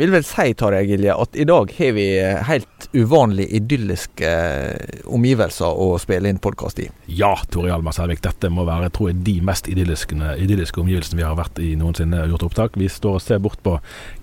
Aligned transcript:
Vil 0.00 0.14
vel 0.14 0.24
si, 0.26 0.54
Tarjei 0.56 0.86
Gilje, 0.88 1.14
at 1.14 1.36
i 1.36 1.46
dag 1.48 1.72
har 1.76 1.94
vi 1.96 2.06
helt 2.48 2.88
uvanlig 2.92 3.46
idylliske 3.58 4.30
eh, 4.30 5.02
omgivelser 5.04 5.78
å 5.78 5.92
spille 6.00 6.30
inn 6.30 6.40
podkast 6.42 6.80
i. 6.82 6.88
Ja, 7.06 7.32
Tore 7.52 7.70
Hjalmar 7.70 7.94
Selvik, 7.94 8.22
dette 8.24 8.50
må 8.52 8.64
være 8.68 8.90
tror 8.94 9.10
jeg, 9.10 9.20
de 9.26 9.36
mest 9.46 9.68
idylliske, 9.70 10.16
idylliske 10.42 10.82
omgivelsene 10.82 11.20
vi 11.20 11.26
har 11.26 11.36
vært 11.38 11.60
i 11.62 11.74
noensinne 11.78 12.24
og 12.24 12.34
gjort 12.34 12.46
opptak. 12.48 12.78
Vi 12.80 12.88
står 12.90 13.18
og 13.18 13.24
ser 13.24 13.42
bort 13.42 13.62
på 13.66 13.76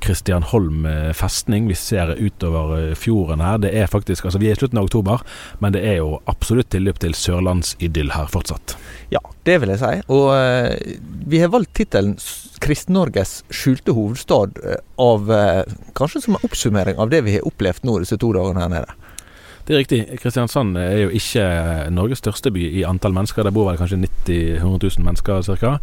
Kristianholm 0.04 0.88
eh, 0.90 1.12
festning. 1.18 1.70
Vi 1.72 1.78
ser 1.80 2.16
utover 2.18 2.76
eh, 2.80 2.96
fjorden 2.98 3.44
her. 3.46 3.62
Det 3.64 3.74
er 3.78 3.92
faktisk, 3.92 4.28
altså 4.28 4.42
Vi 4.42 4.52
er 4.52 4.58
i 4.58 4.60
slutten 4.60 4.82
av 4.82 4.90
oktober, 4.90 5.24
men 5.64 5.76
det 5.76 5.86
er 5.88 6.00
jo 6.02 6.18
absolutt 6.28 6.72
tilløp 6.74 7.00
til 7.04 7.16
sørlandsidyll 7.18 8.16
her 8.18 8.32
fortsatt. 8.34 8.76
Ja, 9.10 9.22
det 9.48 9.62
vil 9.62 9.72
jeg 9.72 9.80
si. 9.80 9.94
Og 10.12 10.30
eh, 10.36 10.98
vi 11.28 11.40
har 11.40 11.52
valgt 11.54 11.76
tittelen 11.80 12.18
'Kristen-Norges 12.60 13.44
skjulte 13.54 13.94
hovedstad' 13.96 14.58
av 15.00 15.32
eh, 15.32 15.64
kanskje 15.96 16.26
som 16.26 16.36
en 16.36 16.48
oppsummering 16.48 17.00
av 17.00 17.12
det 17.14 17.22
vi 17.24 17.38
har 17.38 17.48
opplevd 17.48 17.88
nå 17.88 18.00
disse 18.04 18.18
to 18.20 18.34
dagene 18.36 18.66
her 18.66 18.74
nede. 18.74 18.98
Det 19.68 19.76
er 19.76 19.82
riktig. 19.84 20.00
Kristiansand 20.22 20.78
er 20.80 21.02
jo 21.02 21.10
ikke 21.12 21.44
Norges 21.92 22.22
største 22.24 22.52
by 22.56 22.62
i 22.80 22.86
antall 22.88 23.16
mennesker. 23.16 23.44
Der 23.44 23.52
bor 23.52 23.68
vel 23.68 23.80
kanskje 23.80 24.00
90 24.00 24.64
100 24.64 24.80
000 24.96 25.04
mennesker 25.04 25.44
ca. 25.44 25.74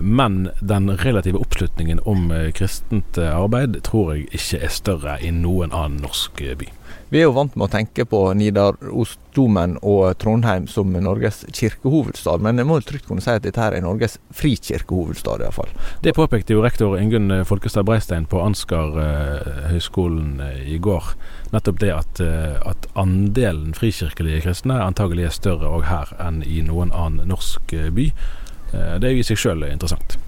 Men 0.00 0.48
den 0.64 0.88
relative 0.96 1.36
oppslutningen 1.36 2.00
om 2.08 2.32
kristent 2.56 3.18
arbeid 3.20 3.76
tror 3.84 4.14
jeg 4.14 4.30
ikke 4.32 4.62
er 4.64 4.72
større 4.72 5.18
i 5.20 5.34
noen 5.36 5.76
annen 5.76 6.00
norsk 6.00 6.40
by. 6.56 6.70
Vi 7.14 7.20
er 7.22 7.28
jo 7.28 7.34
vant 7.36 7.52
med 7.54 7.68
å 7.68 7.70
tenke 7.70 8.02
på 8.10 8.20
Nidarosdomen 8.34 9.76
og 9.86 10.16
Trondheim 10.18 10.64
som 10.66 10.90
Norges 10.98 11.44
kirkehovedstad, 11.46 12.42
men 12.42 12.58
jeg 12.58 12.66
må 12.66 12.80
trygt 12.82 13.06
kunne 13.06 13.22
si 13.22 13.30
at 13.30 13.44
dette 13.44 13.62
her 13.62 13.76
er 13.76 13.84
Norges 13.84 14.16
frikirkehovedstad, 14.34 15.44
iallfall. 15.46 15.70
Det 16.02 16.16
påpekte 16.18 16.56
jo 16.56 16.64
rektor 16.64 16.96
Ingunn 16.98 17.30
Folkestad 17.46 17.86
Breistein 17.86 18.26
på 18.26 18.42
Ansgar 18.42 18.98
eh, 18.98 19.62
høgskolen 19.70 20.42
eh, 20.42 20.66
i 20.74 20.80
går. 20.82 21.14
Nettopp 21.54 21.78
det 21.86 21.94
at, 21.94 22.24
eh, 22.24 22.58
at, 22.66 22.90
andelen 22.98 23.78
frikirkelige 23.78 24.42
kristne 24.48 24.82
antagelig 24.82 25.28
er 25.28 25.38
større 25.38 25.70
òg 25.70 25.86
her 25.86 26.10
enn 26.18 26.42
i 26.42 26.64
noen 26.66 26.90
annen 26.90 27.30
norsk 27.30 27.78
by. 27.94 28.10
Det 28.74 29.06
er 29.06 29.12
jo 29.14 29.22
i 29.22 29.28
seg 29.30 29.38
sjøl 29.38 29.68
interessant. 29.70 30.18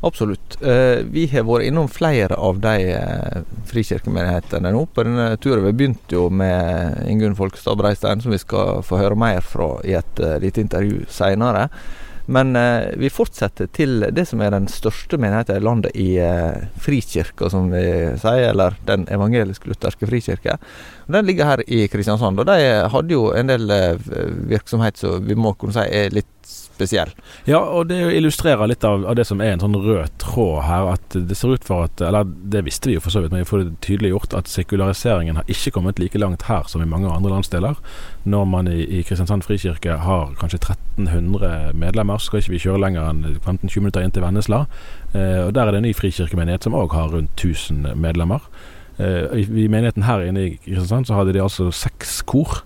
Absolutt. 0.00 0.62
Eh, 0.62 1.02
vi 1.10 1.26
har 1.26 1.42
vært 1.46 1.66
innom 1.66 1.88
flere 1.90 2.36
av 2.38 2.60
de 2.62 2.74
eh, 2.94 3.38
frikirkemenighetene 3.66 4.70
nå 4.70 4.84
på 4.94 5.04
denne 5.06 5.32
turen. 5.42 5.64
Vi 5.66 5.74
begynte 5.74 6.14
jo 6.14 6.28
med 6.30 7.00
Ingunn 7.10 7.34
Folkestad 7.38 7.80
Breistein, 7.80 8.22
som 8.22 8.34
vi 8.34 8.38
skal 8.38 8.84
få 8.86 9.00
høre 9.00 9.18
mer 9.18 9.42
fra 9.42 9.72
i 9.82 9.96
et 9.98 10.22
uh, 10.22 10.36
lite 10.38 10.62
intervju 10.62 11.02
seinere. 11.10 11.66
Men 12.28 12.52
vi 13.00 13.08
fortsetter 13.08 13.70
til 13.72 14.02
det 14.12 14.26
som 14.28 14.42
er 14.44 14.52
den 14.52 14.66
største 14.68 15.16
menigheten 15.16 15.56
i 15.56 15.62
landet 15.64 15.94
i 15.96 16.08
frikirka, 16.76 17.48
som 17.48 17.70
vi 17.72 17.80
sier, 18.20 18.50
eller 18.50 18.76
Den 18.84 19.06
evangelisk-lutherske 19.08 20.04
frikirke. 20.10 20.58
Den 21.08 21.24
ligger 21.24 21.48
her 21.48 21.62
i 21.64 21.86
Kristiansand, 21.88 22.44
og 22.44 22.50
de 22.50 22.84
hadde 22.92 23.16
jo 23.16 23.30
en 23.32 23.48
del 23.48 23.72
virksomhet 24.52 25.00
som 25.00 25.24
vi 25.24 25.38
må 25.40 25.54
kunne 25.56 25.72
si 25.78 25.86
er 25.88 26.12
litt 26.12 26.52
spesiell. 26.78 27.10
Ja, 27.48 27.60
og 27.60 27.88
det 27.90 27.98
illustrerer 28.14 28.70
litt 28.70 28.84
av, 28.86 29.04
av, 29.04 29.16
det 29.18 29.26
som 29.28 29.42
er 29.42 29.54
en 29.54 29.64
sånn 29.64 29.76
rød 29.76 30.14
tråd 30.22 30.62
her. 30.68 30.92
At 30.94 31.16
det 31.28 31.36
ser 31.38 31.56
ut 31.56 31.66
for 31.66 31.88
at 31.88 32.02
Eller 32.04 32.24
det 32.24 32.64
visste 32.68 32.90
vi 32.90 32.96
jo 32.96 33.02
for 33.04 33.14
så 33.14 33.22
vidt, 33.24 33.34
men 33.34 33.42
vi 33.42 33.48
får 33.50 33.64
det 33.64 33.80
tydelig 33.84 34.12
gjort 34.14 34.36
at 34.38 34.50
sekulariseringen 34.50 35.40
har 35.40 35.50
ikke 35.50 35.74
kommet 35.74 36.00
like 36.02 36.20
langt 36.20 36.46
her 36.48 36.68
som 36.70 36.82
i 36.84 36.88
mange 36.88 37.10
andre 37.10 37.34
landsdeler. 37.34 37.82
Når 38.28 38.48
man 38.48 38.70
i, 38.70 38.80
i 38.98 39.02
Kristiansand 39.06 39.46
frikirke 39.46 39.98
har 40.04 40.32
kanskje 40.40 40.62
1300 40.62 41.74
medlemmer, 41.78 42.22
skal 42.22 42.42
ikke 42.42 42.54
vi 42.56 42.62
kjøre 42.66 42.82
lenger 42.86 43.10
enn 43.10 43.24
15-20 43.42 43.84
minutter 43.84 44.04
inn 44.04 44.14
til 44.14 44.24
Vennesla. 44.24 44.64
Eh, 45.14 45.44
og 45.46 45.54
Der 45.56 45.66
er 45.66 45.74
det 45.74 45.82
en 45.82 45.88
ny 45.88 45.94
frikirkemenighet 45.96 46.66
som 46.66 46.76
òg 46.78 46.94
har 46.96 47.12
rundt 47.14 47.34
1000 47.36 47.94
medlemmer. 47.98 48.44
Eh, 48.98 49.38
I 49.38 49.68
menigheten 49.70 50.06
her 50.08 50.26
inne 50.26 50.46
i 50.46 50.56
Kristiansand 50.64 51.06
så 51.06 51.18
hadde 51.18 51.36
de 51.36 51.42
altså 51.42 51.70
seks 51.74 52.20
kor. 52.26 52.62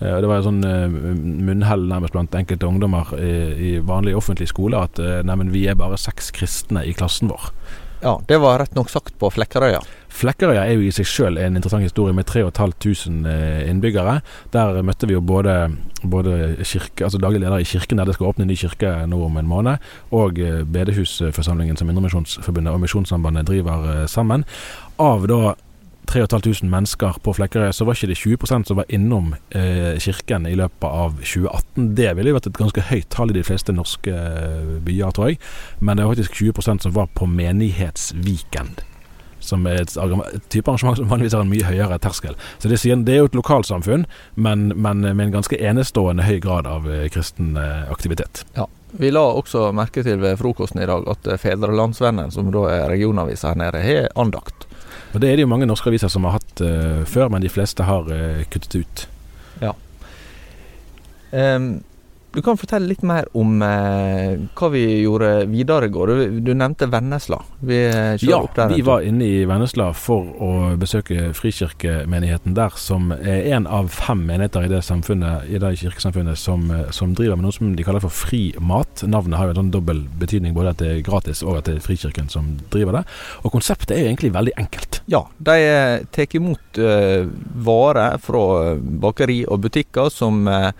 Eh, 0.00 0.16
det 0.20 0.28
var 0.28 0.40
en 0.40 0.48
sånn 0.48 0.64
eh, 0.64 0.88
munnhell 0.88 1.84
nærmest 1.90 2.16
blant 2.16 2.34
enkelte 2.36 2.68
ungdommer 2.68 3.12
i, 3.20 3.34
i 3.52 3.70
vanlig 3.84 4.16
offentlig 4.16 4.48
skole 4.50 4.80
at 4.80 5.00
eh, 5.02 5.20
neimen, 5.26 5.52
vi 5.52 5.66
er 5.68 5.78
bare 5.78 6.00
seks 6.00 6.32
kristne 6.36 6.86
i 6.88 6.96
klassen 6.96 7.32
vår. 7.32 7.52
Ja, 8.00 8.14
det 8.24 8.38
var 8.40 8.62
rett 8.62 8.72
nok 8.72 8.88
sagt 8.88 9.12
på 9.20 9.28
Flekkerøya. 9.28 9.82
Flekkerøya 10.08 10.62
er 10.64 10.78
jo 10.78 10.86
i 10.86 10.92
seg 10.94 11.04
sjøl 11.04 11.36
en 11.36 11.58
interessant 11.58 11.84
historie 11.84 12.16
med 12.16 12.24
3500 12.30 13.66
innbyggere. 13.68 14.14
Der 14.56 14.80
møtte 14.88 15.04
vi 15.04 15.18
jo 15.18 15.20
både, 15.20 15.58
både 16.00 16.38
kirke, 16.64 17.04
altså 17.04 17.20
daglig 17.20 17.42
leder 17.44 17.60
i 17.60 17.68
kirken 17.68 18.00
der 18.00 18.08
det 18.08 18.16
skal 18.16 18.30
åpne 18.32 18.46
en 18.46 18.50
ny 18.50 18.56
kirke 18.56 18.94
nå 19.04 19.20
om 19.26 19.36
en 19.36 19.50
måned, 19.52 19.84
og 20.16 20.40
bedehusforsamlingen 20.40 21.76
som 21.76 21.92
Indremisjonsforbundet 21.92 22.72
og 22.72 22.80
Misjonssambandet 22.86 23.52
driver 23.52 24.06
sammen. 24.08 24.48
Av 24.96 25.28
da 25.28 25.52
3500 26.10 26.70
mennesker 26.70 27.18
på 27.22 27.34
Flekkerøy, 27.36 27.70
så 27.72 27.86
var 27.86 27.94
ikke 27.94 28.10
det 28.10 28.18
20% 28.18 28.70
som 28.70 28.78
var 28.80 28.88
innom 28.90 29.34
eh, 29.54 29.98
kirken 30.02 30.46
i 30.46 30.56
løpet 30.58 30.86
av 30.88 31.18
2018. 31.20 31.90
Det 31.98 32.10
ville 32.16 32.32
jo 32.32 32.38
vært 32.38 32.50
et 32.50 32.60
ganske 32.60 32.86
høyt 32.90 33.10
tall 33.14 33.30
i 33.30 33.36
de 33.38 33.44
fleste 33.46 33.74
norske 33.74 34.14
eh, 34.14 34.76
byer, 34.86 35.12
tror 35.14 35.30
jeg. 35.30 35.40
Men 35.80 35.98
det 35.98 36.06
var 36.06 36.16
faktisk 36.16 36.40
20% 36.40 36.86
som 36.86 36.96
var 36.96 37.10
på 37.14 37.28
menighetsweekend. 37.30 38.82
Som 39.40 39.64
er 39.70 39.80
et, 39.80 39.94
et, 39.96 40.48
type 40.52 40.68
arrangement 40.68 40.98
som 40.98 41.08
vanligvis 41.08 41.36
har 41.36 41.46
en 41.46 41.52
mye 41.52 41.64
høyere 41.64 41.96
terskel. 42.02 42.34
Så 42.60 42.68
det, 42.68 42.82
det 43.06 43.14
er 43.14 43.22
jo 43.22 43.30
et 43.30 43.38
lokalsamfunn, 43.38 44.04
men, 44.34 44.66
men, 44.74 45.06
med 45.06 45.28
en 45.28 45.38
ganske 45.38 45.56
enestående 45.56 46.26
høy 46.26 46.40
grad 46.44 46.68
av 46.68 46.90
eh, 46.90 47.06
kristen 47.12 47.54
eh, 47.56 47.86
aktivitet. 47.92 48.44
Ja. 48.58 48.68
Vi 48.98 49.12
la 49.14 49.22
også 49.38 49.68
merke 49.70 50.02
til 50.02 50.18
ved 50.18 50.40
frokosten 50.40 50.82
i 50.82 50.88
dag 50.90 51.04
at 51.08 51.28
Fedrelandsvennen, 51.38 52.32
som 52.34 52.50
da 52.50 52.64
er 52.72 52.88
regionavisa 52.90 53.52
her 53.52 53.60
nede, 53.62 53.84
har 53.84 54.10
andakt. 54.18 54.66
Og 55.12 55.20
Det 55.20 55.30
er 55.30 55.38
det 55.38 55.46
jo 55.46 55.50
mange 55.50 55.68
norske 55.68 55.90
aviser 55.90 56.12
som 56.12 56.26
har 56.28 56.38
hatt 56.38 56.62
uh, 56.64 57.02
før, 57.08 57.28
men 57.32 57.42
de 57.42 57.52
fleste 57.52 57.86
har 57.86 58.08
uh, 58.10 58.42
kuttet 58.50 58.82
ut. 58.82 59.06
Ja. 59.60 59.74
Um, 61.30 61.82
du 62.32 62.42
kan 62.42 62.58
fortelle 62.58 62.86
litt 62.86 63.02
mer 63.06 63.26
om 63.34 63.58
eh, 63.64 64.36
hva 64.54 64.68
vi 64.70 64.84
gjorde 65.02 65.30
videre 65.50 65.88
i 65.88 65.92
går. 65.92 66.12
Du, 66.12 66.36
du 66.46 66.50
nevnte 66.54 66.86
Vennesla. 66.90 67.40
Vi 67.66 67.80
ja, 68.22 68.40
vi 68.70 68.84
var 68.86 69.02
inne 69.06 69.26
i 69.26 69.40
Vennesla 69.48 69.88
for 69.96 70.28
å 70.38 70.50
besøke 70.78 71.32
Frikirkemenigheten 71.34 72.54
der, 72.54 72.76
som 72.78 73.10
er 73.16 73.50
en 73.56 73.66
av 73.66 73.90
fem 73.90 74.22
menigheter 74.28 74.68
i 74.68 74.70
det 74.70 74.82
i 75.50 75.58
det 75.58 75.72
kirkesamfunnet 75.80 76.38
som, 76.38 76.68
som, 76.94 77.16
driver 77.18 77.38
med 77.38 77.48
noe 77.48 77.56
som 77.56 77.74
de 77.74 77.86
kaller 77.86 78.04
for 78.04 78.14
fri 78.14 78.42
mat. 78.62 79.02
Navnet 79.02 79.38
har 79.40 79.50
jo 79.50 79.56
en 79.56 79.60
sånn 79.64 79.74
dobbel 79.74 80.04
betydning, 80.20 80.54
både 80.54 80.74
at 80.74 80.82
det 80.82 80.92
er 80.92 81.04
gratis 81.06 81.42
og 81.42 81.58
at 81.58 81.66
det 81.66 81.78
er 81.78 81.84
Frikirken 81.84 82.30
som 82.30 82.54
driver 82.70 83.00
det. 83.00 83.04
Og 83.42 83.54
konseptet 83.56 83.96
er 83.96 84.04
jo 84.04 84.12
egentlig 84.12 84.32
veldig 84.36 84.54
enkelt. 84.60 85.02
Ja, 85.10 85.24
de 85.42 85.58
eh, 85.66 86.06
tar 86.14 86.38
imot 86.38 86.78
uh, 86.78 87.26
varer 87.66 88.20
fra 88.22 88.76
bakeri 88.78 89.40
og 89.48 89.64
butikker 89.64 90.10
som 90.14 90.44
uh, 90.46 90.70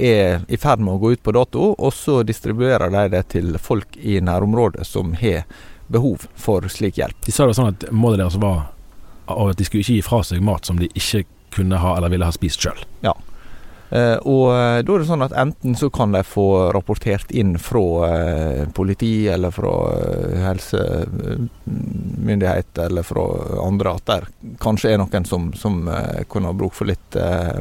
er 0.00 0.44
i 0.48 0.58
ferd 0.60 0.82
med 0.84 0.96
å 0.96 1.02
gå 1.02 1.14
ut 1.14 1.22
på 1.22 1.34
dato, 1.36 1.72
og 1.76 1.92
så 1.94 2.22
distribuerer 2.26 2.92
de 2.92 3.06
det 3.12 3.24
til 3.36 3.56
folk 3.60 3.96
i 3.96 4.18
nærområdet 4.24 4.86
som 4.88 5.14
har 5.20 5.44
behov 5.90 6.26
for 6.38 6.68
slik 6.70 7.00
hjelp. 7.00 7.18
De 7.26 7.32
sa 7.34 7.46
det 7.46 7.56
sånn 7.58 7.72
at 7.72 7.88
målet 7.90 8.22
deres 8.22 8.38
var 8.40 8.70
at 9.30 9.58
de 9.58 9.64
skulle 9.66 9.82
ikke 9.84 9.98
gi 9.98 10.06
fra 10.06 10.22
seg 10.26 10.42
mat 10.42 10.66
som 10.66 10.78
de 10.80 10.88
ikke 10.90 11.24
kunne 11.54 11.78
ha 11.82 11.96
eller 11.96 12.10
ville 12.12 12.26
ha 12.26 12.32
spist 12.34 12.62
sjøl. 12.62 12.80
Ja. 13.04 13.14
Uh, 13.90 14.18
og 14.22 14.54
uh, 14.54 14.78
da 14.86 14.94
er 14.94 15.02
det 15.02 15.08
sånn 15.08 15.24
at 15.24 15.32
enten 15.34 15.74
så 15.74 15.88
kan 15.90 16.12
de 16.14 16.22
få 16.22 16.70
rapportert 16.70 17.26
inn 17.34 17.58
fra 17.58 18.06
uh, 18.06 18.70
politi 18.70 19.26
eller 19.26 19.50
fra 19.50 19.90
helsemyndighet 20.44 22.78
eller 22.86 23.02
fra 23.06 23.22
andre 23.64 23.94
at 23.98 24.06
der 24.06 24.26
kanskje 24.62 24.90
er 24.92 24.98
noen 25.02 25.24
som, 25.26 25.50
som 25.58 25.90
kunne 26.30 26.48
ha 26.52 26.54
bruk 26.54 26.74
for 26.78 26.86
litt 26.90 27.16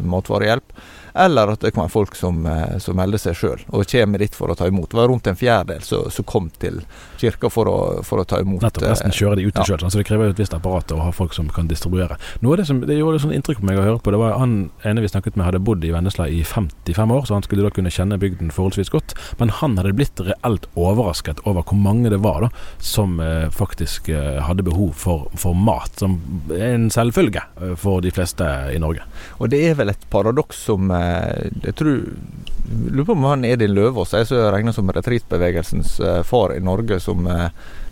matvarehjelp. 0.06 0.74
Eller 1.20 1.48
at 1.54 1.64
det 1.64 1.74
kan 1.76 1.84
være 1.84 1.92
folk 1.92 2.16
som, 2.16 2.46
eh, 2.46 2.78
som 2.80 2.96
melder 2.96 3.20
seg 3.22 3.38
sjøl 3.38 3.64
og 3.70 3.88
kommer 3.92 4.22
dit 4.22 4.36
for 4.36 4.52
å 4.52 4.56
ta 4.56 4.68
imot. 4.68 4.90
Det 4.92 5.00
var 5.00 5.10
rundt 5.12 5.28
en 5.28 5.38
fjerdedel 5.40 5.84
som 5.84 6.26
kom 6.28 6.50
til 6.62 6.82
kirka 7.20 7.50
for 7.52 7.68
å, 7.68 7.78
for 8.08 8.22
å 8.22 8.26
ta 8.28 8.40
imot. 8.40 8.62
Nettopp. 8.64 8.88
nesten 8.88 9.14
kjører 9.16 9.40
de 9.40 9.48
ut 9.50 9.60
ja. 9.60 9.66
sjøl, 9.68 9.84
så 9.84 10.00
det 10.00 10.06
krever 10.08 10.30
jo 10.30 10.36
et 10.36 10.42
visst 10.42 10.56
apparat 10.56 10.92
å 10.96 11.02
ha 11.04 11.12
folk 11.16 11.36
som 11.36 11.50
kan 11.52 11.68
distribuere. 11.68 12.16
Noe 12.44 12.56
av 12.56 12.62
det 12.62 12.68
som 12.70 12.80
det 12.86 12.98
gjorde 13.00 13.22
sånn 13.24 13.34
inntrykk 13.36 13.62
på 13.62 13.68
meg 13.70 13.82
å 13.82 13.86
høre 13.86 14.04
på, 14.04 14.14
det 14.14 14.22
var 14.22 14.38
han 14.40 14.56
ene 14.88 15.04
vi 15.04 15.12
snakket 15.12 15.36
med 15.40 15.50
hadde 15.50 15.62
bodd 15.64 15.84
i 15.84 15.92
Vennesla 15.94 16.30
i 16.32 16.44
55 16.48 17.16
år, 17.18 17.28
så 17.28 17.38
han 17.38 17.48
skulle 17.48 17.68
da 17.68 17.74
kunne 17.76 17.92
kjenne 17.94 18.20
bygden 18.22 18.54
forholdsvis 18.56 18.94
godt. 18.94 19.16
Men 19.42 19.52
han 19.60 19.78
hadde 19.80 19.96
blitt 19.98 20.24
reelt 20.24 20.70
overrasket 20.80 21.44
over 21.46 21.68
hvor 21.68 21.80
mange 21.80 22.12
det 22.14 22.22
var 22.24 22.46
da 22.48 22.52
som 22.84 23.20
eh, 23.24 23.50
faktisk 23.52 24.08
eh, 24.14 24.40
hadde 24.46 24.64
behov 24.68 24.96
for, 25.00 25.28
for, 25.40 25.58
mat, 25.58 25.92
som 26.00 26.18
er 26.56 26.78
en 26.78 26.90
selvfølge 26.94 27.44
eh, 27.60 27.76
for 27.80 28.04
de 28.06 28.14
fleste 28.16 28.48
i 28.72 28.80
Norge. 28.80 29.04
Og 29.40 29.52
det 29.52 29.62
er 29.68 29.78
vel 29.80 29.92
et 29.92 30.10
paradoks 30.14 30.64
som 30.70 30.90
Eh, 30.96 31.09
jeg 31.64 31.76
tror 31.80 32.02
Lurer 32.70 33.06
på 33.06 33.12
om 33.12 33.24
han 33.24 33.46
Edin 33.46 33.74
Løvaas 33.74 34.12
er 34.14 34.26
så 34.30 34.44
regna 34.54 34.70
som 34.74 34.90
retreatbevegelsens 34.94 35.96
eh, 36.06 36.20
far 36.28 36.52
i 36.54 36.60
Norge, 36.62 37.00
som 37.02 37.26
eh, 37.26 37.48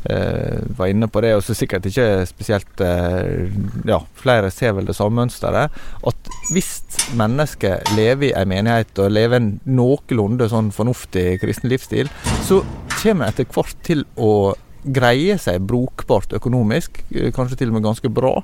eh, 0.05 0.59
var 0.77 0.91
inne 0.91 1.07
på 1.09 1.21
det. 1.25 1.31
Og 1.33 1.41
så 1.45 1.55
sikkert 1.57 1.87
ikke 1.89 2.27
spesielt 2.29 2.83
eh, 2.85 3.47
Ja, 3.89 3.97
flere 4.19 4.51
ser 4.53 4.75
vel 4.77 4.85
det 4.89 4.93
samme 4.97 5.23
mønsteret. 5.23 5.73
At 6.11 6.31
hvis 6.53 6.69
mennesker 7.17 7.89
lever 7.97 8.29
i 8.29 8.35
en 8.37 8.51
menighet 8.51 9.01
og 9.01 9.15
lever 9.15 9.41
en 9.41 9.51
noenlunde 9.65 10.49
sånn 10.51 10.69
fornuftig 10.75 11.39
kristen 11.41 11.73
livsstil, 11.73 12.11
så 12.45 12.61
kommer 12.99 13.25
en 13.25 13.33
etter 13.33 13.49
hvert 13.49 13.81
til 13.87 14.05
å 14.13 14.53
greie 14.83 15.39
seg 15.41 15.65
brukbart 15.67 16.37
økonomisk, 16.37 17.01
kanskje 17.35 17.63
til 17.63 17.73
og 17.73 17.79
med 17.79 17.89
ganske 17.89 18.13
bra. 18.13 18.37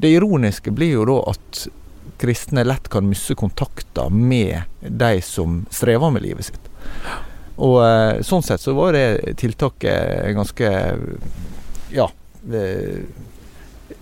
Det 0.00 0.08
ironiske 0.16 0.72
blir 0.72 0.96
jo 0.96 1.04
da 1.04 1.18
at 1.34 1.66
kristne 2.20 2.64
lett 2.66 2.88
kan 2.92 3.08
miste 3.08 3.34
kontakter 3.34 4.10
med 4.12 4.62
de 4.80 5.22
som 5.24 5.64
strever 5.72 6.12
med 6.12 6.24
livet 6.26 6.50
sitt. 6.50 6.70
Og 7.60 7.80
eh, 7.84 8.20
sånn 8.24 8.44
sett 8.44 8.62
så 8.62 8.74
var 8.76 8.96
det 8.96 9.36
tiltaket 9.40 10.30
ganske 10.36 10.70
ja, 11.92 12.06
eh, 12.52 13.02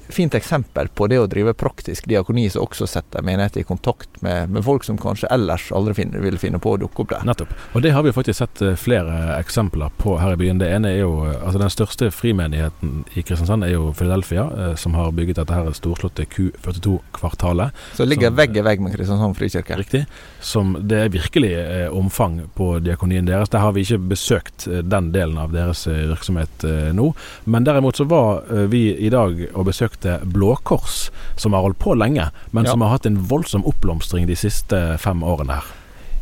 fint 0.08 0.34
eksempel 0.34 0.88
på 0.88 1.06
det 1.10 1.18
å 1.20 1.26
drive 1.30 1.54
praktisk 1.58 2.08
diakoni 2.08 2.48
som 2.50 2.66
også 2.66 2.88
setter 2.88 3.24
menigheter 3.24 3.62
i 3.62 3.66
kontakt 3.68 4.20
med, 4.24 4.50
med, 4.50 4.64
folk 4.64 4.84
som 4.84 4.98
kanskje 5.00 5.30
ellers 5.34 5.68
aldri 5.74 5.94
finne, 6.00 6.20
ville 6.22 6.40
finne 6.40 6.60
på 6.62 6.74
å 6.74 6.80
dukke 6.80 7.04
opp 7.04 7.12
der. 7.12 7.26
Nettopp. 7.28 7.54
Og 7.74 7.84
det 7.84 7.92
har 7.96 8.06
vi 8.06 8.14
faktisk 8.16 8.40
sett 8.42 8.62
eh, 8.64 8.76
flere 8.78 9.36
eksempler 9.38 9.92
på 10.00 10.16
her 10.22 10.36
i 10.36 10.40
byen. 10.40 10.60
Det 10.62 10.70
ene 10.72 10.92
er 10.94 11.02
jo 11.02 11.12
altså 11.28 11.58
Den 11.58 11.72
største 11.72 12.10
frimenigheten 12.14 13.04
i 13.14 13.24
Kristiansand 13.26 13.66
er 13.66 13.74
jo 13.74 13.92
Philadelphia, 13.96 14.48
eh, 14.48 14.74
som 14.80 14.96
har 14.98 15.12
bygget 15.16 15.40
dette 15.42 15.56
her 15.56 15.70
storslåtte 15.76 16.26
Q42-kvartalet. 16.34 17.76
Så 17.98 18.06
ligger 18.08 18.32
som, 18.32 18.38
vegg 18.40 18.56
i 18.56 18.64
vegg 18.64 18.84
med 18.84 18.94
Kristiansand 18.96 19.36
frikirke. 19.38 19.78
Riktig. 19.78 20.04
Som 20.40 20.76
det 20.88 21.02
er 21.04 21.14
virkelig 21.14 21.54
eh, 21.58 21.86
omfang 21.94 22.40
på 22.54 22.78
diakonien 22.84 23.26
deres. 23.28 23.52
Der 23.52 23.64
har 23.64 23.72
vi 23.76 23.84
ikke 23.86 24.00
besøkt 24.14 24.66
eh, 24.66 24.82
den 24.82 25.12
delen 25.14 25.38
av 25.40 25.52
deres 25.54 25.86
eh, 25.86 26.04
virksomhet 26.10 26.64
eh, 26.64 26.90
nå. 26.96 27.10
Men 27.44 27.66
derimot 27.66 27.98
så 27.98 28.06
var 28.08 28.44
vi 28.70 28.82
i 28.94 29.10
dag 29.12 29.40
og 29.52 29.66
besøkte 29.68 29.97
prosjektet 29.98 30.28
Blå 30.28 30.56
Kors, 30.56 31.10
som 31.36 31.52
har 31.52 31.62
holdt 31.62 31.78
på 31.78 31.94
lenge, 31.94 32.30
men 32.50 32.64
ja. 32.64 32.70
som 32.70 32.80
har 32.80 32.90
hatt 32.90 33.06
en 33.06 33.26
voldsom 33.28 33.64
oppblomstring 33.66 34.26
de 34.26 34.36
siste 34.36 34.98
fem 34.98 35.22
årene 35.22 35.52
her. 35.54 35.64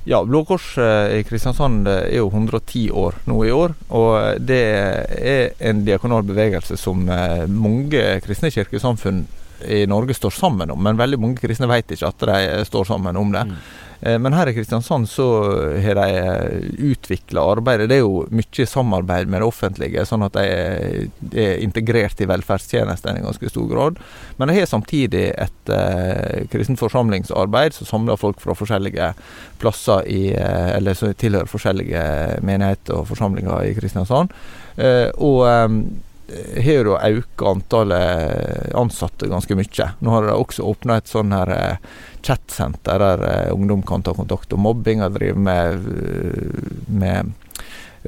Ja, 0.05 0.25
Blå 0.25 0.45
Kors 0.45 0.79
eh, 0.79 1.19
i 1.19 1.25
Kristiansand 1.25 1.89
eh, 1.89 2.13
er 2.13 2.19
jo 2.21 2.29
110 2.29 2.91
år 2.91 3.15
nå 3.27 3.45
i 3.45 3.51
år. 3.51 3.75
Og 3.91 4.39
det 4.39 4.63
er 5.19 5.57
en 5.59 5.85
diakonal 5.85 6.23
bevegelse 6.23 6.77
som 6.79 7.09
eh, 7.09 7.47
mange 7.49 8.21
kristne 8.23 8.53
kirkesamfunn 8.55 9.27
i 9.67 9.87
Norge 9.87 10.15
står 10.15 10.31
sammen 10.31 10.71
om. 10.71 10.79
Men 10.79 10.97
veldig 11.01 11.19
mange 11.19 11.41
kristne 11.43 11.67
vet 11.67 11.91
ikke 11.91 12.07
at 12.13 12.23
de 12.23 12.65
står 12.69 12.87
sammen 12.87 13.17
om 13.19 13.35
det. 13.35 13.49
Mm. 13.49 13.59
Eh, 14.01 14.19
men 14.19 14.33
her 14.37 14.51
i 14.51 14.55
Kristiansand 14.55 15.09
så 15.09 15.27
har 15.81 15.99
de 15.99 16.07
eh, 16.17 16.69
utvikla 16.91 17.45
arbeidet. 17.55 17.89
Det 17.91 17.99
er 17.99 18.05
jo 18.05 18.25
mye 18.31 18.69
samarbeid 18.69 19.31
med 19.33 19.43
det 19.43 19.49
offentlige, 19.49 20.07
sånn 20.09 20.27
at 20.27 20.37
de 20.37 20.47
er 21.47 21.63
integrert 21.65 22.21
i 22.21 22.29
velferdstjenestene 22.29 23.21
i 23.21 23.27
ganske 23.27 23.53
stor 23.53 23.69
grad. 23.71 24.01
Men 24.37 24.51
de 24.51 24.59
har 24.59 24.69
samtidig 24.69 25.29
et 25.33 25.71
uh, 25.73 26.45
kristent 26.53 26.81
forsamlingsarbeid 26.81 27.75
som 27.77 27.89
samler 27.89 28.19
folk 28.21 28.43
fra 28.43 28.57
forskjellige 28.57 29.13
plasser 29.61 30.05
i 30.13 30.23
Eller 30.37 30.95
som 30.95 31.15
tilhører 31.17 31.49
forskjellige 31.49 32.03
menigheter 32.45 32.99
og 32.99 33.09
forsamlinger 33.09 33.71
i 33.71 33.75
Kristiansand. 33.77 34.35
Og 35.25 35.41
har 36.27 36.89
jo 36.91 36.97
økt 36.97 37.43
antallet 37.47 38.75
ansatte 38.75 39.29
ganske 39.31 39.57
mye. 39.59 39.89
Nå 40.03 40.15
har 40.15 40.27
de 40.27 40.35
også 40.35 40.67
åpna 40.67 40.99
et 40.99 41.11
sånn 41.11 41.35
her 41.35 41.79
chatsenter 42.27 42.99
der 42.99 43.23
uh, 43.23 43.55
ungdom 43.55 43.85
kan 43.87 44.03
ta 44.03 44.15
kontakt 44.17 44.53
om 44.57 44.65
mobbing 44.67 45.05
og 45.05 45.15
drive 45.15 45.39
med, 45.39 45.87
med 46.91 47.31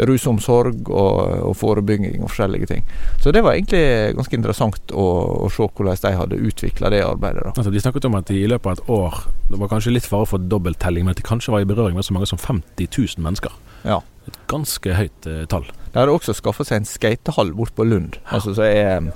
rusomsorg 0.07 0.91
og, 0.91 1.19
og, 1.49 1.55
forebygging 1.59 2.23
og 2.23 2.31
forskjellige 2.31 2.71
ting. 2.71 2.85
Så 3.23 3.33
det 3.35 3.43
var 3.47 3.57
egentlig 3.57 4.15
ganske 4.19 4.39
interessant 4.39 4.93
å, 4.95 5.07
å 5.47 5.51
se 5.53 5.67
hvordan 5.67 6.03
de 6.05 6.15
hadde 6.21 6.43
utvikla 6.51 6.93
det 6.95 7.03
arbeidet. 7.07 7.49
Altså, 7.55 7.73
de 7.75 7.83
snakket 7.83 8.07
om 8.11 8.19
at 8.19 8.31
i 8.35 8.45
løpet 8.51 8.71
av 8.71 8.79
et 8.79 8.93
år 8.99 9.19
Det 9.49 9.59
var 9.59 9.71
kanskje 9.71 9.95
litt 9.95 10.07
fare 10.07 10.29
for 10.29 10.43
dobbelttelling, 10.53 11.07
men 11.07 11.17
at 11.17 11.23
de 11.23 11.27
kanskje 11.27 11.55
var 11.55 11.65
i 11.65 11.69
berøring 11.69 11.97
med 11.97 12.07
så 12.07 12.15
mange 12.15 12.29
som 12.29 12.39
50 12.39 12.91
000 12.93 13.25
mennesker. 13.25 13.55
Ja. 13.89 14.03
Et 14.29 14.41
ganske 14.51 14.97
høyt 15.01 15.29
eh, 15.31 15.45
tall. 15.51 15.69
De 15.93 16.01
hadde 16.01 16.15
også 16.15 16.37
skaffa 16.37 16.67
seg 16.69 16.83
en 16.83 16.89
skatehall 16.89 17.55
bort 17.57 17.75
på 17.77 17.87
Lund, 17.89 18.21
ja. 18.21 18.39
altså 18.39 18.57
som 18.57 18.69
er 18.69 19.09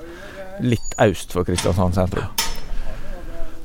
litt 0.63 0.97
øst 1.01 1.35
for 1.35 1.49
Kristiansand 1.49 1.97
sentrum. 1.97 2.31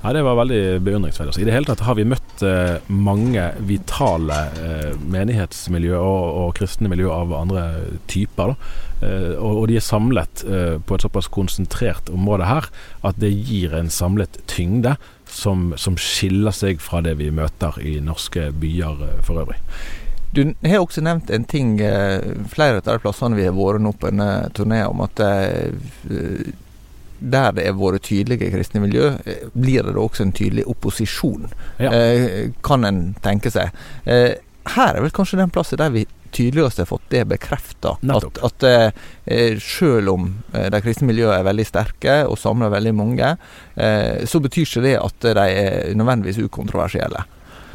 Ja, 0.03 0.13
Det 0.13 0.21
var 0.23 0.37
veldig 0.37 0.79
beundringsverdig. 0.85 1.31
Altså, 1.31 1.41
I 1.41 1.45
det 1.47 1.53
hele 1.55 1.67
tatt 1.67 1.81
har 1.83 1.95
vi 1.97 2.05
møtt 2.07 2.43
eh, 2.45 2.77
mange 2.87 3.49
vitale 3.67 4.37
eh, 4.61 4.93
menighetsmiljø 5.01 5.97
og, 5.97 6.25
og, 6.43 6.51
kristne 6.59 6.91
miljø 6.91 7.09
av 7.11 7.33
andre 7.33 7.63
typer. 8.07 8.53
Eh, 9.01 9.33
og, 9.33 9.63
og, 9.63 9.65
de 9.71 9.79
er 9.79 9.83
samlet 9.83 10.45
eh, 10.45 10.77
på 10.79 10.95
et 10.95 11.03
såpass 11.03 11.27
konsentrert 11.33 12.11
område 12.13 12.47
her 12.47 12.69
at 13.09 13.19
det 13.19 13.33
gir 13.35 13.75
en 13.75 13.91
samlet 13.91 14.39
tyngde 14.47 14.95
som, 15.27 15.73
som 15.75 15.97
skiller 15.99 16.55
seg 16.55 16.79
fra 16.81 17.01
det 17.03 17.17
vi 17.19 17.27
møter 17.33 17.75
i 17.81 17.97
norske 17.99 18.51
byer 18.61 19.03
eh, 19.09 19.23
for 19.25 19.43
øvrig. 19.43 19.59
Du 20.35 20.41
har 20.65 20.81
også 20.81 21.01
nevnt 21.05 21.31
en 21.31 21.45
ting 21.47 21.77
eh, 21.79 22.23
flere 22.51 22.81
av 22.81 22.89
de 22.89 22.99
plassene 23.03 23.37
vi 23.37 23.47
har 23.47 23.55
vært 23.55 23.83
nå 23.83 23.93
på 23.97 24.11
en 24.11 24.23
turné, 24.57 24.83
om 24.89 25.05
at 25.05 25.21
der 27.19 27.51
det 27.55 27.65
har 27.65 27.77
vært 27.77 28.05
tydelige 28.07 28.51
kristne 28.53 28.81
miljø, 28.83 29.15
eh, 29.25 29.47
blir 29.53 29.85
det 29.85 29.95
da 29.95 30.03
også 30.03 30.27
en 30.27 30.35
tydelig 30.35 30.67
opposisjon, 30.69 31.47
ja. 31.81 31.91
eh, 31.91 32.51
kan 32.63 32.85
en 32.85 33.15
tenke 33.23 33.51
seg. 33.53 33.73
Eh, 34.05 34.37
her 34.75 34.95
er 34.95 35.01
vel 35.01 35.13
kanskje 35.15 35.39
den 35.39 35.53
plassen 35.53 35.79
der 35.79 35.93
vi 35.93 36.05
tydeligst 36.35 36.81
har 36.81 36.89
fått 36.89 37.07
det 37.09 37.23
bekrefta. 37.25 37.95
At, 38.13 38.41
at 38.43 38.65
eh, 38.67 39.57
selv 39.63 40.11
om 40.11 40.27
eh, 40.53 40.67
de 40.73 40.81
kristne 40.83 41.07
miljøene 41.07 41.39
er 41.39 41.47
veldig 41.47 41.65
sterke 41.65 42.17
og 42.27 42.37
samler 42.37 42.73
veldig 42.73 42.93
mange, 42.97 43.31
eh, 43.75 44.25
så 44.27 44.41
betyr 44.43 44.67
ikke 44.67 44.85
det 44.85 44.97
at 44.99 45.31
de 45.39 45.47
er 45.47 45.95
nødvendigvis 45.97 46.43
ukontroversielle. 46.43 47.23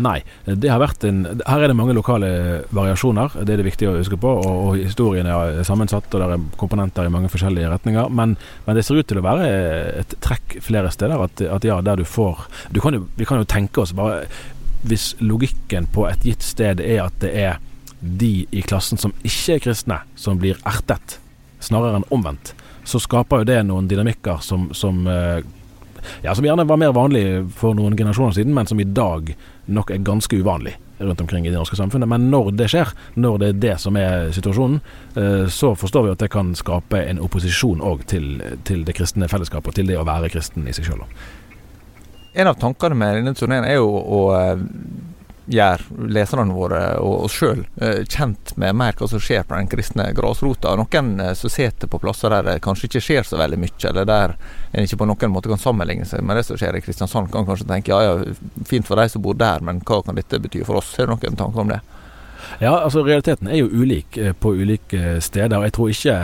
Nei. 0.03 0.19
Det 0.47 0.71
har 0.71 0.81
vært 0.83 1.05
en, 1.07 1.23
her 1.47 1.63
er 1.63 1.71
det 1.71 1.77
mange 1.79 1.95
lokale 1.97 2.31
variasjoner, 2.75 3.37
det 3.43 3.55
er 3.55 3.61
det 3.61 3.69
viktig 3.69 3.89
å 3.89 3.97
huske 3.99 4.19
på. 4.21 4.33
Og, 4.43 4.61
og 4.67 4.79
historien 4.81 5.29
er 5.29 5.61
sammensatt, 5.67 6.09
og 6.11 6.23
det 6.23 6.29
er 6.37 6.47
komponenter 6.61 7.07
i 7.07 7.13
mange 7.13 7.31
forskjellige 7.33 7.71
retninger. 7.73 8.11
Men, 8.11 8.37
men, 8.67 8.79
det 8.79 8.87
ser 8.87 8.99
ut 8.99 9.09
til 9.09 9.21
å 9.21 9.27
være 9.27 9.51
et 10.03 10.17
trekk 10.25 10.59
flere 10.65 10.91
steder. 10.95 11.23
At, 11.29 11.45
at 11.59 11.69
ja, 11.69 11.79
der 11.85 12.03
du 12.03 12.07
får 12.09 12.47
du 12.73 12.81
kan 12.83 12.97
jo, 12.97 13.05
Vi 13.19 13.27
kan 13.29 13.41
jo 13.41 13.47
tenke 13.49 13.83
oss 13.83 13.93
bare 13.97 14.25
Hvis 14.89 15.13
logikken 15.21 15.87
på 15.93 16.07
et 16.09 16.25
gitt 16.27 16.43
sted 16.43 16.81
er 16.83 17.05
at 17.05 17.19
det 17.23 17.33
er 17.39 17.61
de 18.03 18.47
i 18.51 18.63
klassen 18.67 18.99
som 18.99 19.13
ikke 19.23 19.55
er 19.55 19.61
kristne, 19.63 20.01
som 20.19 20.41
blir 20.43 20.59
ertet, 20.67 21.21
snarere 21.63 22.01
enn 22.01 22.09
omvendt, 22.11 22.51
så 22.83 22.99
skaper 22.99 23.43
jo 23.43 23.47
det 23.47 23.61
noen 23.69 23.87
dynamikker 23.87 24.41
som, 24.43 24.73
som 24.75 25.05
eh, 25.07 25.45
ja, 26.25 26.35
som 26.35 26.47
gjerne 26.47 26.67
var 26.69 26.81
mer 26.81 26.95
vanlig 26.97 27.25
for 27.59 27.77
noen 27.79 27.97
generasjoner 27.99 28.37
siden, 28.37 28.55
men 28.57 28.69
som 28.71 28.81
i 28.81 28.89
dag 28.89 29.35
nok 29.73 29.93
er 29.93 30.03
ganske 30.05 30.37
uvanlig 30.37 30.77
rundt 31.03 31.21
omkring 31.21 31.47
i 31.47 31.51
det 31.51 31.59
norske 31.59 31.77
samfunnet. 31.77 32.09
Men 32.09 32.31
når 32.31 32.53
det 32.57 32.69
skjer, 32.73 32.93
når 33.15 33.39
det 33.39 33.49
er 33.49 33.61
det 33.65 33.77
som 33.83 33.97
er 33.99 34.31
situasjonen, 34.35 34.81
eh, 35.17 35.47
så 35.51 35.75
forstår 35.79 36.07
vi 36.07 36.15
at 36.15 36.23
det 36.23 36.31
kan 36.33 36.55
skape 36.59 37.03
en 37.03 37.23
opposisjon 37.23 37.83
òg 37.83 38.07
til, 38.11 38.43
til, 38.69 38.85
det 38.87 38.97
kristne 38.99 39.29
fellesskapet 39.31 39.73
og 39.73 39.79
til 39.79 39.91
det 39.91 39.99
å 39.99 40.07
være 40.09 40.31
kristen 40.33 40.69
i 40.69 40.77
seg 40.77 40.91
sjøl. 40.91 41.05
En 42.33 42.49
av 42.49 42.57
tankene 42.61 42.97
med 42.97 43.19
denne 43.19 43.35
turneen 43.37 43.67
er 43.69 43.81
jo 43.81 43.91
å 43.93 44.23
eh, 44.39 44.63
gjør 45.47 45.83
leserne 46.13 46.55
våre 46.55 46.81
og 47.03 47.27
oss 47.27 47.37
sjøl 47.41 47.65
eh, 47.83 48.03
kjent 48.07 48.55
med 48.61 48.77
mer 48.79 48.97
hva 48.99 49.09
som 49.11 49.23
skjer 49.23 49.47
på 49.49 49.57
den 49.57 49.71
kristne 49.71 50.09
grasrota. 50.17 50.75
Noen 50.79 51.15
eh, 51.21 51.33
som 51.39 51.51
sitter 51.53 51.91
på 51.91 52.01
plasser 52.03 52.31
der 52.35 52.47
det 52.47 52.59
kanskje 52.65 52.89
ikke 52.89 53.05
skjer 53.07 53.27
så 53.27 53.41
veldig 53.41 53.59
mye, 53.63 53.79
eller 53.91 54.09
der 54.09 54.37
en 54.73 54.87
ikke 54.87 55.01
på 55.03 55.09
noen 55.11 55.35
måte 55.35 55.51
kan 55.53 55.61
sammenligne 55.61 56.07
seg 56.09 56.23
med 56.27 56.39
det 56.39 56.47
som 56.49 56.61
skjer 56.61 56.79
i 56.79 56.85
Kristiansand, 56.85 57.33
kan 57.33 57.49
kanskje 57.49 57.69
tenke 57.71 57.95
ja 57.95 58.03
ja, 58.07 58.37
fint 58.69 58.87
for 58.87 59.01
de 59.01 59.09
som 59.11 59.25
bor 59.25 59.39
der, 59.39 59.65
men 59.65 59.83
hva 59.83 60.03
kan 60.07 60.19
dette 60.19 60.41
bety 60.43 60.63
for 60.69 60.81
oss? 60.81 60.95
Har 60.99 61.11
du 61.11 61.17
noen 61.17 61.39
tanker 61.39 61.65
om 61.65 61.75
det? 61.75 61.83
Ja, 62.61 62.77
altså 62.79 63.03
realiteten 63.07 63.49
er 63.49 63.63
jo 63.63 63.71
ulik 63.71 64.17
eh, 64.19 64.33
på 64.33 64.55
ulike 64.55 65.21
steder. 65.21 65.57
og 65.59 65.65
jeg 65.65 65.73
tror 65.73 65.89
ikke 65.91 66.19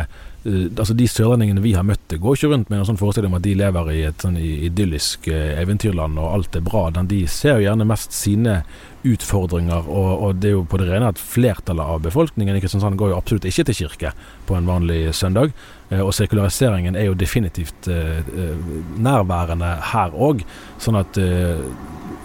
altså 0.47 0.95
De 0.97 1.09
sørlendingene 1.11 1.63
vi 1.65 1.75
har 1.77 1.87
møtt, 1.87 2.15
går 2.15 2.37
ikke 2.37 2.51
rundt 2.53 2.71
med 2.71 2.79
en 2.81 2.89
sånn 2.89 3.01
forestilling 3.01 3.33
om 3.33 3.39
at 3.41 3.45
de 3.45 3.57
lever 3.59 3.91
i 3.93 4.03
et 4.09 4.23
sånn 4.23 4.39
idyllisk 4.39 5.27
eventyrland 5.33 6.21
og 6.21 6.31
alt 6.31 6.57
er 6.57 6.65
bra. 6.65 6.87
De 6.95 7.25
ser 7.29 7.59
jo 7.59 7.67
gjerne 7.67 7.89
mest 7.89 8.15
sine 8.17 8.63
utfordringer. 9.07 9.89
Og, 9.89 10.11
og, 10.23 10.39
det 10.43 10.51
er 10.51 10.57
jo 10.57 10.65
på 10.69 10.81
det 10.81 10.89
rene 10.91 11.11
at 11.13 11.21
flertallet 11.21 11.95
av 11.95 12.03
befolkningen 12.05 12.57
i 12.57 12.63
Kristiansand 12.63 12.99
går 12.99 13.13
jo 13.13 13.19
absolutt 13.19 13.47
ikke 13.49 13.69
til 13.69 13.79
kirke 13.83 14.15
på 14.49 14.57
en 14.59 14.69
vanlig 14.69 15.15
søndag. 15.17 15.55
Eh, 15.91 16.03
og 16.03 16.13
sekulariseringen 16.17 16.99
er 16.99 17.09
jo 17.09 17.19
definitivt 17.19 17.91
eh, 17.93 18.19
eh 18.19 18.67
nærværende 18.99 19.75
her 19.93 20.15
òg. 20.15 20.43
Sånn 20.83 20.99
at 21.01 21.19
eh, 21.23 21.63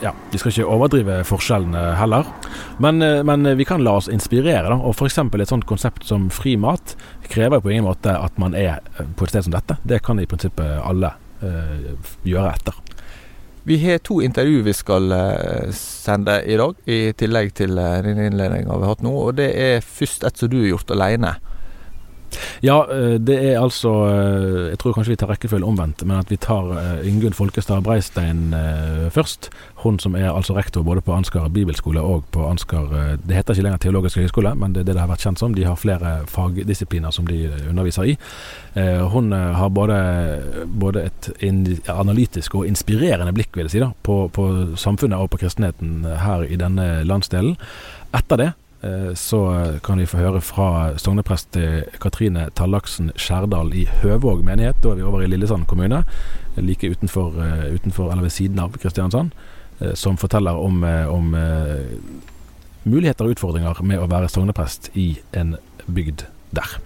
ja, 0.03 0.11
vi 0.31 0.39
skal 0.39 0.51
ikke 0.51 0.67
overdrive 0.67 1.21
forskjellene 1.27 1.81
heller. 1.99 2.27
Men, 2.83 3.01
eh, 3.01 3.21
men 3.23 3.47
vi 3.57 3.65
kan 3.65 3.83
la 3.83 3.95
oss 3.99 4.09
inspirere. 4.11 4.69
da, 4.69 4.75
og 4.75 4.95
F.eks. 4.95 5.17
et 5.17 5.49
sånt 5.49 5.65
konsept 5.65 6.05
som 6.05 6.29
fri 6.29 6.55
mat 6.57 6.95
krever 7.29 7.61
på 7.61 7.71
ingen 7.71 7.87
måte 7.87 8.11
at 8.11 8.37
man 8.37 8.53
er 8.53 8.81
på 9.15 9.23
et 9.23 9.29
sted 9.29 9.47
som 9.47 9.55
dette. 9.55 9.77
Det 9.83 10.03
kan 10.03 10.19
i 10.19 10.25
prinsippet 10.25 10.81
alle 10.83 11.13
eh, 11.41 11.93
gjøre 12.23 12.51
etter. 12.51 12.73
Vi 13.63 13.77
har 13.79 14.01
to 14.03 14.19
intervju 14.21 14.61
vi 14.61 14.73
skal 14.75 15.05
uh, 15.07 15.71
sende 15.71 16.41
i 16.43 16.57
dag, 16.59 16.75
i 16.83 17.13
tillegg 17.15 17.53
til 17.55 17.77
den 17.77 18.19
innledninga 18.19 18.75
vi 18.75 18.83
har 18.83 18.91
hatt 18.91 19.05
nå. 19.05 19.13
Og 19.15 19.37
det 19.37 19.53
er 19.55 19.79
først 19.79 20.25
et 20.27 20.35
som 20.35 20.51
du 20.51 20.57
har 20.59 20.73
gjort 20.73 20.91
alene. 20.91 21.37
Ja, 22.65 22.83
eh, 22.91 23.17
det 23.19 23.37
er 23.51 23.61
altså 23.61 23.93
Jeg 24.69 24.79
tror 24.79 24.93
kanskje 24.93 25.13
vi 25.13 25.19
tar 25.21 25.31
rekkefølge 25.33 25.67
omvendt, 25.67 26.05
men 26.05 26.17
at 26.19 26.31
vi 26.31 26.37
tar 26.37 26.71
Ingunn 27.05 27.35
Folkestad 27.35 27.83
Breistein 27.83 28.53
først. 29.13 29.49
Hun 29.83 29.99
som 29.99 30.15
er 30.15 30.29
altså 30.31 30.55
rektor 30.55 30.83
både 30.83 31.01
på 31.03 31.11
Ansgar 31.11 31.49
bibelskole 31.51 32.01
og 32.01 32.23
på 32.31 32.45
Ansgar 32.47 32.91
eh, 32.95 33.15
Det 33.19 33.35
heter 33.35 33.53
ikke 33.53 33.65
lenger 33.65 33.81
Teologisk 33.83 34.21
høgskole, 34.21 34.53
men 34.55 34.73
det 34.73 34.83
er 34.83 34.87
det 34.87 34.95
det 34.95 35.03
har 35.03 35.11
vært 35.11 35.25
kjent 35.25 35.41
som. 35.41 35.55
De 35.55 35.65
har 35.67 35.79
flere 35.79 36.13
fagdisipliner 36.31 37.11
som 37.11 37.27
de 37.27 37.41
underviser 37.69 38.13
i. 38.13 38.15
Eh, 38.79 39.03
hun 39.11 39.33
eh, 39.35 39.51
har 39.59 39.73
både, 39.75 39.97
både 40.67 41.07
et 41.09 41.29
analytisk 41.91 42.55
og 42.55 42.67
inspirerende 42.69 43.35
blikk 43.35 43.57
vil 43.57 43.67
jeg 43.67 43.75
si 43.75 43.83
da, 43.83 43.91
på, 44.07 44.27
på 44.31 44.47
samfunnet 44.79 45.19
og 45.19 45.33
på 45.33 45.43
kristenheten 45.43 46.07
her 46.23 46.47
i 46.47 46.59
denne 46.59 47.03
landsdelen. 47.07 47.57
Etter 48.15 48.39
det 48.39 48.51
så 49.15 49.39
kan 49.83 49.99
vi 50.01 50.05
få 50.09 50.17
høre 50.19 50.41
fra 50.43 50.67
sogneprest 50.99 51.55
Katrine 52.03 52.49
Tallaksen 52.57 53.13
Skjærdal 53.15 53.71
i 53.79 53.85
Høvåg 54.01 54.43
menighet. 54.43 54.81
Da 54.83 54.91
er 54.91 54.99
vi 54.99 55.05
over 55.07 55.23
i 55.23 55.29
Lillesand 55.31 55.69
kommune, 55.71 56.01
like 56.57 56.89
utenfor, 56.91 57.37
utenfor 57.71 58.11
eller 58.11 58.27
ved 58.27 58.35
siden 58.35 58.59
av 58.59 58.75
Kristiansand. 58.75 59.31
Eh, 59.79 59.93
som 59.93 60.17
forteller 60.17 60.55
om, 60.55 60.83
eh, 60.83 61.13
om 61.13 61.35
eh, 61.35 61.81
muligheter 62.83 63.25
og 63.25 63.35
utfordringer 63.35 63.83
med 63.83 63.99
å 63.99 64.07
være 64.07 64.31
sogneprest 64.31 64.91
i 64.95 65.13
en 65.33 65.55
bygd 65.87 66.27
der. 66.53 66.79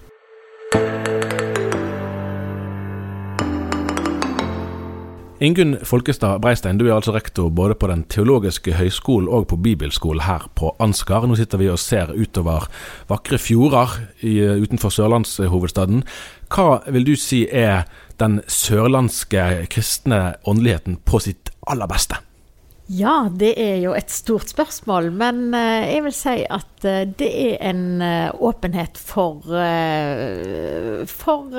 Ingunn 5.38 5.76
Folkestad 5.86 6.40
Breistein, 6.42 6.80
du 6.80 6.88
er 6.88 6.96
altså 6.96 7.12
rektor 7.14 7.46
både 7.54 7.76
på 7.78 7.86
Den 7.86 8.00
teologiske 8.10 8.72
høgskolen 8.74 9.28
og 9.30 9.46
på 9.52 9.58
bibelskolen 9.62 10.24
her 10.26 10.48
på 10.58 10.72
Ansgar. 10.82 11.28
Nå 11.30 11.36
sitter 11.38 11.60
vi 11.60 11.68
og 11.70 11.78
ser 11.78 12.10
utover 12.10 12.66
vakre 13.06 13.38
fjorder 13.38 13.94
i, 14.26 14.34
utenfor 14.58 14.90
sørlandshovedstaden. 14.90 16.02
Hva 16.50 16.80
vil 16.90 17.06
du 17.06 17.14
si 17.14 17.44
er 17.46 17.86
den 18.18 18.40
sørlandske 18.50 19.68
kristne 19.70 20.34
åndeligheten 20.42 20.98
på 21.06 21.22
sitt 21.22 21.54
aller 21.70 21.86
beste? 21.86 22.18
Ja, 22.88 23.28
det 23.28 23.50
er 23.60 23.82
jo 23.82 23.90
et 23.92 24.08
stort 24.08 24.48
spørsmål. 24.48 25.10
Men 25.12 25.52
eh, 25.52 25.90
jeg 25.92 26.04
vil 26.06 26.14
si 26.16 26.34
at 26.48 26.86
eh, 26.88 27.02
det 27.20 27.28
er 27.28 27.58
en 27.68 28.00
eh, 28.00 28.30
åpenhet 28.32 28.96
for, 28.96 29.44
for 31.12 31.58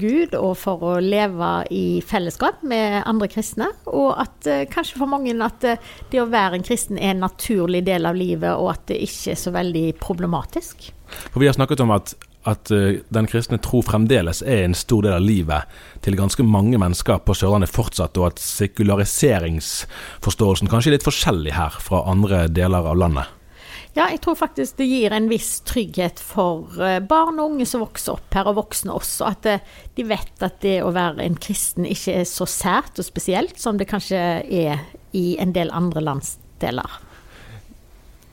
Gud 0.00 0.34
og 0.34 0.56
for 0.58 0.86
å 0.90 0.94
leve 1.04 1.50
i 1.70 1.84
fellesskap 2.02 2.64
med 2.66 2.98
andre 3.04 3.30
kristne. 3.30 3.70
Og 3.86 4.10
at 4.18 4.50
kanskje 4.74 4.98
for 4.98 5.10
mange 5.10 5.36
at 5.44 5.62
det 5.62 6.18
å 6.18 6.26
være 6.30 6.58
en 6.58 6.66
kristen 6.66 6.98
er 6.98 7.14
en 7.14 7.22
naturlig 7.22 7.84
del 7.86 8.08
av 8.10 8.18
livet, 8.18 8.50
og 8.50 8.72
at 8.72 8.88
det 8.90 8.98
ikke 9.06 9.36
er 9.36 9.38
så 9.38 9.54
veldig 9.54 9.86
problematisk. 10.02 10.90
For 11.30 11.38
Vi 11.42 11.46
har 11.46 11.54
snakket 11.54 11.84
om 11.84 11.94
at 11.94 12.16
at 12.48 12.70
uh, 12.72 12.96
den 13.12 13.26
kristne 13.28 13.58
tro 13.62 13.82
fremdeles 13.84 14.42
er 14.42 14.64
en 14.64 14.74
stor 14.76 15.02
del 15.04 15.14
av 15.18 15.22
livet 15.24 15.62
til 16.04 16.16
ganske 16.18 16.42
mange 16.46 16.78
mennesker 16.80 17.18
på 17.26 17.34
Sørlandet 17.36 17.70
fortsatt, 17.72 18.16
og 18.20 18.26
at 18.32 18.38
sekulariseringsforståelsen 18.42 20.68
kanskje 20.70 20.88
er 20.92 20.96
litt 20.96 21.08
forskjellig 21.08 21.52
her 21.56 21.72
fra 21.82 21.98
andre 22.10 22.38
deler 22.48 22.82
av 22.92 22.96
landet? 23.00 23.26
Ja, 23.96 24.04
jeg 24.06 24.20
tror 24.22 24.36
faktisk 24.38 24.76
det 24.78 24.86
gir 24.86 25.10
en 25.12 25.28
viss 25.28 25.60
trygghet 25.66 26.20
for 26.22 26.70
uh, 26.78 27.00
barn 27.02 27.40
og 27.42 27.50
unge 27.54 27.66
som 27.66 27.80
vokser 27.82 28.12
opp 28.14 28.34
her, 28.36 28.46
og 28.46 28.56
voksne 28.60 28.92
også. 28.94 29.24
At 29.32 29.46
uh, 29.50 29.58
de 29.98 30.02
vet 30.06 30.42
at 30.46 30.62
det 30.62 30.82
å 30.86 30.94
være 30.94 31.26
en 31.26 31.36
kristen 31.42 31.84
ikke 31.88 32.12
er 32.22 32.26
så 32.30 32.46
sært 32.48 32.98
og 33.02 33.06
spesielt 33.08 33.58
som 33.60 33.78
det 33.80 33.90
kanskje 33.90 34.20
er 34.46 34.78
i 35.16 35.36
en 35.42 35.52
del 35.56 35.70
andre 35.74 36.00
landsdeler. 36.06 36.90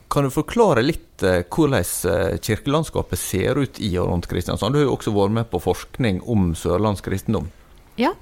Kan 0.08 0.24
du 0.24 0.32
forklare 0.32 0.82
litt 0.84 1.22
eh, 1.22 1.42
hvordan 1.44 1.84
eh, 1.84 2.38
kirkelandskapet 2.40 3.20
ser 3.20 3.60
ut 3.60 3.80
i 3.80 3.90
og 4.00 4.08
rundt 4.08 4.28
Kristiansand? 4.30 4.72
Du 4.72 4.80
har 4.80 4.88
jo 4.88 4.94
også 4.96 5.12
vært 5.12 5.36
med 5.36 5.50
på 5.52 5.60
forskning 5.60 6.22
om 6.24 6.54
sørlandsk 6.56 7.10
kristendom. 7.10 7.50
Ja. 8.00 8.14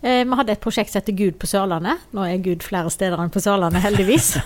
Eh, 0.00 0.22
vi 0.24 0.38
hadde 0.40 0.54
et 0.54 0.64
prosjekt 0.64 0.94
som 0.94 1.02
heter 1.02 1.18
Gud 1.18 1.36
på 1.40 1.50
Sørlandet. 1.50 2.06
Nå 2.16 2.24
er 2.24 2.40
Gud 2.40 2.64
flere 2.64 2.92
steder 2.94 3.20
enn 3.20 3.34
på 3.34 3.42
Sørlandet, 3.44 3.84
heldigvis. 3.84 4.38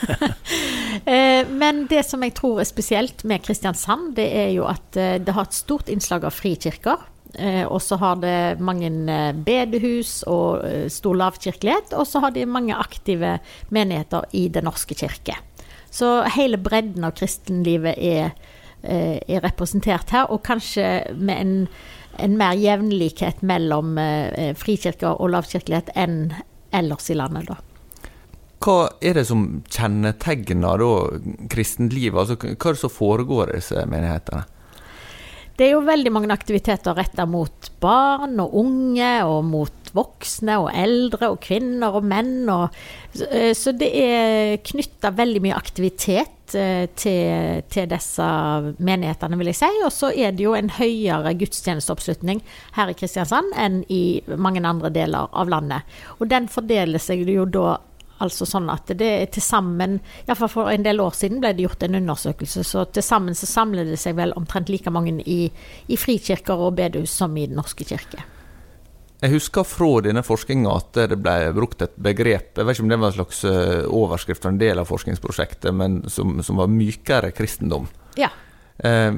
men 1.63 1.85
det 1.91 2.03
som 2.09 2.25
jeg 2.25 2.35
tror 2.39 2.63
er 2.63 2.69
spesielt 2.69 3.23
med 3.31 3.45
Kristiansand, 3.47 4.17
det 4.19 4.27
er 4.43 4.51
jo 4.57 4.67
at 4.67 4.91
det 4.97 5.37
har 5.37 5.47
et 5.47 5.55
stort 5.57 5.93
innslag 5.93 6.27
av 6.27 6.35
frikirker. 6.35 7.09
Og 7.71 7.79
så 7.81 7.97
har 7.97 8.19
det 8.21 8.61
mange 8.61 8.91
eh, 8.91 9.31
bedehus 9.33 10.19
og 10.29 10.67
stor 10.93 11.17
lavkirkelighet. 11.21 11.95
Og 11.95 12.11
så 12.11 12.21
har 12.25 12.35
de 12.35 12.49
mange 12.49 12.75
aktive 12.77 13.39
menigheter 13.71 14.27
i 14.37 14.49
Den 14.53 14.67
norske 14.69 14.99
kirke. 14.99 15.39
Så 15.93 16.23
hele 16.37 16.57
bredden 16.61 17.05
av 17.05 17.17
kristenlivet 17.19 17.99
er, 18.01 18.33
eh, 18.83 19.19
er 19.29 19.45
representert 19.45 20.15
her, 20.15 20.31
og 20.33 20.45
kanskje 20.47 21.13
med 21.15 21.37
en, 21.37 21.53
en 22.19 22.39
mer 22.41 22.57
jevnlikhet 22.57 23.43
mellom 23.45 23.95
frikirke 23.97 24.57
frikirker 24.63 25.21
og 25.21 25.35
lavkirkelighet 25.35 25.93
enn 25.95 26.33
ellers 26.73 27.11
i 27.13 27.19
landet, 27.19 27.53
da. 27.53 27.61
Hva 28.63 28.93
er 29.03 29.17
det 29.19 29.27
som 29.27 29.63
kjennetegner 29.67 30.79
da 30.79 30.91
kristenlivet? 31.51 32.19
Altså, 32.21 32.37
hva 32.39 32.71
er 32.71 32.77
det 32.77 32.83
som 32.85 32.93
foregår 32.95 33.51
i 33.51 33.59
disse 33.59 33.87
menighetene? 33.91 34.45
Det 35.59 35.67
er 35.67 35.75
jo 35.75 35.83
veldig 35.85 36.13
mange 36.15 36.33
aktiviteter 36.33 36.97
retta 36.97 37.27
mot 37.29 37.69
barn 37.83 38.39
og 38.41 38.55
unge, 38.63 39.11
og 39.27 39.43
mot 39.45 39.82
voksne 39.97 40.59
og 40.63 40.71
eldre 40.75 41.33
og 41.33 41.41
kvinner 41.45 41.99
og 41.99 42.07
menn. 42.09 42.49
Og, 42.53 42.75
eh, 43.29 43.53
så 43.57 43.75
det 43.77 43.91
er 43.99 44.57
knytta 44.65 45.13
veldig 45.17 45.43
mye 45.45 45.59
aktivitet 45.59 46.57
eh, 46.59 46.89
til, 46.97 47.63
til, 47.73 47.89
disse 47.93 48.27
menighetene, 48.79 49.39
vil 49.41 49.53
jeg 49.53 49.61
si. 49.63 49.71
Og 49.87 49.93
så 49.95 50.13
er 50.13 50.35
det 50.37 50.47
jo 50.47 50.57
en 50.59 50.73
høyere 50.79 51.37
gudstjenesteoppslutning 51.41 52.43
her 52.79 52.93
i 52.93 52.99
Kristiansand 52.99 53.55
enn 53.59 53.83
i 53.93 54.03
mange 54.37 54.65
andre 54.65 54.93
deler 54.93 55.33
av 55.33 55.53
landet. 55.53 55.89
Og 56.21 56.29
den 56.33 56.51
fordeler 56.53 57.03
seg 57.03 57.27
jo 57.29 57.49
da 57.49 57.79
altså 58.23 58.47
sånn 58.47 58.71
at 58.73 58.91
det 58.99 59.09
er 59.09 59.31
til 59.35 59.45
sammen 59.45 59.99
Iallfall 60.27 60.51
for 60.53 60.71
en 60.73 60.85
del 60.87 61.03
år 61.03 61.17
siden 61.19 61.43
ble 61.43 61.53
det 61.57 61.67
gjort 61.67 61.87
en 61.87 61.99
undersøkelse, 61.99 62.63
så 62.67 62.85
til 62.95 63.07
sammen 63.07 63.35
så 63.39 63.49
samler 63.51 63.89
det 63.89 63.99
seg 64.01 64.15
vel 64.19 64.35
omtrent 64.39 64.71
like 64.73 64.93
mange 64.95 65.19
i, 65.27 65.41
i 65.89 65.99
frikirker 65.99 66.69
og 66.69 66.77
bedehus 66.79 67.15
som 67.23 67.35
i 67.37 67.49
Den 67.51 67.59
norske 67.59 67.87
kirke. 67.89 68.23
Jeg 69.23 69.37
husker 69.37 69.67
fra 69.67 69.89
denne 70.03 70.25
forskninga 70.27 70.71
at 70.75 70.97
det 71.13 71.19
ble 71.23 71.53
brukt 71.55 71.83
et 71.85 71.95
begrep, 71.95 72.57
jeg 72.59 72.67
vet 72.67 72.75
ikke 72.75 72.83
om 72.83 72.91
det 72.91 72.99
var 72.99 73.13
en 73.13 73.19
slags 73.21 73.45
eh, 73.47 73.85
overskrift 73.87 74.43
for 74.43 74.51
en 74.51 74.59
del 74.59 74.83
av 74.83 74.89
forskningsprosjektet, 74.91 75.71
men 75.79 76.01
som, 76.11 76.41
som 76.43 76.59
var 76.59 76.73
mykere 76.73 77.31
kristendom. 77.37 77.87
Ja. 78.19 78.33
Eh, 78.83 79.13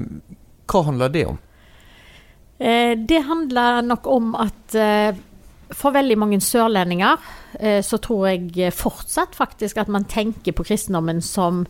hva 0.68 0.82
handler 0.90 1.14
det 1.14 1.24
om? 1.30 1.38
Eh, 2.58 2.92
det 3.00 3.22
handler 3.30 3.80
nok 3.88 4.10
om 4.12 4.34
at 4.44 4.76
eh, 4.76 5.16
for 5.72 5.96
veldig 5.96 6.18
mange 6.20 6.40
sørlendinger 6.44 7.24
eh, 7.58 7.80
så 7.80 7.98
tror 8.02 8.28
jeg 8.28 8.74
fortsatt 8.76 9.34
faktisk 9.40 9.80
at 9.80 9.88
man 9.88 10.04
tenker 10.04 10.52
på 10.52 10.66
kristendommen 10.68 11.22
som 11.24 11.64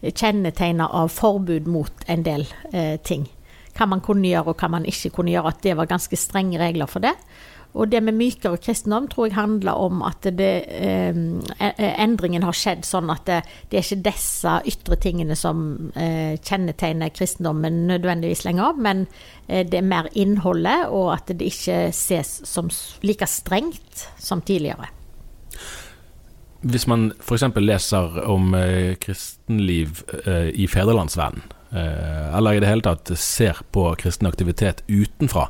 kjennetegna 0.00 0.86
av 0.96 1.10
forbud 1.12 1.66
mot 1.68 2.06
en 2.06 2.22
del 2.24 2.46
eh, 2.72 2.96
ting. 3.02 3.26
Hva 3.76 3.86
man 3.90 4.02
kunne 4.04 4.30
gjøre 4.30 4.54
og 4.54 4.62
hva 4.62 4.70
man 4.72 4.86
ikke 4.88 5.12
kunne 5.14 5.34
gjøre. 5.34 5.52
At 5.52 5.64
det 5.64 5.76
var 5.78 5.90
ganske 5.90 6.16
strenge 6.18 6.60
regler 6.60 6.88
for 6.90 7.04
det. 7.04 7.12
Og 7.72 7.90
det 7.92 8.00
med 8.02 8.16
mykere 8.18 8.58
kristendom 8.58 9.06
tror 9.10 9.28
jeg 9.28 9.36
handler 9.36 9.78
om 9.78 10.02
at 10.02 10.26
det, 10.38 10.52
eh, 10.74 11.20
endringen 12.02 12.42
har 12.42 12.56
skjedd 12.56 12.82
sånn 12.86 13.12
at 13.14 13.26
det, 13.28 13.40
det, 13.70 13.78
er 13.78 13.86
ikke 13.86 14.08
disse 14.10 14.54
ytre 14.72 14.98
tingene 14.98 15.36
som 15.38 15.92
eh, 15.94 16.34
kjennetegner 16.42 17.12
kristendommen 17.14 17.84
nødvendigvis 17.90 18.42
lenger, 18.48 18.74
men 18.74 19.04
eh, 19.46 19.62
det 19.62 19.78
er 19.78 19.86
mer 19.86 20.10
innholdet, 20.18 20.88
og 20.90 21.12
at 21.14 21.30
det 21.30 21.52
ikke 21.52 21.82
ses 21.94 22.40
som 22.48 22.72
like 23.06 23.28
strengt 23.30 24.08
som 24.18 24.42
tidligere. 24.42 24.90
Hvis 26.60 26.84
man 26.90 27.12
f.eks. 27.22 27.46
leser 27.56 28.18
om 28.28 28.50
eh, 28.58 28.96
kristenliv 29.00 30.02
eh, 30.26 30.50
i 30.52 30.66
Fedrelandsvennen, 30.68 31.46
eh, 31.70 32.26
eller 32.36 32.58
i 32.58 32.60
det 32.60 32.68
hele 32.68 32.84
tatt 32.84 33.14
ser 33.16 33.62
på 33.72 33.86
kristen 34.00 34.28
aktivitet 34.28 34.82
utenfra, 34.90 35.46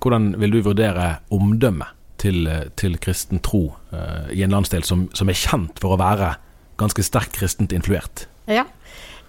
hvordan 0.00 0.34
vil 0.40 0.56
du 0.56 0.62
vurdere 0.64 1.20
omdømmet 1.32 1.96
til, 2.20 2.44
til 2.76 2.98
kristen 3.00 3.40
tro 3.44 3.70
uh, 3.94 4.28
i 4.32 4.42
en 4.44 4.52
landsdel 4.52 4.84
som, 4.84 5.08
som, 5.16 5.30
er 5.30 5.38
kjent 5.38 5.80
for 5.80 5.94
å 5.94 6.00
være 6.00 6.34
ganske 6.80 7.04
sterkt 7.04 7.36
kristent 7.38 7.72
influert? 7.76 8.26
Ja, 8.50 8.66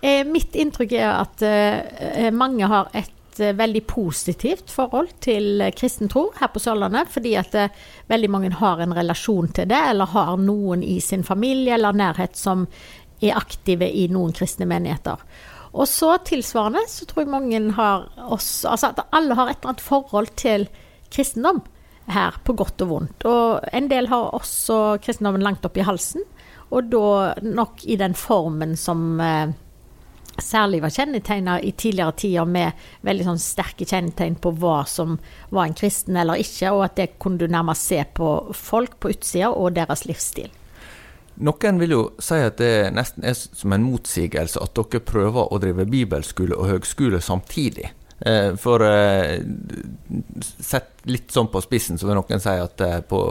eh, 0.02 0.24
Mitt 0.28 0.56
inntrykk 0.56 0.96
er 1.00 1.10
at 1.22 1.44
eh, 1.46 2.30
mange 2.36 2.68
har 2.72 2.90
et 2.96 3.40
eh, 3.40 3.56
veldig 3.56 3.84
positivt 3.90 4.72
forhold 4.72 5.12
til 5.24 5.64
kristen 5.78 6.12
tro 6.12 6.30
her 6.40 6.52
på 6.52 6.64
Sørlandet, 6.64 7.12
fordi 7.12 7.36
at 7.40 7.56
eh, 7.60 7.76
veldig 8.12 8.32
mange 8.32 8.54
har 8.60 8.84
en 8.84 8.96
relasjon 8.96 9.52
til 9.56 9.70
det, 9.72 9.84
eller 9.92 10.12
har 10.16 10.36
noen 10.42 10.84
i 10.84 11.00
sin 11.04 11.24
familie 11.28 11.76
eller 11.78 11.96
nærhet 11.96 12.40
som 12.40 12.68
er 13.22 13.38
aktive 13.38 13.88
i 13.88 14.08
noen 14.12 14.34
kristne 14.36 14.66
menigheter. 14.70 15.22
Og 15.72 15.88
så 15.88 16.18
tilsvarende 16.28 16.84
så 16.92 17.08
tror 17.08 17.24
jeg 17.24 17.32
mange 17.32 17.62
har 17.78 18.10
også 18.20 18.74
Altså 18.74 18.92
at 18.92 19.06
alle 19.16 19.38
har 19.38 19.50
et 19.50 19.62
eller 19.62 19.72
annet 19.72 19.86
forhold 19.86 20.34
til 20.40 20.68
kristendom 21.12 21.62
her, 22.12 22.36
på 22.44 22.54
godt 22.58 22.82
og 22.84 22.90
vondt. 22.90 23.26
Og 23.30 23.68
en 23.72 23.88
del 23.92 24.10
har 24.12 24.34
også 24.36 24.98
kristendommen 25.04 25.44
langt 25.46 25.66
opp 25.68 25.78
i 25.78 25.86
halsen, 25.86 26.24
og 26.72 26.88
da 26.92 27.34
nok 27.44 27.84
i 27.84 27.98
den 28.00 28.16
formen 28.18 28.78
som 28.80 29.20
eh, 29.22 29.52
særlig 30.42 30.82
var 30.84 30.94
kjennetegna 30.96 31.60
i 31.62 31.72
tidligere 31.72 32.16
tider 32.24 32.48
med 32.48 32.80
veldig 33.08 33.28
sånn 33.28 33.44
sterke 33.44 33.88
kjennetegn 33.88 34.40
på 34.42 34.54
hva 34.60 34.82
som 34.88 35.18
var 35.52 35.68
en 35.68 35.78
kristen 35.78 36.18
eller 36.18 36.42
ikke, 36.42 36.72
og 36.72 36.86
at 36.88 36.98
det 37.00 37.10
kunne 37.22 37.42
du 37.42 37.52
nærmest 37.52 37.92
se 37.92 38.02
på 38.18 38.32
folk 38.56 38.98
på 39.00 39.14
utsida 39.14 39.52
og 39.52 39.76
deres 39.78 40.08
livsstil. 40.10 40.52
Noen 41.42 41.80
vil 41.80 41.96
jo 41.96 42.02
si 42.22 42.38
at 42.44 42.60
det 42.60 42.92
nesten 42.94 43.26
er 43.26 43.34
som 43.38 43.74
en 43.74 43.86
motsigelse 43.86 44.62
at 44.62 44.76
dere 44.78 45.02
prøver 45.06 45.48
å 45.48 45.60
drive 45.62 45.88
bibelskole 45.90 46.58
og 46.58 46.70
høgskole 46.70 47.22
samtidig. 47.24 47.90
Eh, 48.26 48.52
for 48.62 48.84
eh, 48.86 49.40
sett 50.42 51.08
litt 51.10 51.32
sånn 51.34 51.50
på 51.50 51.64
spissen, 51.64 51.98
så 51.98 52.10
vil 52.10 52.20
noen 52.20 52.44
si 52.44 52.54
at 52.54 52.84
eh, 52.86 53.00
på, 53.02 53.22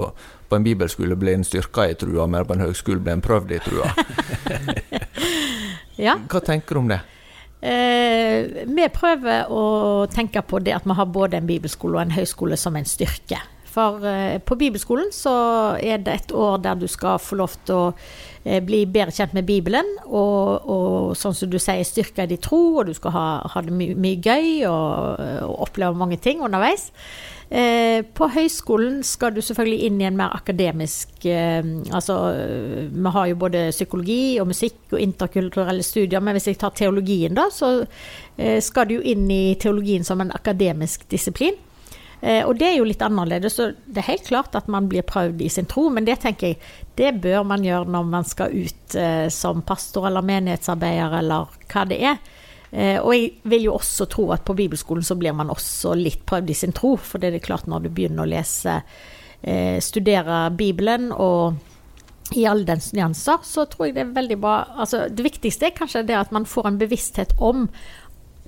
på 0.51 0.59
en 0.59 0.67
bibelskole 0.67 1.15
blir 1.21 1.39
en 1.39 1.47
styrka 1.47 1.87
i 1.87 1.95
trua, 1.95 2.27
men 2.27 2.49
på 2.49 2.57
en 2.57 2.65
høgskole 2.67 2.99
blir 3.05 3.15
en 3.15 3.23
prøvd 3.23 3.55
i 3.55 3.63
trua. 3.63 3.93
ja. 6.09 6.17
Hva 6.27 6.43
tenker 6.43 6.75
du 6.75 6.83
om 6.83 6.91
det? 6.91 6.99
Eh, 7.61 8.65
vi 8.67 8.89
prøver 8.89 9.51
å 9.53 9.63
tenke 10.11 10.43
på 10.43 10.63
det 10.65 10.75
at 10.79 10.87
vi 10.89 10.97
har 10.97 11.13
både 11.13 11.39
en 11.39 11.49
bibelskole 11.49 11.99
og 11.99 12.07
en 12.07 12.17
høyskole 12.17 12.59
som 12.59 12.77
en 12.77 12.89
styrke. 12.89 13.39
For 13.71 14.05
eh, 14.07 14.39
på 14.43 14.59
bibelskolen 14.59 15.13
så 15.15 15.33
er 15.79 16.03
det 16.03 16.17
et 16.17 16.35
år 16.35 16.59
der 16.65 16.79
du 16.81 16.89
skal 16.91 17.21
få 17.23 17.39
lov 17.39 17.55
til 17.69 17.77
å 17.77 17.87
eh, 18.43 18.59
bli 18.65 18.83
bedre 18.91 19.15
kjent 19.15 19.37
med 19.37 19.47
Bibelen, 19.47 19.87
og, 20.07 20.67
og 20.67 21.19
sånn 21.19 21.37
som 21.37 21.51
du 21.53 21.59
sier, 21.63 21.87
styrke 21.87 22.27
din 22.31 22.41
tro, 22.43 22.81
og 22.81 22.91
du 22.91 22.95
skal 22.97 23.15
ha, 23.15 23.27
ha 23.53 23.63
det 23.67 23.75
mye, 23.75 23.95
mye 23.95 24.19
gøy 24.19 24.65
og, 24.71 25.21
og, 25.47 25.55
oppleve 25.69 26.01
mange 26.01 26.19
ting 26.23 26.43
underveis. 26.43 26.91
Eh, 27.51 28.03
på 28.15 28.29
høyskolen 28.31 29.01
skal 29.03 29.35
du 29.35 29.41
selvfølgelig 29.43 29.87
inn 29.89 29.97
i 29.99 30.05
en 30.07 30.15
mer 30.15 30.31
akademisk 30.37 31.25
eh, 31.27 31.67
Altså, 31.91 32.15
vi 32.95 33.11
har 33.17 33.27
jo 33.27 33.41
både 33.43 33.65
psykologi 33.73 34.39
og 34.39 34.53
musikk 34.53 34.95
og 34.95 35.03
interkulturelle 35.03 35.83
studier, 35.83 36.23
men 36.23 36.39
hvis 36.39 36.47
jeg 36.53 36.61
tar 36.63 36.77
teologien, 36.79 37.35
da, 37.35 37.49
så 37.51 37.73
eh, 38.39 38.61
skal 38.63 38.87
du 38.87 38.99
jo 39.01 39.03
inn 39.15 39.27
i 39.35 39.57
teologien 39.59 40.07
som 40.07 40.23
en 40.23 40.31
akademisk 40.35 41.09
disiplin. 41.11 41.59
Eh, 42.21 42.43
og 42.45 42.59
det 42.61 42.69
er 42.69 42.77
jo 42.79 42.89
litt 42.89 43.03
annerledes. 43.05 43.57
Så 43.57 43.71
det 43.87 44.03
er 44.03 44.11
helt 44.13 44.27
klart 44.29 44.57
at 44.59 44.69
man 44.73 44.89
blir 44.91 45.07
prøvd 45.07 45.41
i 45.43 45.51
sin 45.53 45.69
tro, 45.71 45.89
men 45.93 46.07
det 46.09 46.21
tenker 46.25 46.53
jeg 46.53 46.61
det 47.01 47.15
bør 47.23 47.47
man 47.49 47.65
gjøre 47.65 47.89
når 47.89 48.11
man 48.11 48.29
skal 48.29 48.53
ut 48.53 48.99
eh, 48.99 49.29
som 49.33 49.65
pastor 49.67 50.11
eller 50.11 50.27
menighetsarbeider 50.27 51.17
eller 51.23 51.57
hva 51.71 51.87
det 51.89 52.01
er. 52.13 52.21
Eh, 52.71 52.99
og 53.01 53.15
jeg 53.17 53.33
vil 53.51 53.71
jo 53.71 53.79
også 53.79 54.07
tro 54.11 54.29
at 54.35 54.45
på 54.47 54.57
bibelskolen 54.59 55.07
så 55.07 55.17
blir 55.19 55.35
man 55.37 55.53
også 55.53 55.97
litt 55.99 56.27
prøvd 56.29 56.53
i 56.53 56.61
sin 56.61 56.77
tro, 56.77 56.95
for 57.01 57.23
det 57.23 57.33
er 57.33 57.45
klart 57.45 57.71
når 57.71 57.87
du 57.87 57.91
begynner 57.95 58.27
å 58.27 58.31
lese, 58.31 58.83
studere 59.81 60.51
Bibelen 60.53 61.07
og 61.17 61.55
i 62.37 62.45
alle 62.47 62.67
dens 62.69 62.91
nyanser, 62.93 63.41
så 63.47 63.65
tror 63.71 63.89
jeg 63.89 63.97
det 63.97 64.03
er 64.05 64.15
veldig 64.19 64.37
bra 64.43 64.57
altså, 64.83 65.07
Det 65.09 65.25
viktigste 65.25 65.71
er 65.71 65.77
kanskje 65.79 66.05
det 66.11 66.19
at 66.19 66.35
man 66.35 66.45
får 66.45 66.69
en 66.69 66.79
bevissthet 66.81 67.33
om 67.41 67.69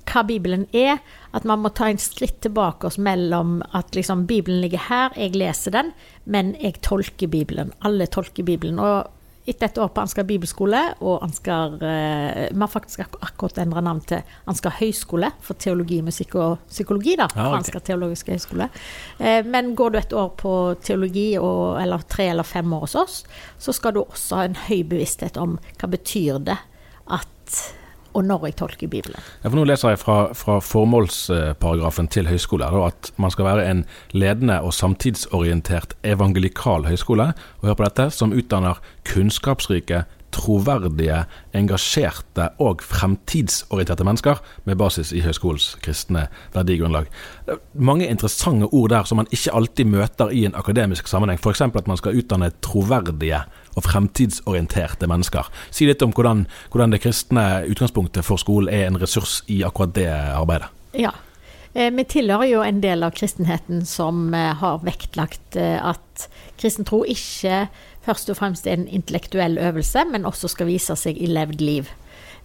hva 0.09 0.23
Bibelen 0.27 0.67
er. 0.75 1.01
At 1.33 1.47
man 1.49 1.63
må 1.63 1.71
ta 1.73 1.89
en 1.89 2.01
skritt 2.01 2.41
tilbake 2.45 2.87
oss 2.89 2.99
mellom 3.01 3.61
at 3.73 3.95
liksom 3.97 4.27
Bibelen 4.29 4.61
ligger 4.61 4.85
her, 4.89 5.17
jeg 5.17 5.35
leser 5.37 5.73
den, 5.73 5.91
men 6.25 6.53
jeg 6.61 6.81
tolker 6.85 7.31
Bibelen. 7.31 7.73
Alle 7.81 8.07
tolker 8.11 8.45
Bibelen. 8.45 8.79
Og 8.79 9.09
etter 9.43 9.67
et 9.67 9.79
år 9.81 9.89
på 9.91 10.03
Ansgar 10.03 10.23
bibelskole 10.27 10.79
og 11.03 11.23
Ansgar 11.25 11.75
eh, 11.83 12.45
Vi 12.53 12.61
har 12.61 12.71
faktisk 12.71 13.17
akkurat 13.19 13.57
endra 13.59 13.81
navn 13.83 13.99
til 14.07 14.23
Ansgar 14.47 14.77
høgskole 14.77 15.33
for 15.43 15.59
teologi, 15.59 15.99
musikk 16.05 16.37
og 16.39 16.63
psykologi, 16.69 17.17
da. 17.19 17.27
Ja, 17.35 17.49
okay. 17.49 17.59
Ansgar 17.59 17.83
teologiske 17.83 18.37
høgskole. 18.37 18.69
Eh, 19.19 19.41
men 19.43 19.73
går 19.75 19.93
du 19.93 19.99
et 19.99 20.15
år 20.15 20.31
på 20.39 20.53
teologi, 20.83 21.33
og, 21.41 21.81
eller 21.81 22.07
tre 22.07 22.29
eller 22.31 22.47
fem 22.47 22.71
år 22.73 22.85
hos 22.87 22.95
oss, 22.99 23.21
så 23.59 23.75
skal 23.75 23.97
du 23.97 24.03
også 24.05 24.39
ha 24.39 24.47
en 24.47 24.59
høy 24.67 24.83
bevissthet 24.93 25.39
om 25.41 25.57
hva 25.75 25.91
betyr 25.91 26.39
det 26.47 26.59
at 27.11 27.63
og 28.13 28.25
når 28.25 28.47
jeg 28.49 28.57
tolker 28.61 28.91
Bibelen. 28.91 29.19
Ja, 29.43 29.49
for 29.49 29.57
Nå 29.57 29.65
leser 29.67 29.93
jeg 29.93 30.01
fra, 30.01 30.17
fra 30.37 30.59
formålsparagrafen 30.63 32.09
til 32.13 32.29
høyskole 32.29 32.69
at 32.87 33.11
man 33.21 33.33
skal 33.33 33.47
være 33.47 33.67
en 33.69 33.85
ledende 34.13 34.59
og 34.61 34.73
samtidsorientert 34.75 35.95
evangelikal 36.03 36.87
høyskole, 36.89 37.31
og 37.61 37.69
hør 37.69 37.79
på 37.79 37.87
dette, 37.87 38.09
som 38.15 38.35
utdanner 38.35 38.81
kunnskapsrike, 39.09 40.03
troverdige, 40.33 41.23
engasjerte 41.55 42.49
og 42.63 42.83
fremtidsorienterte 42.85 44.05
mennesker 44.07 44.41
med 44.67 44.79
basis 44.81 45.13
i 45.13 45.23
høyskolens 45.25 45.73
kristne 45.83 46.27
verdigrunnlag. 46.55 47.09
Mange 47.73 48.07
interessante 48.09 48.69
ord 48.71 48.91
der 48.93 49.09
som 49.09 49.21
man 49.21 49.29
ikke 49.31 49.53
alltid 49.53 49.91
møter 49.93 50.33
i 50.33 50.45
en 50.47 50.55
akademisk 50.57 51.07
sammenheng. 51.07 51.39
F.eks. 51.39 51.61
at 51.61 51.87
man 51.87 51.99
skal 51.99 52.17
utdanne 52.19 52.51
troverdige 52.65 53.43
og 53.75 53.85
fremtidsorienterte 53.87 55.09
mennesker. 55.09 55.49
Si 55.73 55.87
litt 55.89 56.03
om 56.05 56.13
hvordan, 56.13 56.45
hvordan 56.71 56.93
det 56.93 57.03
kristne 57.03 57.45
utgangspunktet 57.69 58.25
for 58.25 58.41
skolen 58.41 58.71
er 58.73 58.87
en 58.87 58.99
ressurs 59.01 59.41
i 59.51 59.63
akkurat 59.65 59.95
det 59.97 60.09
arbeidet. 60.11 60.69
Ja, 60.97 61.13
eh, 61.73 61.89
vi 61.93 62.05
tilhører 62.05 62.49
jo 62.49 62.61
en 62.65 62.81
del 62.83 63.05
av 63.05 63.15
kristenheten 63.17 63.85
som 63.89 64.27
eh, 64.37 64.51
har 64.61 64.83
vektlagt 64.85 65.57
eh, 65.57 65.79
at 65.81 66.27
kristen 66.61 66.85
tro 66.87 67.01
ikke 67.09 67.65
først 68.05 68.31
og 68.31 68.39
fremst 68.39 68.67
er 68.67 68.79
en 68.79 68.87
intellektuell 68.87 69.57
øvelse, 69.57 70.05
men 70.11 70.25
også 70.29 70.51
skal 70.51 70.69
vise 70.69 70.95
seg 70.99 71.19
i 71.19 71.29
levd 71.31 71.61
liv. 71.63 71.91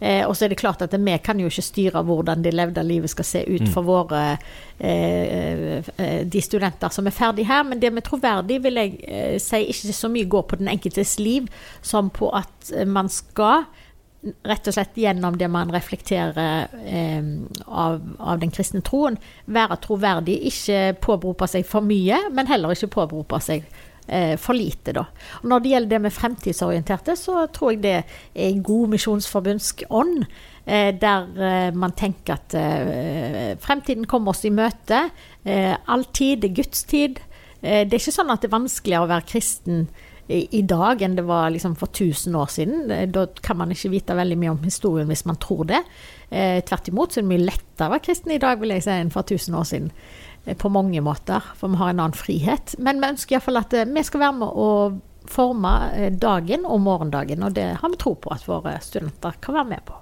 Eh, 0.00 0.22
og 0.28 0.36
så 0.36 0.46
er 0.46 0.52
det 0.52 0.60
klart 0.60 0.82
at 0.84 0.94
vi 0.94 1.16
kan 1.18 1.40
jo 1.42 1.48
ikke 1.50 1.64
styre 1.66 2.04
hvordan 2.06 2.44
det 2.44 2.52
levde 2.54 2.84
livet 2.86 3.10
skal 3.10 3.26
se 3.26 3.42
ut 3.48 3.64
mm. 3.66 3.72
for 3.74 3.82
våre 3.82 4.20
eh, 4.78 5.82
eh, 5.82 6.20
de 6.22 6.42
studenter 6.42 6.94
som 6.94 7.06
er 7.10 7.16
ferdig 7.16 7.48
her, 7.48 7.64
men 7.66 7.82
det 7.82 7.90
med 7.92 8.06
troverdig 8.06 8.60
vil 8.62 8.78
jeg 8.78 8.94
eh, 9.08 9.34
si 9.42 9.64
ikke 9.66 9.96
så 9.96 10.12
mye 10.12 10.30
går 10.30 10.46
på 10.46 10.60
den 10.60 10.70
enkeltes 10.70 11.18
liv 11.18 11.50
som 11.82 12.12
på 12.14 12.30
at 12.30 12.72
man 12.86 13.10
skal 13.10 13.66
rett 14.46 14.66
og 14.66 14.74
slett 14.74 14.96
gjennom 14.98 15.36
det 15.38 15.48
man 15.50 15.70
reflekterer 15.74 16.70
eh, 16.86 17.22
av, 17.66 18.00
av, 18.18 18.38
den 18.42 18.50
kristne 18.54 18.82
troen, 18.86 19.18
være 19.46 19.78
troverdig. 19.82 20.38
Ikke 20.50 20.94
påberope 21.02 21.46
seg 21.50 21.66
for 21.66 21.86
mye, 21.86 22.24
men 22.34 22.50
heller 22.50 22.74
ikke 22.74 22.90
påberope 22.98 23.40
seg 23.44 23.66
eh, 23.66 23.84
for 24.40 24.56
lite, 24.56 24.94
da. 24.96 25.02
Og 25.42 25.48
når 25.52 25.60
det 25.64 25.72
gjelder 25.74 25.90
det 25.92 26.00
med 26.06 26.14
fremtidsorienterte, 26.16 27.16
så 27.18 27.46
tror 27.52 27.74
jeg 27.74 27.82
det 27.82 27.96
er 27.98 28.48
i 28.48 28.62
god 28.64 28.94
misjonsforbundsk 28.94 29.84
ånd. 29.90 30.24
Eh, 30.68 30.90
der 31.00 31.28
eh, 31.40 31.70
man 31.76 31.94
tenker 31.96 32.36
at 32.36 32.54
eh, 32.58 33.54
fremtiden 33.64 34.04
kommer 34.08 34.34
oss 34.34 34.44
i 34.44 34.52
møte. 34.52 35.06
Eh, 35.44 35.72
all 35.88 36.04
tid 36.12 36.44
er 36.44 36.52
Guds 36.56 36.84
tid. 36.88 37.22
Eh, 37.62 37.86
det 37.88 37.96
er 37.96 38.02
ikke 38.02 38.18
sånn 38.18 38.32
at 38.34 38.44
det 38.44 38.50
er 38.50 38.58
vanskeligere 38.58 39.06
å 39.06 39.12
være 39.14 39.28
kristen 39.30 39.88
i, 40.28 40.60
dag 40.68 41.00
enn 41.00 41.14
det 41.16 41.24
var 41.24 41.48
liksom 41.54 41.72
for 41.80 41.88
1000 41.88 42.36
år 42.36 42.50
siden. 42.52 42.90
Eh, 42.92 43.06
Da 43.08 43.26
kan 43.42 43.56
man 43.56 43.72
ikke 43.72 43.92
vite 43.94 44.16
veldig 44.16 44.36
mye 44.36 44.52
om 44.52 44.62
historien 44.64 45.08
hvis 45.08 45.24
man 45.24 45.40
tror 45.40 45.64
det. 45.70 45.80
Eh, 46.28 46.60
tvert 46.68 46.88
imot 46.92 47.12
så 47.12 47.20
er 47.20 47.24
det 47.24 47.32
mye 47.32 47.46
lettere 47.48 47.88
å 47.88 47.94
være 47.94 48.04
kristen 48.04 48.34
i 48.34 48.42
dag 48.42 48.60
vil 48.60 48.76
jeg 48.76 48.84
si, 48.84 48.92
enn 48.92 49.14
for 49.14 49.24
1000 49.24 49.56
år 49.56 49.68
siden. 49.70 49.90
Eh, 50.48 50.56
på 50.56 50.68
mange 50.68 51.00
måter, 51.00 51.42
for 51.56 51.68
vi 51.68 51.76
har 51.76 51.90
en 51.90 52.00
annen 52.00 52.16
frihet. 52.16 52.74
Men 52.78 53.00
vi 53.00 53.12
ønsker 53.12 53.37
iallfall 53.37 53.61
at 53.61 53.74
eh, 53.76 53.88
vi 53.88 54.04
skal 54.04 54.24
være 54.24 54.37
med 54.40 54.48
å 54.48 54.68
forme 55.28 55.72
eh, 55.92 56.12
dagen 56.12 56.64
og 56.64 56.80
morgendagen, 56.80 57.44
og 57.44 57.56
det 57.58 57.68
har 57.82 57.92
vi 57.92 58.00
tro 58.00 58.14
på 58.16 58.32
at 58.32 58.46
våre 58.48 58.78
studenter 58.84 59.37
kan 59.44 59.58
være 59.61 59.72
med 59.74 59.84
på. 59.88 59.98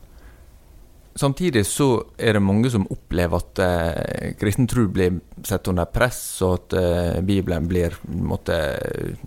Samtidig 1.17 1.63
så 1.65 1.87
er 2.21 2.37
det 2.37 2.43
mange 2.45 2.69
som 2.69 2.83
opplever 2.93 3.41
at 3.41 3.61
eh, 3.65 4.35
kristen 4.37 4.67
tro 4.69 4.83
blir 4.93 5.15
satt 5.49 5.71
under 5.73 5.89
press, 5.89 6.19
og 6.45 6.53
at 6.59 6.77
eh, 6.77 7.21
Bibelen 7.25 7.65
blir 7.71 7.97
måtte, 8.05 8.59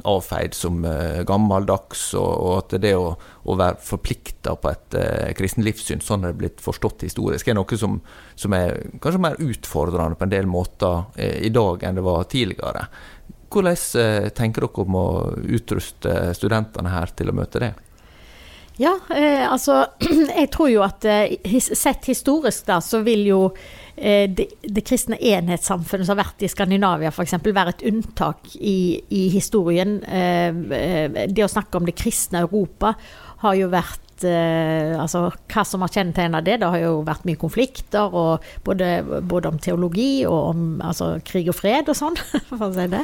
avfeid 0.05 0.53
som 0.53 0.83
eh, 0.85 1.23
gammeldags, 1.25 2.11
og, 2.19 2.29
og 2.29 2.53
at 2.59 2.77
det 2.83 2.93
å, 2.93 3.15
å 3.17 3.57
være 3.57 3.81
forplikta 3.87 4.53
på 4.61 4.69
et 4.69 4.99
eh, 5.01 5.31
kristen 5.39 5.65
livssyn, 5.65 6.05
sånn 6.05 6.27
er 6.27 6.35
det 6.35 6.41
blitt 6.43 6.61
forstått 6.61 7.07
historisk, 7.09 7.49
er 7.49 7.57
noe 7.57 7.81
som, 7.81 7.97
som 8.37 8.53
er 8.53 8.77
kanskje 9.01 9.25
mer 9.25 9.41
utfordrende 9.49 10.19
på 10.19 10.29
en 10.29 10.37
del 10.37 10.49
måter 10.51 11.07
eh, 11.17 11.39
i 11.49 11.53
dag 11.53 11.89
enn 11.89 11.97
det 11.97 12.05
var 12.05 12.29
tidligere. 12.29 12.85
Hvordan 13.49 13.83
eh, 13.97 14.29
tenker 14.37 14.67
dere 14.67 14.85
om 14.85 15.01
å 15.01 15.07
utruste 15.41 16.35
studentene 16.37 16.93
her 16.93 17.17
til 17.17 17.33
å 17.33 17.39
møte 17.41 17.65
det? 17.65 17.73
Ja, 18.79 18.93
eh, 19.09 19.51
altså 19.51 19.85
Jeg 20.39 20.49
tror 20.55 20.69
jo 20.71 20.83
at 20.85 21.03
eh, 21.07 21.35
his, 21.51 21.67
sett 21.75 22.07
historisk, 22.07 22.63
da, 22.69 22.79
så 22.79 23.01
vil 23.03 23.25
jo 23.27 23.39
eh, 23.97 24.29
det, 24.31 24.45
det 24.63 24.85
kristne 24.87 25.19
enhetssamfunnet 25.19 26.07
som 26.07 26.15
har 26.15 26.23
vært 26.23 26.45
i 26.47 26.51
Skandinavia 26.51 27.11
f.eks. 27.11 27.35
være 27.43 27.73
et 27.75 27.83
unntak 27.91 28.53
i, 28.55 29.01
i 29.11 29.25
historien. 29.33 29.97
Eh, 30.07 30.61
eh, 30.77 31.25
det 31.27 31.43
å 31.43 31.51
snakke 31.51 31.75
om 31.75 31.89
det 31.89 31.97
kristne 31.99 32.45
Europa 32.45 32.93
har 33.43 33.59
jo 33.59 33.67
vært 33.71 34.23
eh, 34.27 34.95
altså 34.95 35.25
Hva 35.51 35.65
som 35.67 35.83
har 35.83 35.91
kjennetegna 35.97 36.39
det, 36.47 36.61
det 36.63 36.71
har 36.71 36.79
jo 36.79 36.95
vært 37.07 37.27
mye 37.27 37.39
konflikter, 37.39 38.15
både, 38.63 38.93
både 39.27 39.51
om 39.51 39.59
teologi 39.59 40.23
og 40.23 40.53
om 40.53 40.65
altså, 40.79 41.17
krig 41.27 41.51
og 41.51 41.59
fred 41.59 41.91
og 41.91 41.99
sånn, 41.99 42.15
for 42.55 42.69
å 42.69 42.73
si 42.79 42.87
det. 42.95 43.03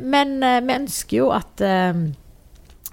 Men 0.00 0.38
vi 0.40 0.80
ønsker 0.80 1.20
jo 1.20 1.28
at 1.36 1.60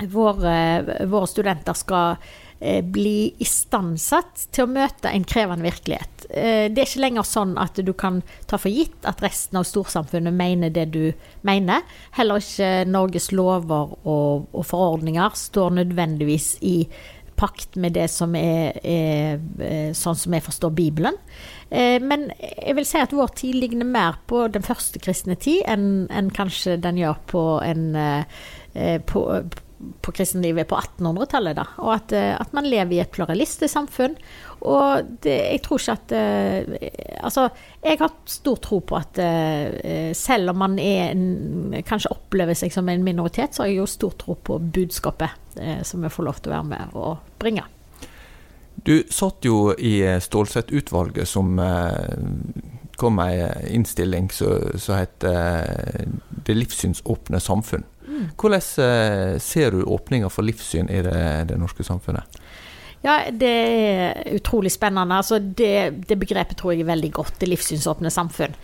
våre, 0.07 1.05
våre 1.05 1.27
studenter 1.27 1.75
skal 1.77 2.15
eh, 2.59 2.83
bli 2.85 3.33
istandsatt 3.43 4.47
til 4.55 4.65
å 4.65 4.71
møte 4.71 5.11
en 5.11 5.27
krevende 5.27 5.67
virkelighet. 5.67 6.25
Eh, 6.29 6.65
det 6.71 6.83
er 6.83 6.87
ikke 6.87 7.03
lenger 7.03 7.27
sånn 7.27 7.55
at 7.61 7.79
du 7.83 7.93
kan 7.97 8.21
ta 8.49 8.59
for 8.61 8.71
gitt 8.71 9.07
at 9.09 9.23
resten 9.25 9.59
av 9.59 9.67
storsamfunnet 9.67 10.35
mener 10.35 10.73
det 10.73 10.89
du 10.95 11.03
mener. 11.47 11.85
Heller 12.17 12.43
ikke 12.43 12.89
Norges 12.89 13.31
lover 13.35 13.95
og, 14.03 14.49
og 14.53 14.67
forordninger 14.67 15.39
står 15.39 15.79
nødvendigvis 15.81 16.55
i 16.65 16.77
pakt 17.39 17.75
med 17.75 17.95
det 17.95 18.07
som 18.11 18.35
er, 18.35 18.75
er 18.83 19.39
eh, 19.63 19.91
sånn 19.95 20.17
som 20.19 20.35
jeg 20.35 20.43
forstår 20.43 20.73
Bibelen. 20.75 21.15
Eh, 21.69 21.97
Men 22.03 22.29
jeg 22.39 22.75
vil 22.75 22.87
si 22.87 22.99
at 22.99 23.15
vår 23.15 23.31
tid 23.39 23.55
ligner 23.61 23.87
mer 23.87 24.19
på 24.27 24.47
den 24.51 24.65
første 24.65 24.99
kristne 24.99 25.37
tid 25.39 25.63
enn 25.69 26.09
enn 26.11 26.33
kanskje 26.35 26.79
den 26.83 26.99
gjør 26.99 27.19
på 27.31 27.43
en 27.63 27.95
eh, 27.95 28.39
eh, 28.73 28.97
på, 28.99 29.23
på 30.01 30.11
kristenlivet 30.11 30.67
på 30.67 30.75
1800-tallet. 30.75 31.55
da, 31.55 31.65
Og 31.77 31.93
at, 31.93 32.11
eh, 32.11 32.35
at 32.35 32.53
man 32.53 32.67
lever 32.67 32.97
i 32.97 33.01
et 33.03 33.11
pluralistisk 33.11 33.71
samfunn. 33.71 34.17
Og 34.67 35.11
det, 35.23 35.35
jeg 35.53 35.61
tror 35.63 35.79
ikke 35.79 35.95
at 35.95 36.13
eh, 36.17 36.89
Altså, 37.23 37.47
jeg 37.83 37.99
har 37.99 38.11
stor 38.27 38.59
tro 38.63 38.79
på 38.83 38.95
at 38.95 39.19
eh, 39.23 40.11
selv 40.15 40.51
om 40.51 40.59
man 40.63 40.77
en, 40.79 41.75
kanskje 41.87 42.11
opplever 42.11 42.55
seg 42.55 42.73
som 42.75 42.89
en 42.89 43.03
minoritet, 43.03 43.55
så 43.55 43.63
har 43.63 43.71
jeg 43.71 43.81
jo 43.81 43.89
stor 43.91 44.15
tro 44.19 44.35
på 44.35 44.59
budskapet 44.59 45.59
eh, 45.59 45.83
som 45.83 46.03
vi 46.03 46.11
får 46.11 46.27
lov 46.27 46.39
til 46.39 46.51
å 46.51 46.57
være 46.57 46.69
med 46.71 46.95
og 46.99 47.35
bringe. 47.39 47.65
Du 48.83 49.03
satt 49.11 49.43
jo 49.43 49.73
i 49.75 49.99
Stålsett-utvalget 50.23 51.27
som 51.27 51.59
eh, 51.59 52.15
kom 52.99 53.15
med 53.19 53.35
ei 53.35 53.75
innstilling 53.75 54.31
som 54.31 54.95
eh, 54.99 56.05
'Det 56.43 56.55
livssynsåpne 56.55 57.39
samfunn'. 57.39 57.87
Hvordan 58.39 58.65
eh, 58.85 59.35
ser 59.43 59.75
du 59.75 59.83
åpninga 59.83 60.29
for 60.33 60.47
livssyn 60.47 60.89
i 60.89 61.03
det, 61.05 61.21
det 61.51 61.59
norske 61.59 61.85
samfunnet? 61.87 62.39
Ja, 62.99 63.29
det 63.31 63.49
er 63.49 64.33
utrolig 64.35 64.71
spennende. 64.73 65.15
Altså 65.15 65.39
det, 65.39 66.05
det 66.09 66.17
begrepet 66.19 66.57
tror 66.59 66.73
jeg 66.73 66.83
er 66.83 66.89
veldig 66.91 67.11
godt, 67.15 67.37
det 67.39 67.47
livssynsåpne 67.47 68.11
samfunn. 68.11 68.57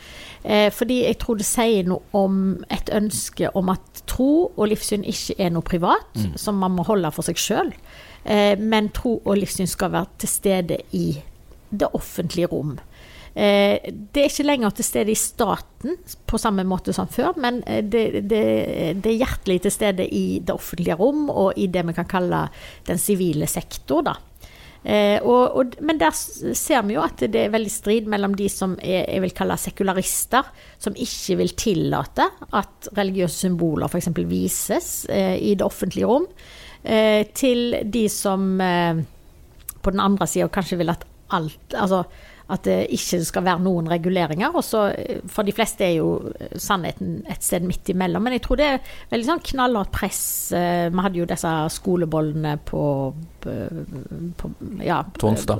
Eh, 0.44 0.68
fordi 0.76 1.02
jeg 1.06 1.18
tror 1.22 1.39
det 1.39 1.48
sier 1.48 1.88
noe 1.88 2.04
om 2.18 2.41
et 2.74 2.91
ønske 2.94 3.50
om 3.56 3.72
at 3.74 4.04
tro 4.10 4.50
og 4.50 4.68
livssyn 4.70 5.08
ikke 5.08 5.38
er 5.39 5.56
noe 5.56 5.65
privat, 5.65 6.20
som 6.36 6.60
man 6.60 6.76
må 6.76 6.84
holde 6.86 7.13
for 7.15 7.26
seg 7.26 7.39
sjøl. 7.39 7.72
Eh, 8.26 8.60
men 8.60 8.91
tro 8.94 9.18
og 9.24 9.39
livssyn 9.39 9.72
skal 9.72 9.94
være 9.96 10.20
til 10.26 10.32
stede 10.32 10.82
i 10.91 11.08
det 11.72 11.89
offentlige 11.96 12.52
rom. 12.52 12.76
Eh, 13.36 13.91
det 13.91 14.21
er 14.21 14.30
ikke 14.30 14.48
lenger 14.48 14.76
til 14.78 14.88
stede 14.88 15.12
i 15.12 15.17
staten 15.19 15.98
på 16.24 16.39
samme 16.39 16.63
måte 16.67 16.93
som 16.95 17.10
før, 17.12 17.34
men 17.43 17.60
eh, 17.67 17.82
det, 17.84 18.06
det, 18.32 18.43
det 19.04 19.12
er 19.12 19.17
hjertelig 19.26 19.65
til 19.65 19.74
stede 19.76 20.06
i 20.08 20.39
det 20.39 20.56
offentlige 20.56 20.95
rom 20.95 21.28
og 21.28 21.60
i 21.60 21.67
det 21.67 21.84
vi 21.89 21.98
kan 21.98 22.08
kalle 22.08 22.45
den 22.88 23.02
sivile 23.02 23.50
sektor. 23.52 24.06
da. 24.08 24.15
Eh, 24.86 25.17
og, 25.26 25.56
og, 25.58 25.76
men 25.82 25.98
der 25.98 26.13
ser 26.13 26.84
vi 26.86 26.93
jo 26.93 27.02
at 27.02 27.24
det 27.34 27.39
er 27.41 27.54
veldig 27.54 27.71
strid 27.74 28.10
mellom 28.12 28.36
de 28.38 28.45
som 28.54 28.76
er, 28.78 29.08
jeg 29.10 29.24
vil 29.24 29.34
kalle 29.34 29.58
sekularister, 29.58 30.52
som 30.78 30.93
ikke 30.93 31.39
vil 31.39 31.56
tillate 31.58 32.28
at 32.54 32.91
religiøse 32.95 33.48
symboler 33.48 33.89
f.eks. 33.89 34.12
vises 34.30 34.91
eh, 35.10 35.39
i 35.41 35.56
det 35.58 35.65
offentlige 35.65 36.08
rom, 36.08 36.30
eh, 36.84 37.26
til 37.34 37.82
de 37.82 38.06
som 38.13 38.62
eh, 38.62 39.02
på 39.82 39.93
den 39.95 40.06
andre 40.06 40.30
sida 40.30 40.48
kanskje 40.54 40.80
vil 40.80 40.93
at 40.93 41.04
alt 41.34 41.74
Altså 41.74 42.04
at 42.48 42.62
det 42.68 42.76
ikke 42.94 43.18
skal 43.26 43.44
være 43.44 43.62
noen 43.66 43.88
reguleringer. 43.90 44.54
Og 44.54 44.62
så, 44.64 44.84
eh, 44.94 45.22
for 45.28 45.44
de 45.48 45.52
fleste 45.56 45.82
er 45.88 45.96
jo 45.98 46.10
eh, 46.40 46.52
sannheten 46.62 47.24
et 47.32 47.42
sted 47.44 47.64
midt 47.66 47.90
imellom. 47.90 48.22
Men 48.22 48.34
jeg 48.38 48.44
tror 48.46 48.60
det 48.62 48.66
er 48.66 48.80
veldig 49.10 49.26
sånn 49.32 49.42
knallhardt 49.50 49.92
press. 49.92 50.52
eh, 50.54 50.90
Vi 50.94 51.02
hadde 51.02 51.18
jo 51.24 51.26
disse 51.26 51.54
skolebollene 51.74 52.58
på, 52.70 52.84
på 53.42 54.52
ja, 54.86 55.04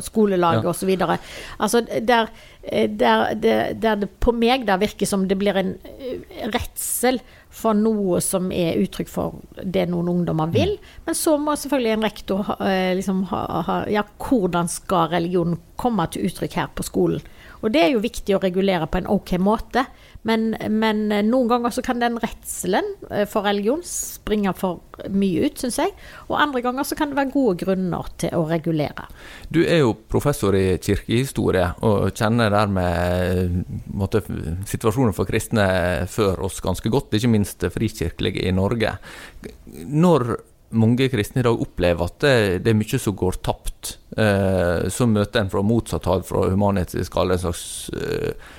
skolelaget 0.02 0.64
Ja. 0.64 0.70
osv. 0.70 0.94
Altså 1.60 1.82
der, 1.82 2.30
der, 2.72 3.34
der, 3.36 3.74
der 3.74 3.96
det 3.96 4.10
på 4.20 4.32
meg 4.34 4.66
da 4.68 4.78
virker 4.78 5.06
som 5.10 5.28
det 5.28 5.38
blir 5.42 5.56
en 5.58 5.76
redsel 6.54 7.20
for 7.56 7.78
noe 7.78 8.20
som 8.24 8.50
er 8.52 8.80
uttrykk 8.82 9.10
for 9.12 9.40
det 9.64 9.86
noen 9.92 10.10
ungdommer 10.12 10.52
vil. 10.52 10.76
Men 11.06 11.18
så 11.18 11.38
må 11.40 11.56
selvfølgelig 11.60 11.94
en 11.96 12.08
rektor 12.08 12.52
eh, 12.60 12.92
liksom 12.98 13.24
ha, 13.32 13.44
ha 13.68 13.78
Ja, 13.92 14.04
hvordan 14.20 14.70
skal 14.72 15.12
religionen 15.14 15.60
komme 15.80 16.08
til 16.12 16.28
uttrykk 16.30 16.60
her 16.60 16.72
på 16.76 16.86
skolen? 16.88 17.24
Og 17.64 17.72
det 17.74 17.82
er 17.82 17.94
jo 17.96 18.04
viktig 18.04 18.36
å 18.36 18.42
regulere 18.44 18.90
på 18.92 19.00
en 19.00 19.10
ok 19.10 19.38
måte, 19.42 19.86
men, 20.26 20.56
men 20.74 21.04
eh, 21.14 21.24
noen 21.26 21.50
ganger 21.52 21.74
så 21.76 21.84
kan 21.86 22.02
den 22.02 22.18
redselen 22.22 22.88
eh, 23.12 23.26
for 23.30 23.46
religion 23.46 23.84
springe 23.86 24.54
for 24.58 24.82
mye 25.12 25.46
ut, 25.46 25.60
syns 25.62 25.78
jeg. 25.84 25.94
Og 26.30 26.40
andre 26.42 26.64
ganger 26.66 26.88
så 26.88 26.98
kan 26.98 27.12
det 27.12 27.20
være 27.20 27.34
gode 27.36 27.60
grunner 27.62 28.10
til 28.22 28.34
å 28.34 28.46
regulere. 28.50 29.06
Du 29.54 29.62
er 29.64 29.84
jo 29.84 29.94
professor 30.10 30.58
i 30.58 30.80
kirkehistorie, 30.82 31.68
og 31.86 32.10
kjenner 32.18 32.54
dermed 32.54 33.62
måtte, 33.94 34.24
situasjonen 34.70 35.16
for 35.16 35.30
kristne 35.30 35.68
før 36.10 36.48
oss 36.50 36.58
ganske 36.66 36.90
godt, 36.90 37.14
ikke 37.14 37.32
minst 37.32 37.66
frikirkelige 37.76 38.48
i 38.50 38.56
Norge. 38.56 38.98
Når 39.86 40.36
mange 40.76 41.08
kristne 41.12 41.42
i 41.42 41.46
dag 41.46 41.62
opplever 41.62 42.10
at 42.10 42.20
det, 42.24 42.36
det 42.66 42.72
er 42.72 42.78
mye 42.78 43.00
som 43.02 43.16
går 43.18 43.40
tapt, 43.46 43.96
eh, 44.18 44.88
så 44.92 45.08
møter 45.10 45.44
en 45.44 45.52
fra 45.54 45.64
motsatt 45.66 46.08
hold, 46.10 46.26
fra 46.28 46.48
humanetisk 46.52 47.18
Alle, 47.22 47.38
en 47.38 47.46
slags 47.46 47.66
eh, 47.96 48.32
eh, 48.32 48.54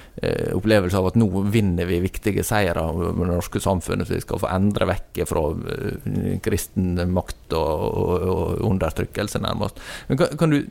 opplevelse 0.57 0.97
av 0.97 1.11
at 1.11 1.19
nå 1.21 1.27
vinner 1.53 1.89
vi 1.89 1.99
viktige 2.01 2.45
seire 2.47 2.87
med 2.97 3.27
det 3.27 3.35
norske 3.35 3.61
samfunnet, 3.61 4.09
så 4.09 4.17
vi 4.17 4.25
skal 4.25 4.41
få 4.41 4.49
endre 4.49 4.89
vekk 4.89 5.21
fra 5.29 5.43
eh, 5.75 6.39
kristen 6.45 6.97
makt 7.13 7.53
og, 7.59 7.85
og, 7.85 8.25
og 8.33 8.65
undertrykkelse, 8.71 9.43
nærmest. 9.45 9.83
Men 10.09 10.23
kan, 10.23 10.33
kan 10.41 10.55
du 10.55 10.63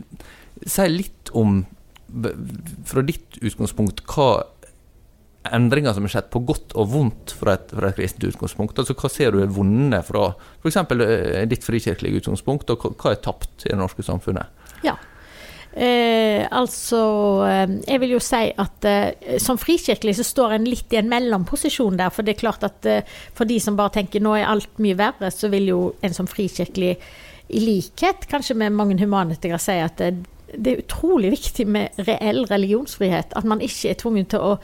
si 0.65 0.89
litt 0.89 1.31
om, 1.37 1.61
fra 2.89 3.05
ditt 3.05 3.37
utgangspunkt, 3.43 4.05
hva 4.09 4.29
endringer 5.53 5.93
som 5.93 6.07
er 6.07 6.13
skjedd 6.15 6.29
på 6.33 6.41
godt 6.47 6.73
og 6.73 6.89
vondt 6.89 7.33
fra 7.37 7.53
et, 7.59 7.69
fra 7.69 7.91
et 7.91 7.99
kristent 7.99 8.25
utgangspunkt? 8.31 8.79
Altså 8.81 8.95
Hva 8.97 9.11
ser 9.13 9.35
du 9.35 9.43
er 9.43 9.51
vunnet 9.53 10.07
fra 10.07 10.31
f.eks. 10.63 10.79
ditt 11.51 11.67
frikirkelige 11.67 12.23
utgangspunkt, 12.23 12.71
og 12.73 12.87
hva 12.95 13.13
er 13.13 13.21
tapt 13.21 13.67
i 13.67 13.73
det 13.73 13.77
norske 13.77 14.05
samfunnet? 14.05 14.65
Ja. 14.85 14.97
Eh, 15.75 16.47
altså 16.55 16.99
eh, 17.43 17.71
Jeg 17.83 17.99
vil 17.99 18.13
jo 18.13 18.19
si 18.23 18.47
at 18.63 18.85
eh, 18.87 19.39
som 19.43 19.57
frikirkelig 19.59 20.13
så 20.15 20.23
står 20.23 20.53
en 20.55 20.67
litt 20.69 20.93
i 20.95 21.01
en 21.01 21.09
mellomposisjon 21.11 21.99
der. 21.99 22.13
For 22.15 22.23
det 22.23 22.35
er 22.35 22.43
klart 22.45 22.63
at 22.63 22.87
eh, 22.87 23.17
for 23.35 23.49
de 23.49 23.59
som 23.59 23.75
bare 23.75 23.97
tenker 23.97 24.23
nå 24.23 24.37
er 24.39 24.47
alt 24.47 24.79
mye 24.79 24.95
verre, 24.99 25.31
så 25.35 25.51
vil 25.51 25.67
jo 25.73 25.81
en 26.05 26.15
som 26.15 26.29
frikirkelig 26.31 26.93
i 27.45 27.61
likhet 27.61 28.25
kanskje 28.31 28.55
med 28.57 28.73
mange 28.73 28.97
humanetikere 29.01 29.59
si 29.61 29.75
at 29.83 29.99
det, 29.99 30.13
det 30.55 30.71
er 30.71 30.85
utrolig 30.85 31.33
viktig 31.35 31.67
med 31.67 31.99
reell 32.07 32.45
religionsfrihet. 32.49 33.35
At 33.35 33.45
man 33.45 33.61
ikke 33.61 33.91
er 33.91 33.99
tvunget 33.99 34.31
til 34.33 34.47
å 34.47 34.55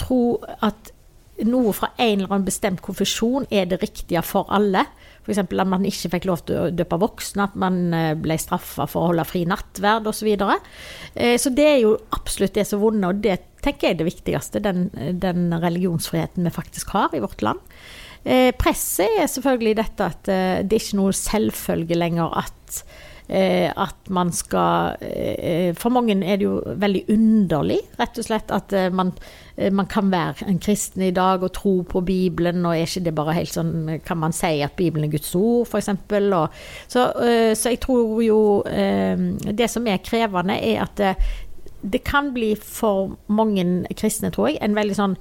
tro 0.00 0.22
at 0.64 0.94
noe 1.46 1.72
fra 1.76 1.92
en 1.96 2.18
eller 2.18 2.32
annen 2.32 2.48
bestemt 2.48 2.82
konfesjon 2.84 3.46
er 3.52 3.68
det 3.68 3.80
riktige 3.82 4.22
for 4.26 4.48
alle. 4.52 4.86
F.eks. 5.30 5.42
at 5.44 5.70
man 5.70 5.86
ikke 5.86 6.10
fikk 6.16 6.26
lov 6.28 6.42
til 6.48 6.58
å 6.58 6.70
døpe 6.74 6.98
voksne, 7.00 7.46
at 7.46 7.56
man 7.60 7.94
eh, 7.96 8.14
ble 8.18 8.36
straffa 8.40 8.86
for 8.90 9.04
å 9.04 9.10
holde 9.12 9.26
fri 9.28 9.44
nattverd 9.48 10.08
osv. 10.10 10.20
Så, 10.20 10.26
videre. 10.28 10.58
Eh, 11.14 11.36
så 11.40 11.52
det 11.54 11.64
er 11.64 11.78
jo 11.84 11.94
absolutt 12.16 12.58
det 12.58 12.66
som 12.68 12.82
vonde, 12.82 13.08
og 13.08 13.22
det 13.24 13.38
tenker 13.64 13.88
jeg 13.88 13.96
er 13.96 14.00
det 14.02 14.08
viktigste. 14.10 14.62
Den, 14.64 14.88
den 15.22 15.48
religionsfriheten 15.62 16.44
vi 16.44 16.52
faktisk 16.54 16.92
har 16.96 17.14
i 17.16 17.22
vårt 17.22 17.44
land. 17.46 17.62
Eh, 18.20 18.50
presset 18.58 19.20
er 19.22 19.30
selvfølgelig 19.32 19.78
dette 19.78 20.10
at 20.12 20.28
det 20.28 20.76
er 20.76 20.82
ikke 20.82 21.00
noe 21.00 21.16
selvfølge 21.16 21.96
lenger 21.96 22.36
at 22.42 22.82
at 23.30 24.08
man 24.10 24.32
skal 24.34 24.96
For 25.78 25.92
mange 25.94 26.16
er 26.18 26.40
det 26.40 26.48
jo 26.48 26.56
veldig 26.66 27.04
underlig, 27.14 27.76
rett 28.00 28.18
og 28.18 28.26
slett, 28.26 28.50
at 28.50 28.74
man 28.90 29.12
Eh, 29.60 29.72
man 29.72 29.86
kan 29.86 30.10
være 30.12 30.48
en 30.48 30.58
kristen 30.58 31.02
i 31.02 31.10
dag 31.10 31.42
og 31.42 31.52
tro 31.52 31.82
på 31.82 32.00
Bibelen, 32.00 32.66
og 32.66 32.76
er 32.76 32.86
ikke 32.86 33.04
det 33.04 33.14
bare 33.14 33.36
helt 33.36 33.52
sånn 33.52 34.00
Kan 34.06 34.20
man 34.22 34.32
si 34.32 34.60
at 34.64 34.76
Bibelen 34.76 35.08
er 35.08 35.12
Guds 35.12 35.34
ord, 35.34 35.68
f.eks.? 35.68 35.90
Så, 36.88 37.04
eh, 37.24 37.52
så 37.54 37.74
jeg 37.74 37.80
tror 37.84 38.22
jo 38.24 38.40
eh, 38.66 39.16
Det 39.44 39.70
som 39.70 39.86
er 39.86 40.02
krevende, 40.04 40.56
er 40.56 40.84
at 40.86 40.96
det, 40.96 41.14
det 41.82 42.04
kan 42.04 42.32
bli 42.32 42.54
for 42.56 43.16
mange 43.28 43.64
kristne, 43.96 44.30
tror 44.30 44.50
jeg, 44.50 44.60
en 44.60 44.76
veldig 44.76 44.96
sånn 44.96 45.16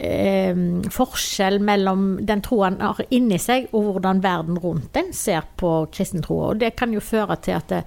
Eh, 0.00 0.56
forskjell 0.88 1.58
mellom 1.60 2.04
den 2.24 2.40
troen 2.40 2.78
en 2.78 2.94
har 2.94 3.00
inni 3.12 3.36
seg, 3.42 3.66
og 3.76 3.90
hvordan 3.98 4.22
verden 4.24 4.56
rundt 4.62 4.96
en 4.96 5.10
ser 5.12 5.44
på 5.60 5.74
kristentroa. 5.92 6.54
Og 6.54 6.62
det 6.62 6.72
kan 6.78 6.94
jo 6.94 7.02
føre 7.04 7.36
til 7.44 7.58
at 7.58 7.68
det, 7.68 7.82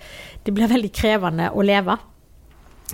det 0.46 0.54
blir 0.54 0.70
veldig 0.70 0.92
krevende 0.94 1.50
å 1.50 1.66
leve. 1.66 1.98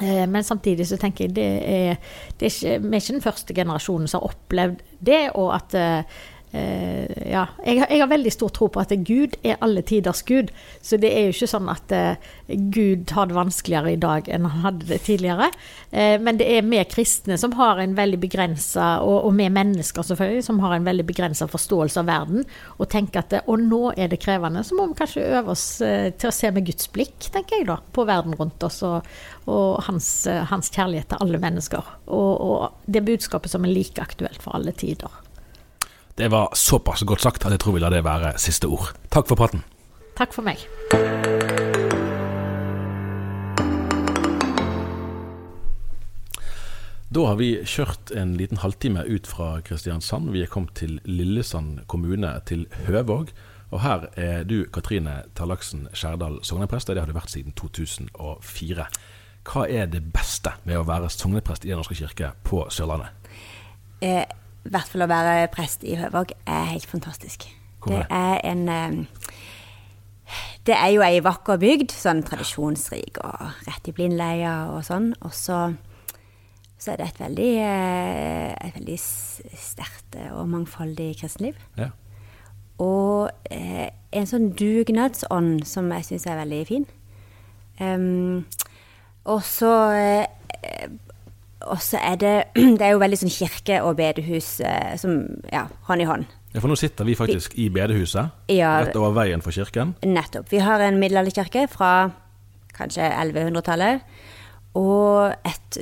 Eh, 0.02 0.24
men 0.24 0.44
samtidig 0.48 0.88
så 0.88 1.00
tenker 1.02 1.28
jeg 1.28 1.36
det 1.36 1.50
er, 1.68 2.00
det 2.40 2.48
er 2.48 2.54
ikke, 2.54 2.80
vi 2.86 2.94
er 2.94 3.04
ikke 3.04 3.18
den 3.18 3.26
første 3.26 3.58
generasjonen 3.58 4.08
som 4.08 4.22
har 4.22 4.32
opplevd 4.32 4.84
det, 5.12 5.22
og 5.36 5.52
at 5.58 5.76
eh, 5.76 6.20
ja, 6.52 7.44
jeg, 7.62 7.78
jeg, 7.78 8.00
har 8.02 8.10
veldig 8.10 8.32
stor 8.34 8.50
tro 8.54 8.68
på 8.74 8.82
at 8.82 8.94
Gud 9.06 9.36
er 9.46 9.60
alle 9.62 9.84
tiders 9.86 10.24
Gud. 10.26 10.50
Så 10.82 10.98
det 10.98 11.12
er 11.14 11.28
jo 11.28 11.36
ikke 11.36 11.50
sånn 11.52 11.70
at 11.70 11.94
eh, 11.94 12.32
Gud 12.74 13.14
har 13.14 13.30
det 13.30 13.38
vanskeligere 13.38 13.94
i 13.94 14.00
dag 14.02 14.30
enn 14.32 14.48
han 14.50 14.66
hadde 14.66 14.90
det 14.90 15.02
tidligere. 15.06 15.52
Eh, 15.92 16.18
men 16.22 16.40
det 16.42 16.48
er 16.50 16.66
vi 16.66 16.82
kristne 16.90 17.38
som 17.38 17.54
har 17.60 17.82
en 17.84 17.94
veldig 17.98 18.22
begrensa, 18.24 18.90
og, 19.06 19.30
og 19.30 19.38
vi 19.38 19.50
mennesker 19.54 20.10
selvfølgelig, 20.10 20.48
som 20.50 20.64
har 20.66 20.76
en 20.78 20.90
veldig 20.90 21.06
begrensa 21.12 21.50
forståelse 21.52 22.02
av 22.02 22.10
verden. 22.10 22.50
Og 22.80 22.90
tenker 22.90 23.22
at 23.22 23.38
og 23.46 23.62
nå 23.62 23.94
er 23.94 24.10
det 24.10 24.22
krevende, 24.24 24.66
så 24.66 24.78
må 24.78 24.90
vi 24.90 24.98
kanskje 24.98 25.30
øve 25.38 25.54
oss 25.54 25.68
til 25.80 26.30
å 26.30 26.34
se 26.34 26.50
med 26.54 26.66
Guds 26.66 26.90
blikk, 26.94 27.30
tenker 27.30 27.60
jeg 27.60 27.70
da, 27.70 27.78
på 27.94 28.06
verden 28.10 28.34
rundt 28.40 28.64
oss. 28.66 28.82
Og, 28.88 29.06
og 29.50 29.80
hans, 29.86 30.10
hans, 30.50 30.74
kjærlighet 30.74 31.12
til 31.14 31.24
alle 31.26 31.40
mennesker. 31.42 31.96
Og, 32.10 32.34
og 32.50 32.90
det 32.90 33.06
budskapet 33.06 33.54
som 33.54 33.66
er 33.66 33.74
like 33.74 34.02
aktuelt 34.02 34.42
for 34.42 34.58
alle 34.58 34.74
tider. 34.78 35.14
Det 36.20 36.28
var 36.28 36.50
såpass 36.54 37.04
godt 37.08 37.22
sagt 37.22 37.46
at 37.48 37.54
jeg 37.56 37.62
tror 37.64 37.78
vi 37.78 37.80
lar 37.80 37.94
det 37.96 38.02
være 38.04 38.34
siste 38.44 38.68
ord. 38.68 38.90
Takk 39.08 39.30
for 39.30 39.40
praten. 39.40 39.62
Takk 40.20 40.34
for 40.36 40.44
meg. 40.44 40.60
Da 47.08 47.24
har 47.24 47.40
vi 47.40 47.48
kjørt 47.64 48.12
en 48.12 48.34
liten 48.36 48.60
halvtime 48.60 49.06
ut 49.08 49.30
fra 49.32 49.62
Kristiansand. 49.64 50.34
Vi 50.36 50.44
er 50.44 50.52
kommet 50.52 50.76
til 50.76 51.00
Lillesand 51.08 51.86
kommune, 51.88 52.34
til 52.46 52.68
Høvåg. 52.90 53.32
Og 53.72 53.80
her 53.86 54.10
er 54.20 54.44
du, 54.44 54.66
Katrine 54.74 55.22
Tallaksen 55.40 55.88
Skjærdal, 55.94 56.42
sogneprest, 56.44 56.92
og 56.92 57.00
det 57.00 57.06
har 57.06 57.08
du 57.08 57.16
vært 57.16 57.32
siden 57.32 57.56
2004. 57.56 58.90
Hva 59.48 59.66
er 59.72 59.88
det 59.88 60.04
beste 60.12 60.52
med 60.68 60.82
å 60.82 60.84
være 60.84 61.08
sogneprest 61.16 61.64
i 61.64 61.72
Den 61.72 61.80
norske 61.80 61.96
kirke 61.96 62.34
på 62.44 62.66
Sørlandet? 62.68 63.16
Eh, 64.04 64.28
i 64.70 64.74
hvert 64.76 64.92
fall 64.92 65.02
å 65.02 65.10
være 65.10 65.50
prest 65.54 65.84
i 65.84 65.98
Høvåg 65.98 66.36
er 66.46 66.68
helt 66.76 66.86
fantastisk. 66.86 67.48
Hvorfor? 67.82 68.04
Det 68.04 68.06
er 68.14 68.42
en 68.46 68.68
eh, 68.70 69.30
Det 70.68 70.76
er 70.76 70.92
jo 70.94 71.02
ei 71.02 71.24
vakker 71.26 71.58
bygd, 71.58 71.94
sånn 71.96 72.22
tradisjonsrik 72.28 73.18
og 73.26 73.64
rett 73.66 73.88
i 73.90 73.94
blindleia 73.96 74.70
og 74.70 74.84
sånn. 74.86 75.08
Og 75.26 75.34
så, 75.34 75.72
så 76.78 76.92
er 76.94 77.00
det 77.00 77.08
et 77.08 77.22
veldig, 77.24 77.50
eh, 77.64 78.52
et 78.68 78.78
veldig 78.78 79.00
sterkt 79.00 80.20
og 80.36 80.46
mangfoldig 80.52 81.16
kristenliv. 81.18 81.58
Ja. 81.80 81.90
Og 82.80 83.32
eh, 83.50 83.90
en 84.14 84.30
sånn 84.30 84.52
dugnadsånd 84.60 85.66
som 85.66 85.90
jeg 85.98 86.12
syns 86.12 86.30
er 86.30 86.44
veldig 86.44 86.62
fin. 86.70 86.86
Um, 87.80 88.46
og 89.30 89.42
så 89.48 89.74
eh, 89.96 90.86
og 91.68 91.82
så 91.84 92.00
er 92.00 92.20
det 92.20 92.36
Det 92.80 92.86
er 92.86 92.94
jo 92.94 93.02
veldig 93.02 93.20
sånn 93.20 93.34
kirke 93.34 93.82
og 93.84 93.98
bedehus 94.00 94.60
eh, 94.66 94.96
som 95.00 95.22
Ja, 95.52 95.66
hånd 95.90 96.04
i 96.04 96.08
hånd. 96.08 96.30
Ja, 96.54 96.62
For 96.64 96.72
nå 96.72 96.78
sitter 96.80 97.06
vi 97.06 97.18
faktisk 97.18 97.54
i 97.62 97.68
bedehuset, 97.70 98.32
ja, 98.50 98.80
rett 98.82 98.96
over 98.98 99.14
veien 99.20 99.44
for 99.46 99.54
kirken. 99.54 99.92
Nettopp. 100.02 100.48
Vi 100.50 100.64
har 100.66 100.82
en 100.82 100.98
middelalderkirke 100.98 101.68
fra 101.70 102.10
kanskje 102.74 103.06
1100-tallet, 103.06 104.02
og 104.80 105.36
et, 105.46 105.78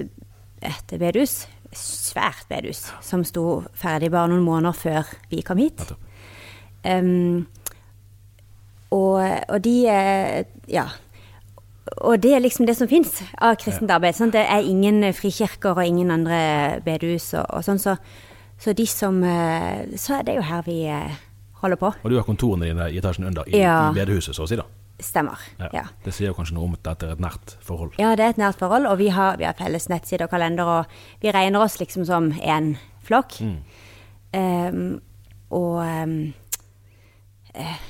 et 0.67 0.91
bedehus, 0.99 1.45
svært 1.71 2.43
bedehus, 2.51 2.89
som 3.05 3.23
sto 3.23 3.61
ferdig 3.79 4.11
bare 4.11 4.33
noen 4.33 4.43
måneder 4.43 4.75
før 4.75 5.13
vi 5.31 5.39
kom 5.47 5.61
hit. 5.61 5.85
Um, 6.83 7.47
og, 8.91 9.23
og 9.23 9.63
de 9.63 9.77
Ja 10.67 10.89
og 11.95 12.21
det 12.23 12.33
er 12.35 12.41
liksom 12.43 12.67
det 12.67 12.77
som 12.77 12.89
fins 12.89 13.19
av 13.41 13.57
kristent 13.61 13.91
arbeid. 13.93 14.15
Sant? 14.17 14.35
Det 14.35 14.43
er 14.43 14.65
ingen 14.65 15.01
frikirker 15.15 15.77
og 15.77 15.85
ingen 15.85 16.11
andre 16.13 16.81
bedehus 16.85 17.31
og, 17.37 17.45
og 17.49 17.65
sånn. 17.65 17.81
Så, 17.81 17.97
så, 18.59 18.73
de 18.77 18.87
som 18.89 19.19
eh, 19.23 19.85
Så 19.99 20.19
er 20.19 20.27
det 20.27 20.37
jo 20.39 20.45
her 20.47 20.65
vi 20.65 20.79
eh, 20.91 21.19
holder 21.61 21.79
på. 21.81 21.93
Og 22.03 22.11
du 22.11 22.17
har 22.19 22.27
kontorene 22.27 22.69
dine 22.69 22.89
i 22.91 22.99
etasjen 23.01 23.29
under, 23.29 23.47
i, 23.49 23.61
ja. 23.61 23.87
i 23.91 23.97
bedehuset, 23.97 24.35
så 24.37 24.45
å 24.45 24.49
si, 24.49 24.59
da? 24.59 24.67
Stemmer. 25.03 25.41
Ja. 25.61 25.69
ja. 25.75 25.83
Det 26.05 26.13
sier 26.15 26.31
jo 26.31 26.37
kanskje 26.37 26.55
noe 26.57 26.65
om 26.65 26.77
at 26.77 26.85
dette 26.87 27.05
er 27.05 27.17
et 27.17 27.21
nært 27.21 27.53
forhold? 27.65 27.93
Ja, 28.01 28.15
det 28.17 28.25
er 28.25 28.33
et 28.33 28.41
nært 28.41 28.57
forhold. 28.57 28.89
Og 28.89 28.97
vi 29.01 29.11
har, 29.13 29.37
vi 29.37 29.45
har 29.45 29.57
felles 29.57 29.85
nettside 29.91 30.25
og 30.25 30.33
kalender, 30.33 30.71
og 30.79 31.21
vi 31.21 31.33
regner 31.35 31.61
oss 31.61 31.77
liksom 31.81 32.07
som 32.09 32.31
én 32.41 32.73
flokk. 33.05 33.37
Mm. 33.45 33.59
Um, 34.37 34.81
og 35.53 35.77
um, 35.85 36.17
Eh, 36.17 36.33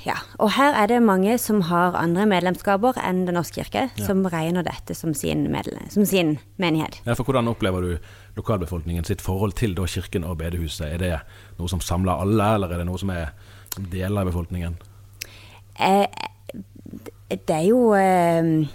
ja. 0.05 0.15
Og 0.39 0.51
her 0.55 0.75
er 0.79 0.87
det 0.91 0.99
mange 1.03 1.37
som 1.41 1.61
har 1.67 1.95
andre 1.99 2.25
medlemskaper 2.29 2.99
enn 3.03 3.25
Den 3.27 3.37
norske 3.37 3.63
kirke, 3.63 3.87
ja. 3.89 4.05
som 4.05 4.23
regner 4.25 4.65
dette 4.65 4.95
som 4.95 5.13
sin, 5.17 5.45
som 5.89 6.05
sin, 6.05 6.37
menighet. 6.57 7.01
Ja, 7.05 7.15
for 7.17 7.27
Hvordan 7.27 7.51
opplever 7.51 7.81
du 7.81 7.97
lokalbefolkningen 8.37 9.03
sitt 9.03 9.21
forhold 9.21 9.57
til 9.59 9.75
da 9.75 9.85
kirken 9.85 10.23
og 10.23 10.37
bedehuset? 10.39 10.87
Er 10.87 10.97
det 10.97 11.13
noe 11.59 11.69
som 11.69 11.81
samler 11.83 12.15
alle, 12.15 12.53
eller 12.55 12.73
er 12.73 12.83
det 12.83 12.89
noe 12.89 13.01
som 13.01 13.11
er 13.11 13.31
som 13.73 13.87
deler 13.91 14.21
av 14.21 14.31
befolkningen? 14.31 14.77
Eh, 15.79 16.07
det 17.29 17.53
er 17.53 17.65
jo 17.67 17.93
eh, 17.93 18.67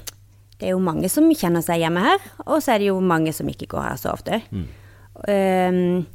Det 0.61 0.69
er 0.69 0.77
jo 0.77 0.83
mange 0.85 1.09
som 1.11 1.27
kjenner 1.35 1.65
seg 1.65 1.83
hjemme 1.83 2.05
her, 2.05 2.21
og 2.47 2.61
så 2.63 2.75
er 2.75 2.83
det 2.83 2.93
jo 2.93 3.01
mange 3.03 3.33
som 3.35 3.49
ikke 3.51 3.67
går 3.73 3.83
her 3.83 3.97
så 3.99 4.13
ofte. 4.13 4.39
Mm. 4.55 4.69
Um, 5.27 6.07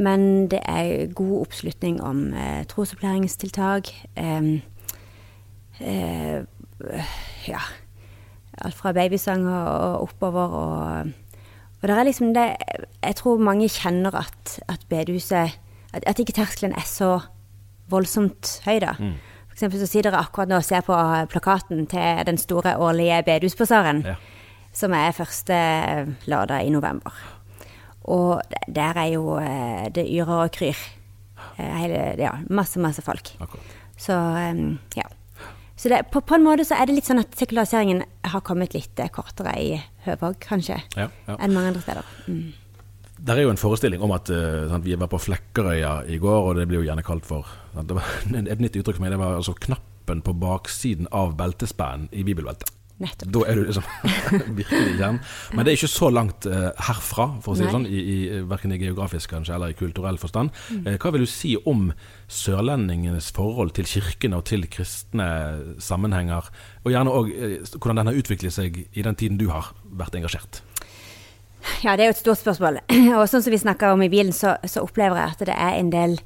men 0.00 0.48
det 0.48 0.60
er 0.64 1.12
god 1.12 1.40
oppslutning 1.44 2.00
om 2.02 2.32
eh, 2.32 2.64
trosopplæringstiltak. 2.68 3.90
Eh, 4.16 4.44
eh, 5.80 6.40
ja 7.48 7.60
Alt 8.60 8.74
fra 8.74 8.92
babysanger 8.92 9.64
og 9.64 10.02
oppover. 10.02 10.48
Og, 10.48 11.12
og 11.82 11.88
det 11.88 11.90
er 11.90 12.02
liksom 12.02 12.34
det 12.34 12.56
Jeg 13.02 13.16
tror 13.16 13.38
mange 13.38 13.68
kjenner 13.68 14.14
at, 14.14 14.60
at 14.68 14.80
bedehuset 14.88 15.58
at, 15.92 16.04
at 16.06 16.18
ikke 16.18 16.32
terskelen 16.32 16.72
er 16.72 16.86
så 16.86 17.18
voldsomt 17.90 18.60
høy, 18.64 18.78
da. 18.80 18.94
Mm. 18.98 19.14
For 19.48 19.52
eksempel 19.58 19.80
så 19.80 19.86
sitter 19.86 20.10
dere 20.10 20.20
akkurat 20.22 20.48
nå 20.48 20.60
og 20.60 20.64
ser 20.64 20.84
på 20.86 20.96
plakaten 21.32 21.86
til 21.90 22.26
den 22.26 22.38
store 22.38 22.76
årlige 22.78 23.22
bedehusbasaren, 23.26 24.04
ja. 24.06 24.14
som 24.72 24.92
er 24.92 25.10
første 25.10 25.56
lørdag 26.30 26.64
i 26.64 26.70
november. 26.70 27.39
Og 28.10 28.40
der 28.66 28.98
er 28.98 29.12
jo 29.14 29.36
eh, 29.38 29.88
Det 29.94 30.06
yrer 30.08 30.46
og 30.46 30.52
kryr. 30.54 30.78
Hele, 31.60 32.14
ja, 32.20 32.34
masse, 32.48 32.80
masse 32.80 33.02
folk. 33.04 33.34
Akkurat. 33.40 33.76
Så 34.00 34.14
ja. 34.96 35.06
Så 35.76 35.88
det, 35.88 36.02
på, 36.12 36.20
på, 36.20 36.36
en 36.36 36.44
måte 36.44 36.64
så 36.68 36.76
er 36.76 36.88
det 36.88 36.96
litt 36.98 37.08
sånn 37.08 37.22
at 37.22 37.36
sekulariseringen 37.36 38.02
har 38.32 38.42
kommet 38.44 38.74
litt 38.76 39.00
eh, 39.00 39.08
kortere 39.12 39.54
i 39.56 39.70
Høvåg, 40.04 40.36
kanskje, 40.44 40.76
ja, 40.96 41.06
ja. 41.08 41.36
enn 41.36 41.54
mange 41.56 41.72
andre 41.72 41.84
steder. 41.84 42.10
Mm. 42.28 42.50
Der 43.20 43.36
er 43.36 43.44
jo 43.44 43.52
en 43.52 43.60
forestilling 43.60 44.04
om 44.04 44.12
at 44.16 44.28
sant, 44.32 44.84
vi 44.84 44.96
var 44.96 45.10
på 45.12 45.20
Flekkerøya 45.20 46.06
i 46.08 46.16
går, 46.20 46.50
og 46.50 46.56
det 46.56 46.66
blir 46.68 46.80
jo 46.80 46.86
gjerne 46.88 47.04
kalt 47.04 47.26
for 47.28 47.48
sant, 47.74 47.88
Det 47.88 47.96
var 47.96 48.12
et 48.54 48.64
nytt 48.64 48.76
uttrykk 48.80 48.96
for 48.96 49.04
meg. 49.04 49.12
Det 49.12 49.20
var 49.20 49.36
altså 49.36 49.56
knappen 49.56 50.24
på 50.24 50.36
baksiden 50.40 51.08
av 51.16 51.36
beltespannen 51.40 52.08
i 52.12 52.24
bibelbeltet. 52.28 52.72
Nettopp. 53.00 53.30
Da 53.32 53.42
er 53.48 53.56
du 53.56 53.64
liksom 53.64 53.86
virkelig 54.58 54.94
igjen. 54.94 55.18
Men 55.54 55.64
det 55.64 55.72
er 55.72 55.78
ikke 55.78 55.88
så 55.88 56.10
langt 56.12 56.46
uh, 56.50 56.68
herfra, 56.84 57.26
for 57.40 57.54
å 57.54 57.56
si 57.56 57.64
det 57.64 57.72
sånn, 57.72 57.86
i, 57.88 58.00
i, 58.00 58.40
verken 58.48 58.74
i 58.76 58.80
geografisk 58.82 59.32
kanskje, 59.32 59.54
eller 59.56 59.72
i 59.72 59.76
kulturell 59.78 60.20
forstand. 60.20 60.52
Mm. 60.68 60.82
Uh, 60.84 60.96
hva 61.00 61.14
vil 61.14 61.24
du 61.24 61.30
si 61.30 61.54
om 61.70 61.88
sørlendingenes 62.30 63.30
forhold 63.36 63.72
til 63.78 63.88
kirkene 63.88 64.40
og 64.40 64.44
til 64.50 64.66
kristne 64.72 65.30
sammenhenger? 65.80 66.50
Og 66.84 66.92
gjerne 66.92 67.14
òg 67.22 67.32
uh, 67.32 67.54
hvordan 67.78 68.02
den 68.02 68.12
har 68.12 68.20
utviklet 68.20 68.56
seg 68.58 68.82
i 68.84 69.06
den 69.06 69.16
tiden 69.16 69.40
du 69.40 69.48
har 69.52 69.72
vært 69.88 70.20
engasjert. 70.20 70.60
Ja, 71.84 71.96
det 71.96 72.04
er 72.04 72.10
jo 72.10 72.18
et 72.18 72.20
stort 72.20 72.42
spørsmål. 72.42 72.82
Og 73.18 73.24
sånn 73.32 73.44
som 73.44 73.52
vi 73.52 73.64
snakka 73.64 73.94
om 73.94 74.04
i 74.04 74.12
bilen, 74.12 74.36
så, 74.36 74.58
så 74.68 74.84
opplever 74.84 75.20
jeg 75.20 75.36
at 75.36 75.48
det 75.48 75.56
er 75.56 75.80
en 75.80 75.92
del 75.92 76.20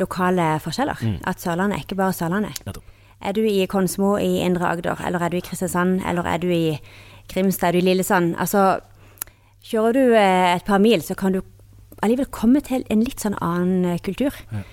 lokale 0.00 0.54
forskjeller. 0.64 1.04
At 1.28 1.44
Sørlandet 1.44 1.78
er 1.78 1.86
ikke 1.86 2.00
bare 2.00 2.16
Sørlandet. 2.16 2.64
Nettopp. 2.64 2.93
Er 3.24 3.32
du 3.32 3.40
i 3.48 3.66
Konsmo 3.70 4.16
i 4.20 4.38
Indre 4.44 4.68
Agder, 4.68 5.00
eller 5.06 5.22
er 5.22 5.32
du 5.32 5.38
i 5.38 5.44
Kristiansand, 5.44 6.02
eller 6.08 6.26
er 6.28 6.38
du 6.42 6.50
i 6.52 6.78
Grimstad, 7.32 7.68
er 7.68 7.72
du 7.72 7.78
i 7.78 7.88
Lillesand? 7.88 8.34
Altså, 8.38 8.80
kjører 9.64 9.96
du 9.96 10.14
eh, 10.14 10.54
et 10.56 10.64
par 10.64 10.78
mil, 10.78 11.02
så 11.02 11.16
kan 11.16 11.32
du 11.32 11.40
allikevel 12.02 12.28
komme 12.34 12.60
til 12.60 12.84
en 12.92 13.04
litt 13.04 13.22
sånn 13.24 13.38
annen 13.40 13.98
kultur. 14.04 14.36
kultur. 14.50 14.64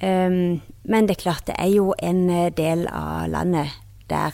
Um, 0.00 0.62
men 0.88 1.08
det 1.08 1.18
er 1.18 1.22
klart, 1.22 1.44
det 1.46 1.54
er 1.60 1.68
jo 1.74 1.90
en 2.00 2.30
eh, 2.32 2.48
del 2.56 2.86
av 2.88 3.26
landet 3.28 3.74
der 4.08 4.32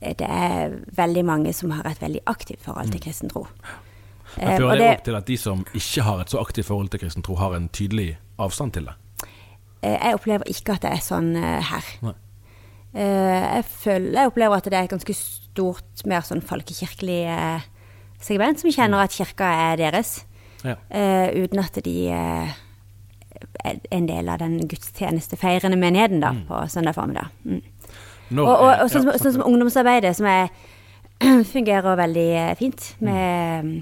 eh, 0.00 0.16
det 0.18 0.26
er 0.26 0.74
veldig 0.98 1.22
mange 1.24 1.52
som 1.54 1.70
har 1.70 1.86
et 1.86 2.02
veldig 2.02 2.24
aktivt 2.26 2.64
forhold 2.66 2.90
til 2.90 3.04
kristen 3.04 3.30
tro. 3.30 3.44
Eh, 4.34 4.56
fører 4.58 4.80
det 4.80 4.88
opp 4.96 5.04
til 5.06 5.18
at 5.20 5.30
de 5.30 5.36
som 5.38 5.62
ikke 5.78 6.02
har 6.02 6.24
et 6.24 6.34
så 6.34 6.42
aktivt 6.42 6.66
forhold 6.66 6.90
til 6.90 7.04
kristen 7.04 7.22
tro, 7.22 7.38
har 7.38 7.54
en 7.54 7.68
tydelig 7.70 8.16
avstand 8.42 8.74
til 8.74 8.90
det? 8.90 8.96
Eh, 9.84 9.94
Jeg 9.94 10.18
opplever 10.18 10.50
ikke 10.50 10.74
at 10.74 10.82
det 10.82 10.90
er 10.96 11.06
sånn 11.06 11.36
eh, 11.38 11.62
her. 11.70 11.94
Nei. 12.02 12.16
Eh, 12.94 13.54
Jeg, 13.56 13.64
føler, 13.64 14.12
jeg 14.20 14.30
opplever 14.30 14.56
at 14.56 14.64
det 14.70 14.74
er 14.78 14.84
et 14.86 14.90
ganske 14.94 15.14
stort, 15.18 16.04
mer 16.06 16.20
sånn 16.26 16.42
folkekirkelig 16.46 17.20
eh, 17.30 17.64
segment, 18.22 18.60
som 18.62 18.70
kjenner 18.70 19.02
at 19.04 19.10
kirka 19.16 19.48
er 19.72 19.76
deres, 19.82 20.24
Ja. 20.64 20.76
eh, 20.90 21.28
uten 21.44 21.58
at 21.60 21.74
de 21.84 21.96
eh, 22.10 22.54
er 23.64 23.80
en 23.92 24.06
del 24.06 24.28
av 24.28 24.38
den 24.38 24.60
gudstjenestefeirende 24.68 25.76
menigheten 25.76 26.20
da, 26.22 26.30
på 26.48 26.62
søndag 26.70 26.94
formiddag. 26.96 27.28
Mm. 27.44 27.60
Og, 28.38 28.48
og, 28.48 28.70
og 28.84 28.88
sånn, 28.90 29.04
ja, 29.04 29.12
som- 29.12 29.20
sånn 29.20 29.32
som 29.36 29.42
ungdomsarbeidet, 29.50 30.14
som 30.16 30.26
er, 30.26 30.48
fungerer 31.54 31.96
veldig 31.98 32.56
fint. 32.58 32.94
Vi 33.00 33.10
mm, 33.10 33.74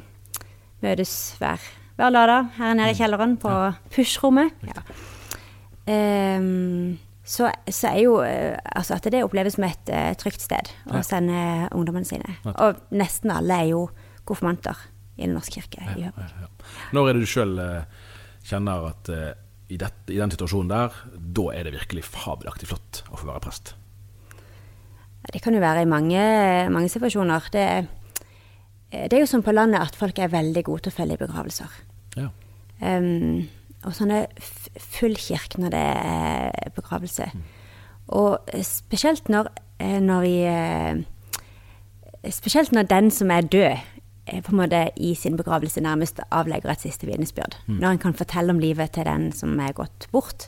møtes 0.83 1.13
hver, 1.39 1.61
hver 1.97 2.11
lørdag 2.13 2.51
her 2.59 2.75
nede 2.75 2.91
i 2.91 2.99
kjelleren 2.99 3.37
på 3.41 3.49
ja. 3.53 3.73
pushrommet. 3.95 4.53
Ja. 4.67 4.83
Ehm, 5.87 6.99
så, 7.25 7.51
så 7.71 7.93
er 7.93 8.01
jo 8.03 8.17
eh, 8.27 8.57
altså 8.77 8.97
at 8.97 9.07
det 9.15 9.21
oppleves 9.23 9.55
som 9.55 9.65
et 9.69 9.91
uh, 9.95 10.11
trygt 10.19 10.43
sted 10.43 10.71
å 10.91 10.97
Ja. 10.99 11.03
sende 11.07 11.69
ungdommene 11.71 12.09
sine. 12.09 12.37
Ja. 12.45 12.55
Og 12.67 12.81
nesten 12.91 13.31
alle 13.31 13.61
er 13.63 13.69
jo 13.71 13.85
konfirmanter 14.27 14.77
i 15.19 15.27
Den 15.27 15.35
norske 15.37 15.61
kirke. 15.61 15.85
Ja. 16.01 16.11
Når 16.97 17.09
er 17.09 17.13
det 17.15 17.23
du 17.23 17.31
sjøl 17.31 17.55
kjenner 18.49 18.89
at 18.91 19.11
uh, 19.13 19.31
i, 19.71 19.77
det, 19.79 19.93
i 20.11 20.19
den 20.19 20.33
situasjonen 20.35 20.73
der, 20.73 20.97
da 21.15 21.45
er 21.55 21.65
det 21.69 21.77
virkelig 21.77 22.03
fabelaktig 22.11 22.69
flott 22.73 23.05
å 23.13 23.17
få 23.21 23.29
være 23.31 23.45
prest? 23.45 23.75
Det 25.33 25.41
kan 25.45 25.55
jo 25.55 25.63
være 25.63 25.85
i 25.85 25.89
mange, 25.89 26.23
mange 26.75 26.91
situasjoner. 26.91 27.47
Det, 27.55 27.67
det 28.91 29.15
er 29.15 29.23
jo 29.23 29.29
sånn 29.31 29.45
på 29.47 29.55
landet 29.55 29.79
at 29.85 29.95
folk 29.97 30.19
er 30.19 30.33
veldig 30.33 30.65
gode 30.67 30.83
til 30.89 30.93
å 30.93 30.97
følge 30.97 31.15
i 31.15 31.21
begravelser. 31.23 31.77
Ja. 32.19 32.27
Um, 32.83 33.47
og 33.87 33.95
sånne 33.95 34.25
full 34.81 35.17
kirke 35.17 35.61
når 35.61 35.75
det 35.75 35.83
er 35.83 36.75
begravelse. 36.77 37.31
Og 38.13 38.39
spesielt 38.63 39.29
når, 39.29 39.49
eh, 39.81 40.01
når 40.01 40.21
vi 40.21 40.37
eh, 40.49 41.03
Spesielt 42.31 42.71
når 42.71 42.83
den 42.87 43.11
som 43.11 43.31
er 43.35 43.41
død, 43.41 43.81
på 44.47 44.53
en 44.53 44.57
måte 44.61 44.91
i 44.97 45.15
sin 45.19 45.35
begravelse 45.37 45.81
nærmest 45.83 46.21
avlegger 46.31 46.71
et 46.71 46.85
siste 46.85 47.07
vitnesbyrd. 47.07 47.57
Når 47.67 47.89
en 47.89 47.99
kan 47.99 48.15
fortelle 48.15 48.55
om 48.55 48.61
livet 48.63 48.93
til 48.95 49.05
den 49.09 49.33
som 49.35 49.59
er 49.61 49.73
gått 49.75 50.07
bort. 50.13 50.47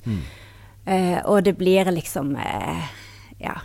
Eh, 0.87 1.18
og 1.24 1.44
det 1.44 1.56
blir 1.58 1.90
liksom 1.90 2.37
uh, 2.37 2.84
Ja. 3.40 3.56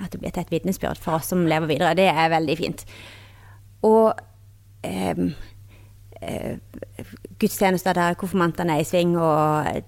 At 0.00 0.12
det 0.12 0.20
blir 0.20 0.30
til 0.30 0.44
et 0.44 0.52
vitnesbyrd 0.52 1.00
for 1.02 1.18
oss 1.18 1.26
som 1.32 1.46
lever 1.46 1.66
videre. 1.66 1.96
Det 1.98 2.06
er 2.06 2.30
veldig 2.30 2.56
fint. 2.58 2.84
Og 3.82 4.14
eh, 4.84 5.24
gudstjenester 7.40 7.94
der 7.96 8.14
konfirmantene 8.20 8.76
er 8.78 8.84
i 8.84 8.88
sving, 8.88 9.16
og 9.18 9.68
eh, 9.68 9.82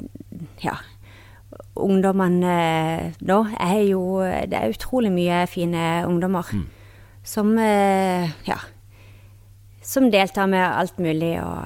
ja 0.65 0.77
Ungdommene 1.77 2.53
eh, 2.53 3.13
nå 3.29 3.37
er 3.63 3.79
jo 3.89 4.01
Det 4.49 4.57
er 4.59 4.73
utrolig 4.73 5.13
mye 5.15 5.43
fine 5.49 5.83
ungdommer 6.09 6.49
som 7.27 7.57
eh, 7.59 8.29
Ja. 8.47 8.59
Som 9.83 10.11
deltar 10.13 10.47
med 10.51 10.63
alt 10.67 10.99
mulig 10.99 11.37
og 11.43 11.65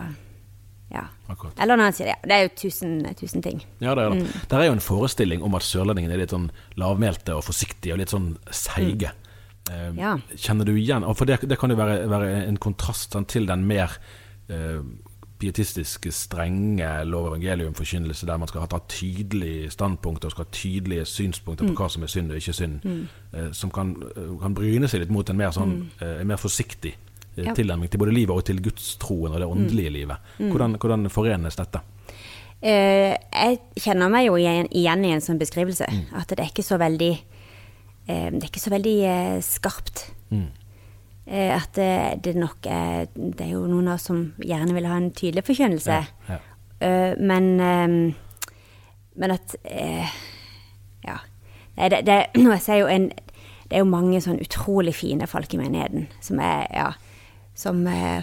Ja. 0.91 1.05
Akkurat. 1.31 1.55
Eller 1.63 1.77
når 1.79 1.85
han 1.85 1.93
sier 1.95 2.09
det, 2.09 2.15
ja. 2.17 2.27
Det 2.27 2.37
er 2.37 2.43
jo 2.43 2.53
tusen, 2.59 2.95
tusen 3.15 3.43
ting. 3.45 3.61
Ja, 3.79 3.95
det 3.95 4.03
er 4.03 4.11
det. 4.11 4.23
Mm. 4.25 4.41
Der 4.51 4.59
er 4.59 4.65
jo 4.67 4.73
en 4.75 4.83
forestilling 4.83 5.43
om 5.47 5.55
at 5.55 5.63
sørlendingene 5.63 6.17
er 6.17 6.23
litt 6.25 6.33
sånn 6.35 6.49
lavmælte 6.81 7.37
og 7.39 7.45
forsiktige 7.47 7.95
og 7.95 8.01
litt 8.03 8.11
sånn 8.11 8.33
seige. 8.51 9.13
Eh, 9.71 9.93
Ja. 9.97 10.17
Kjenner 10.35 10.67
du 10.67 10.73
igjen 10.75 11.07
For 11.15 11.25
det, 11.31 11.41
det 11.47 11.59
kan 11.61 11.71
jo 11.71 11.77
være, 11.79 12.09
være 12.11 12.33
en 12.49 12.59
kontrast 12.59 13.13
sånn, 13.15 13.29
til 13.31 13.47
den 13.47 13.63
mer 13.69 13.95
eh, 14.51 14.83
pietistiske, 15.41 16.11
strenge 16.13 17.05
lov- 17.09 17.31
og 17.31 17.37
evangeliumforkynnelse, 17.39 18.27
der 18.29 18.37
man 18.37 18.49
skal 18.49 18.61
ha 18.61 18.67
tatt 18.67 18.89
tydelige 18.93 19.71
standpunkter 19.73 20.29
og 20.29 20.33
skal 20.35 20.45
ha 20.45 20.51
tydelige 20.53 21.05
synspunkter 21.09 21.65
Mm. 21.65 21.75
på 21.75 21.83
hva 21.83 21.89
som 21.91 22.03
er 22.03 22.07
synd 22.13 22.31
og 22.31 22.37
ikke 22.37 22.53
synd, 22.53 22.81
eh, 23.33 23.51
som 23.53 23.71
kan, 23.71 23.95
eh, 24.17 24.35
kan 24.43 24.55
bryne 24.55 24.89
seg 24.89 25.01
litt 25.01 25.11
mot 25.11 25.31
en 25.31 25.37
mer, 25.37 25.49
sånn, 25.51 25.87
eh, 26.03 26.25
mer 26.25 26.37
forsiktig 26.37 26.93
eh, 26.93 26.97
Mm. 27.41 27.45
Ja. 27.45 27.51
Mm. 27.53 27.57
tilnærming 27.57 27.89
til 27.91 27.99
både 27.99 28.13
livet 28.13 28.31
og 28.37 28.45
til 28.45 28.61
gudstroen 28.61 29.33
og 29.33 29.39
det 29.41 29.49
åndelige 29.49 29.91
livet. 29.93 30.17
Hvordan, 30.39 30.77
hvordan 30.79 31.09
forenes 31.11 31.57
dette? 31.57 31.81
Eh, 32.63 33.17
jeg 33.33 33.59
kjenner 33.81 34.11
meg 34.11 34.27
jo 34.27 34.35
igjen, 34.37 34.67
igjen 34.71 35.05
i 35.07 35.13
en 35.13 35.21
sånn 35.21 35.39
beskrivelse. 35.39 35.87
At 36.13 36.29
det 36.29 36.41
er 36.41 36.51
ikke 36.51 36.63
så 36.67 36.77
veldig 36.79 37.19
eh, 38.09 38.31
Det 38.31 38.43
er 38.43 38.49
ikke 38.51 38.61
så 38.61 38.71
veldig 38.71 39.43
skarpt. 39.43 40.11
Eh, 40.33 40.39
at 41.27 41.75
det, 41.77 42.25
det 42.25 42.33
nok 42.37 42.67
er 42.67 43.07
Det 43.15 43.45
er 43.45 43.53
jo 43.53 43.67
noen 43.69 43.89
av 43.89 43.99
oss 44.01 44.09
som 44.09 44.33
gjerne 44.43 44.75
vil 44.75 44.87
ha 44.89 44.97
en 44.97 45.11
tydelig 45.15 45.45
forkynnelse. 45.47 45.99
Ja, 46.01 46.29
ja. 46.29 46.39
Eh, 46.81 47.13
men 47.21 47.61
eh, 47.61 48.15
Men 49.15 49.31
at 49.37 49.57
eh, 49.65 50.09
Ja. 51.07 51.19
Det, 51.77 52.01
det, 52.07 52.27
jo 52.81 52.87
en, 52.87 53.11
det 53.71 53.77
er 53.77 53.85
jo 53.85 53.89
mange 53.89 54.21
sånn 54.21 54.41
utrolig 54.43 54.95
fine 54.95 55.27
folk 55.31 55.55
i 55.55 55.61
menigheten 55.61 56.09
som 56.21 56.41
er 56.41 56.67
Ja. 56.75 56.93
Som 57.55 57.87
eh, 57.87 58.23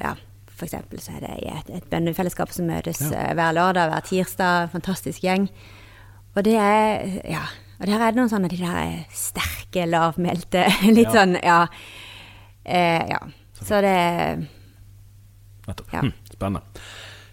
Ja. 0.00 0.16
For 0.58 0.66
eksempel 0.66 0.98
så 0.98 1.12
er 1.14 1.20
det 1.22 1.34
et, 1.46 1.68
et 1.70 1.84
bønnefellesskap 1.90 2.50
som 2.50 2.66
møtes 2.66 2.98
eh, 3.12 3.30
hver 3.38 3.52
lørdag, 3.54 3.92
hver 3.92 4.02
tirsdag. 4.08 4.72
Fantastisk 4.72 5.22
gjeng. 5.22 5.46
Og 6.34 6.42
det 6.44 6.56
er 6.58 7.20
Ja. 7.24 7.44
Og 7.78 7.86
der 7.86 8.00
er 8.02 8.10
det 8.10 8.18
noen 8.18 8.30
sånne 8.32 8.48
de 8.50 8.56
der 8.58 9.04
sterke, 9.14 9.84
lavmælte 9.86 10.64
Litt 10.96 11.12
sånn, 11.14 11.36
ja. 11.44 11.66
Eh, 12.68 13.04
ja. 13.10 13.20
Så 13.58 13.80
det 13.82 13.94
Nettopp. 15.68 15.92
Ja. 15.92 16.00
Hm, 16.00 16.12
spennende. 16.32 16.62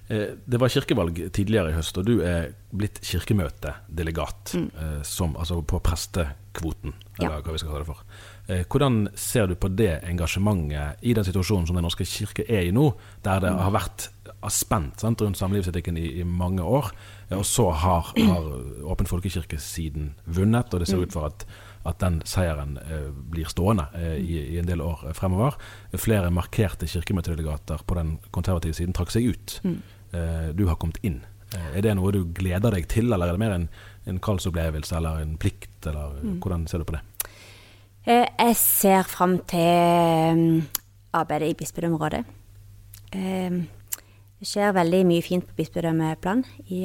Eh, 0.07 0.35
Det 0.45 0.59
var 0.59 0.69
kirkevalg 0.69 1.19
tidligere 1.33 1.71
i 1.71 1.75
høst, 1.77 1.97
og 1.97 2.05
du 2.05 2.19
er 2.21 2.51
blitt 2.75 2.99
kirkemøtedelegat 3.01 4.53
mm. 4.55 4.69
som, 5.03 5.35
altså 5.39 5.61
på 5.61 5.79
prestekvoten, 5.79 6.93
eller 7.19 7.37
Ja. 7.37 7.41
hva 7.41 7.51
vi 7.55 7.57
skal 7.61 7.71
kalle 7.71 7.85
det 7.85 7.89
for. 7.93 8.03
Eh, 8.47 8.63
Hvordan 8.69 9.07
ser 9.15 9.47
du 9.47 9.55
på 9.55 9.69
det 9.75 10.03
engasjementet 10.03 11.01
i 11.01 11.13
den 11.13 11.23
situasjonen 11.25 11.67
som 11.67 11.75
Den 11.75 11.83
norske 11.87 12.05
kirke 12.05 12.45
er 12.47 12.67
i 12.67 12.71
nå, 12.71 12.93
der 13.23 13.39
det 13.39 13.49
har 13.49 13.71
vært 13.71 14.09
spent 14.49 14.99
sant, 15.01 15.21
rundt 15.21 15.37
samlivsetikken 15.37 15.97
i, 15.97 16.19
i 16.19 16.23
mange 16.23 16.61
år, 16.61 16.91
eh, 17.31 17.37
og 17.37 17.45
så 17.45 17.71
har, 17.71 18.11
har 18.13 18.51
Åpen 18.85 19.07
folkekirke 19.09 19.57
siden 19.57 20.13
vunnet, 20.27 20.73
og 20.73 20.79
det 20.79 20.87
ser 20.87 21.01
ut 21.01 21.13
for 21.13 21.25
at 21.31 21.45
at 21.85 21.99
den 22.01 22.21
seieren 22.25 22.77
eh, 22.81 23.09
blir 23.13 23.45
stående 23.51 23.85
eh, 23.93 24.15
i, 24.17 24.39
i 24.55 24.57
en 24.61 24.67
del 24.69 24.81
år 24.81 25.03
fremover. 25.13 25.57
Flere 26.01 26.31
markerte 26.33 26.87
kirkemøtedelegater 26.89 27.83
på 27.85 27.97
den 27.99 28.15
konservative 28.35 28.73
siden 28.77 28.95
trakk 28.97 29.13
seg 29.13 29.29
ut. 29.29 29.59
Eh, 29.65 30.49
du 30.57 30.65
har 30.69 30.79
kommet 30.81 30.97
inn. 31.05 31.21
Er 31.55 31.81
det 31.85 31.93
noe 31.95 32.11
du 32.11 32.23
gleder 32.35 32.73
deg 32.73 32.87
til, 32.91 33.13
eller 33.13 33.29
er 33.29 33.37
det 33.37 33.43
mer 33.45 33.53
en, 33.55 33.67
en 34.09 34.17
kallsopplevelse 34.19 34.97
eller 34.97 35.21
en 35.21 35.37
plikt, 35.39 35.85
eller 35.87 36.17
hvordan 36.41 36.65
ser 36.67 36.81
du 36.81 36.87
på 36.89 36.97
det? 36.97 37.03
Eh, 38.09 38.25
Jeg 38.25 38.57
ser 38.59 39.07
fram 39.07 39.37
til 39.47 40.41
mm, 40.41 40.61
arbeidet 41.21 41.53
i 41.53 41.57
bispedømmerådet. 41.61 42.25
Det 43.15 44.49
skjer 44.49 44.73
veldig 44.75 45.05
mye 45.07 45.23
fint 45.23 45.45
på 45.47 45.55
bispedømmeplan 45.55 46.41
i 46.67 46.81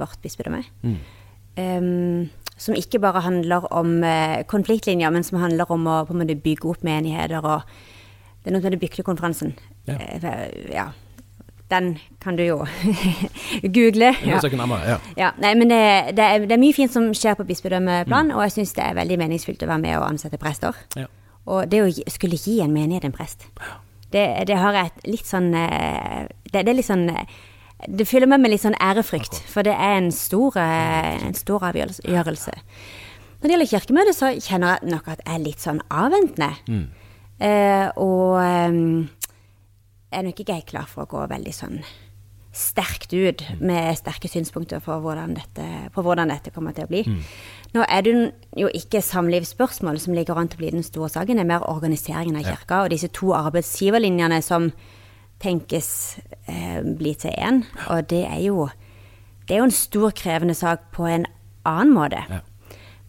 vårt 0.00 0.22
bispedømme. 0.22 0.62
Eh, 1.60 1.82
Som 2.60 2.76
ikke 2.76 3.00
bare 3.00 3.22
handler 3.24 3.64
om 3.72 4.02
eh, 4.04 4.42
konfliktlinjer, 4.48 5.10
men 5.10 5.24
som 5.24 5.40
handler 5.40 5.70
om 5.72 5.86
å 5.88 6.00
bygge 6.10 6.68
opp 6.68 6.82
menigheter. 6.84 7.40
og 7.40 7.62
Det 8.42 8.50
er 8.50 8.56
noe 8.56 8.64
med 8.66 8.74
det 8.76 8.82
bygdekonferansen. 8.82 9.54
Ja. 9.88 9.96
Eh, 9.96 10.74
ja. 10.74 10.90
Den 11.70 11.98
kan 12.20 12.36
du 12.36 12.42
jo 12.42 12.58
google. 13.76 14.10
Ja. 14.26 14.40
Ja. 14.42 14.98
Ja. 15.16 15.30
Nei, 15.38 15.54
men 15.54 15.70
det, 15.70 15.82
det, 16.18 16.24
er, 16.24 16.46
det 16.46 16.56
er 16.56 16.62
mye 16.62 16.74
fint 16.76 16.92
som 16.92 17.12
skjer 17.14 17.38
på 17.38 17.46
bispedømmeplan, 17.46 18.34
og 18.34 18.42
jeg 18.48 18.58
syns 18.58 18.74
det 18.76 18.84
er 18.88 18.98
veldig 18.98 19.20
meningsfylt 19.22 19.62
å 19.62 19.70
være 19.70 19.84
med 19.86 19.96
og 20.00 20.08
ansette 20.08 20.40
prester. 20.42 20.76
Ja. 20.98 21.06
Og 21.50 21.70
det 21.70 21.84
å 21.84 21.92
skulle 22.10 22.38
gi 22.38 22.58
en 22.60 22.74
menighet 22.74 23.06
en 23.06 23.14
prest, 23.14 23.46
det, 24.10 24.26
det 24.50 24.58
har 24.58 24.74
jeg 24.74 24.90
et 24.90 25.06
litt 25.06 25.28
sånn 25.28 25.52
eh, 25.54 26.26
det, 26.50 26.64
det, 26.64 26.68
er 26.68 26.76
litt 26.76 26.88
sånn 26.88 27.06
Det 27.88 28.06
fyller 28.08 28.28
meg 28.28 28.42
med 28.42 28.52
litt 28.52 28.64
sånn 28.64 28.76
ærefrykt, 28.76 29.38
for 29.48 29.64
det 29.64 29.72
er 29.72 29.96
en 29.96 30.10
stor, 30.12 30.56
eh, 30.60 31.20
en 31.28 31.36
stor 31.38 31.64
avgjørelse. 31.70 32.56
Når 33.40 33.46
det 33.46 33.54
gjelder 33.54 33.70
kirkemøtet, 33.70 34.16
så 34.18 34.34
kjenner 34.36 34.76
jeg 34.76 34.92
nok 34.92 35.08
at 35.08 35.22
jeg 35.24 35.34
er 35.34 35.44
litt 35.44 35.64
sånn 35.64 35.80
avventende. 35.88 36.50
Mm. 36.68 36.84
Eh, 37.40 37.88
og 37.96 38.36
eh, 38.42 38.76
jeg 40.10 40.18
er 40.18 40.26
nok 40.26 40.42
ikke 40.42 40.58
helt 40.58 40.68
klar 40.68 40.88
for 40.90 41.06
å 41.06 41.10
gå 41.10 41.24
veldig 41.30 41.56
sånn 41.56 41.80
sterkt 42.50 43.12
ut 43.14 43.44
med 43.62 43.94
sterke 43.98 44.28
synspunkter 44.28 44.82
hvordan 44.82 45.36
dette, 45.38 45.66
på 45.94 46.02
hvordan 46.02 46.32
dette 46.32 46.50
kommer 46.50 46.74
til 46.74 46.88
å 46.88 46.90
bli. 46.90 47.04
Mm. 47.06 47.20
Nå 47.76 47.84
er 47.86 48.02
det 48.02 48.14
jo 48.58 48.70
ikke 48.74 49.02
samlivsspørsmålet 49.06 50.02
som 50.02 50.16
ligger 50.16 50.38
an 50.38 50.50
til 50.50 50.58
å 50.58 50.64
bli 50.64 50.72
den 50.74 50.86
store 50.86 51.12
saken, 51.12 51.38
det 51.38 51.46
er 51.46 51.52
mer 51.52 51.68
organiseringen 51.70 52.40
av 52.40 52.48
kirka 52.48 52.82
og 52.84 52.90
disse 52.90 53.12
to 53.14 53.30
arbeidsgiverlinjene 53.38 54.40
som 54.42 54.72
tenkes 55.40 55.90
eh, 56.46 56.80
bli 56.84 57.14
til 57.18 57.34
én. 57.36 57.64
Og 57.88 58.06
det 58.10 58.24
er, 58.26 58.40
jo, 58.44 58.68
det 59.48 59.56
er 59.56 59.62
jo 59.62 59.68
en 59.70 59.74
stor, 59.74 60.14
krevende 60.16 60.54
sak 60.54 60.90
på 60.94 61.08
en 61.08 61.26
annen 61.68 61.94
måte. 61.96 62.24
Ja. 62.28 62.40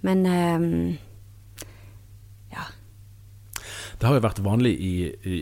Men 0.02 0.26
eh, 0.26 1.00
det 4.02 4.10
har 4.10 4.18
jo 4.18 4.24
vært 4.26 4.40
vanlig, 4.42 4.72
i, 4.82 4.94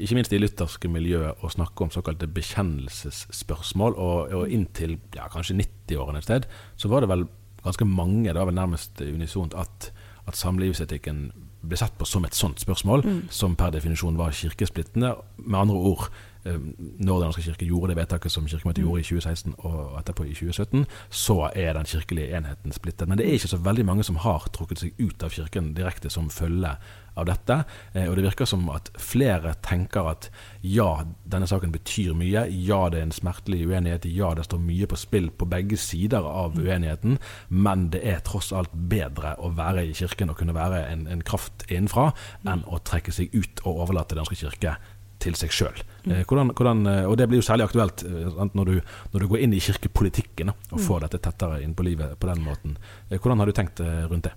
ikke 0.03 0.17
minst 0.17 0.33
i 0.35 0.39
lutherske 0.41 0.89
miljøer, 0.91 1.37
å 1.39 1.47
snakke 1.47 1.85
om 1.85 1.91
såkalte 1.93 2.27
bekjennelsesspørsmål. 2.35 3.95
Og, 3.95 4.33
og 4.35 4.51
inntil 4.51 4.97
ja, 5.15 5.29
kanskje 5.31 5.61
90-årene 5.61 6.19
et 6.19 6.27
sted, 6.27 6.47
så 6.75 6.91
var 6.91 7.05
det 7.05 7.11
vel 7.13 7.23
ganske 7.63 7.87
mange, 7.87 8.27
det 8.27 8.35
var 8.35 8.49
vel 8.49 8.57
nærmest 8.59 8.99
unisont, 8.99 9.55
at, 9.55 9.93
at 10.27 10.35
samlivsetikken 10.35 11.29
ble 11.63 11.79
sett 11.79 11.95
på 11.99 12.07
som 12.07 12.27
et 12.27 12.35
sånt 12.35 12.59
spørsmål, 12.59 13.05
mm. 13.07 13.21
som 13.31 13.55
per 13.59 13.71
definisjon 13.77 14.19
var 14.19 14.35
kirkesplittende. 14.35 15.13
Med 15.39 15.61
andre 15.61 15.79
ord, 15.93 16.09
når 16.43 17.19
Den 17.19 17.27
norske 17.27 17.43
kirke 17.43 17.65
gjorde 17.67 17.91
det 17.91 17.97
vedtaket 17.99 18.31
som 18.31 18.47
Kirkemøtet 18.47 18.83
gjorde 18.83 19.01
i 19.01 19.03
2016 19.03 19.55
og 19.57 19.97
etterpå 19.99 20.23
i 20.23 20.33
2017, 20.33 20.85
så 21.09 21.49
er 21.55 21.73
den 21.73 21.85
kirkelige 21.85 22.37
enheten 22.37 22.71
splittet. 22.71 23.09
Men 23.09 23.17
det 23.17 23.27
er 23.27 23.35
ikke 23.39 23.51
så 23.51 23.57
veldig 23.57 23.85
mange 23.85 24.03
som 24.07 24.15
har 24.23 24.47
trukket 24.55 24.79
seg 24.79 24.93
ut 24.99 25.23
av 25.23 25.35
kirken 25.35 25.73
direkte 25.75 26.09
som 26.09 26.29
følge 26.31 26.77
av 27.19 27.25
dette. 27.27 27.57
Eh, 27.93 28.07
og 28.07 28.15
det 28.17 28.25
virker 28.29 28.47
som 28.47 28.67
at 28.73 28.91
flere 28.99 29.53
tenker 29.65 30.07
at 30.11 30.29
ja, 30.63 31.03
denne 31.29 31.47
saken 31.49 31.73
betyr 31.73 32.15
mye. 32.17 32.45
Ja, 32.47 32.85
det 32.91 33.01
er 33.01 33.07
en 33.09 33.15
smertelig 33.15 33.65
uenighet. 33.67 34.07
Ja, 34.09 34.31
det 34.37 34.47
står 34.47 34.61
mye 34.63 34.87
på 34.89 34.99
spill 34.99 35.29
på 35.31 35.47
begge 35.49 35.79
sider 35.79 36.25
av 36.25 36.55
uenigheten. 36.59 37.19
Men 37.49 37.89
det 37.93 38.05
er 38.07 38.23
tross 38.25 38.53
alt 38.55 38.71
bedre 38.71 39.35
å 39.39 39.51
være 39.57 39.89
i 39.89 39.95
kirken 39.97 40.31
og 40.31 40.39
kunne 40.39 40.55
være 40.55 40.85
en, 40.87 41.07
en 41.11 41.25
kraft 41.25 41.67
innenfra, 41.69 42.11
enn 42.47 42.63
å 42.67 42.79
trekke 42.85 43.13
seg 43.15 43.35
ut 43.35 43.65
og 43.65 43.85
overlate 43.85 44.15
Den 44.15 44.23
norske 44.23 44.39
kirke 44.39 44.77
til 45.23 45.35
seg 45.37 45.53
sjøl. 45.53 45.83
Eh, 46.07 46.21
eh, 46.23 47.05
og 47.05 47.15
det 47.19 47.27
blir 47.29 47.41
jo 47.41 47.45
særlig 47.45 47.67
aktuelt 47.67 48.03
eh, 48.07 48.41
når 48.55 48.71
du, 48.71 48.75
når 49.13 49.23
du 49.23 49.27
går 49.31 49.43
inn 49.43 49.53
i 49.55 49.61
kirkepolitikken 49.63 50.51
og 50.53 50.77
mm. 50.79 50.83
får 50.85 51.05
dette 51.05 51.21
tettere 51.27 51.61
inn 51.65 51.75
på 51.75 51.85
livet 51.87 52.15
på 52.19 52.29
den 52.29 52.43
måten. 52.45 52.77
Hvordan 53.11 53.41
har 53.41 53.49
du 53.49 53.55
tenkt 53.55 53.81
rundt 53.83 54.29
det? 54.29 54.35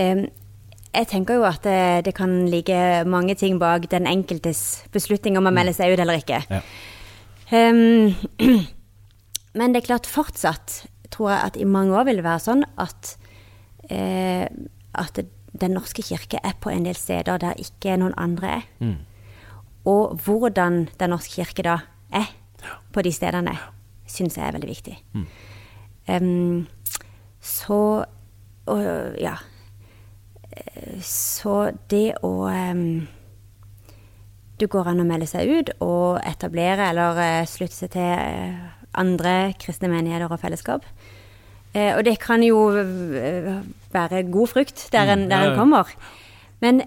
Um, 0.00 0.24
jeg 0.92 1.08
tenker 1.08 1.38
jo 1.38 1.44
at 1.48 1.62
det, 1.64 2.04
det, 2.08 2.14
kan 2.16 2.32
ligge 2.52 2.76
mange 3.08 3.36
ting 3.38 3.58
bak 3.60 3.86
den 3.92 4.08
enkeltes 4.08 4.82
beslutning 4.92 5.38
om 5.40 5.48
å 5.48 5.54
melde 5.54 5.74
mm. 5.74 5.78
seg 5.78 5.92
ut 5.92 6.02
eller 6.02 6.20
ikke. 6.20 6.42
Ja. 6.50 6.62
Um, 7.52 8.16
men 9.58 9.74
det 9.74 9.82
er 9.82 9.90
klart 9.92 10.08
fortsatt 10.08 10.82
tror 11.12 11.28
jeg 11.28 11.50
at 11.50 11.60
i 11.60 11.68
mange 11.68 11.92
år 11.96 12.08
vil 12.08 12.22
det 12.22 12.24
være 12.24 12.44
sånn 12.44 12.66
at, 12.80 13.14
uh, 13.92 14.48
at 14.96 15.24
Den 15.52 15.74
norske 15.76 16.00
kirke 16.00 16.38
er 16.40 16.54
på 16.56 16.70
en 16.72 16.86
del 16.86 16.96
steder 16.96 17.36
der 17.36 17.58
ikke 17.60 17.98
noen 18.00 18.14
andre 18.16 18.54
er. 18.56 18.62
Mm 18.80 19.00
og 19.84 20.18
hvordan 20.24 20.88
Den 20.98 21.10
norske 21.10 21.42
kirke 21.42 21.64
da 21.66 21.78
er 22.12 22.28
på 22.92 23.02
de 23.02 23.12
stedene, 23.12 23.56
syns 24.06 24.36
jeg 24.36 24.46
er 24.46 24.54
veldig 24.54 24.68
viktig. 24.68 24.96
Mm. 25.12 25.26
Um, 26.08 26.66
så 27.40 28.04
og, 28.66 29.16
ja. 29.18 29.34
Så 31.02 31.72
det 31.90 32.12
å 32.22 32.30
um, 32.46 33.06
Det 34.60 34.68
går 34.70 34.90
an 34.92 35.02
å 35.02 35.06
melde 35.08 35.26
seg 35.26 35.48
ut 35.48 35.70
og 35.82 36.20
etablere 36.28 36.90
eller 36.92 37.18
uh, 37.18 37.48
slutte 37.48 37.74
seg 37.74 37.94
til 37.96 38.12
uh, 38.12 38.70
andre 39.00 39.54
kristne 39.58 39.90
menigheter 39.90 40.30
og 40.30 40.38
fellesskap. 40.42 40.86
Uh, 41.72 41.96
og 41.96 42.04
det 42.06 42.18
kan 42.22 42.44
jo 42.44 42.68
være 43.90 44.26
god 44.30 44.52
frukt 44.52 44.84
der 44.92 45.16
en, 45.16 45.26
der 45.32 45.48
en 45.48 45.58
kommer. 45.58 45.90
Men 46.62 46.84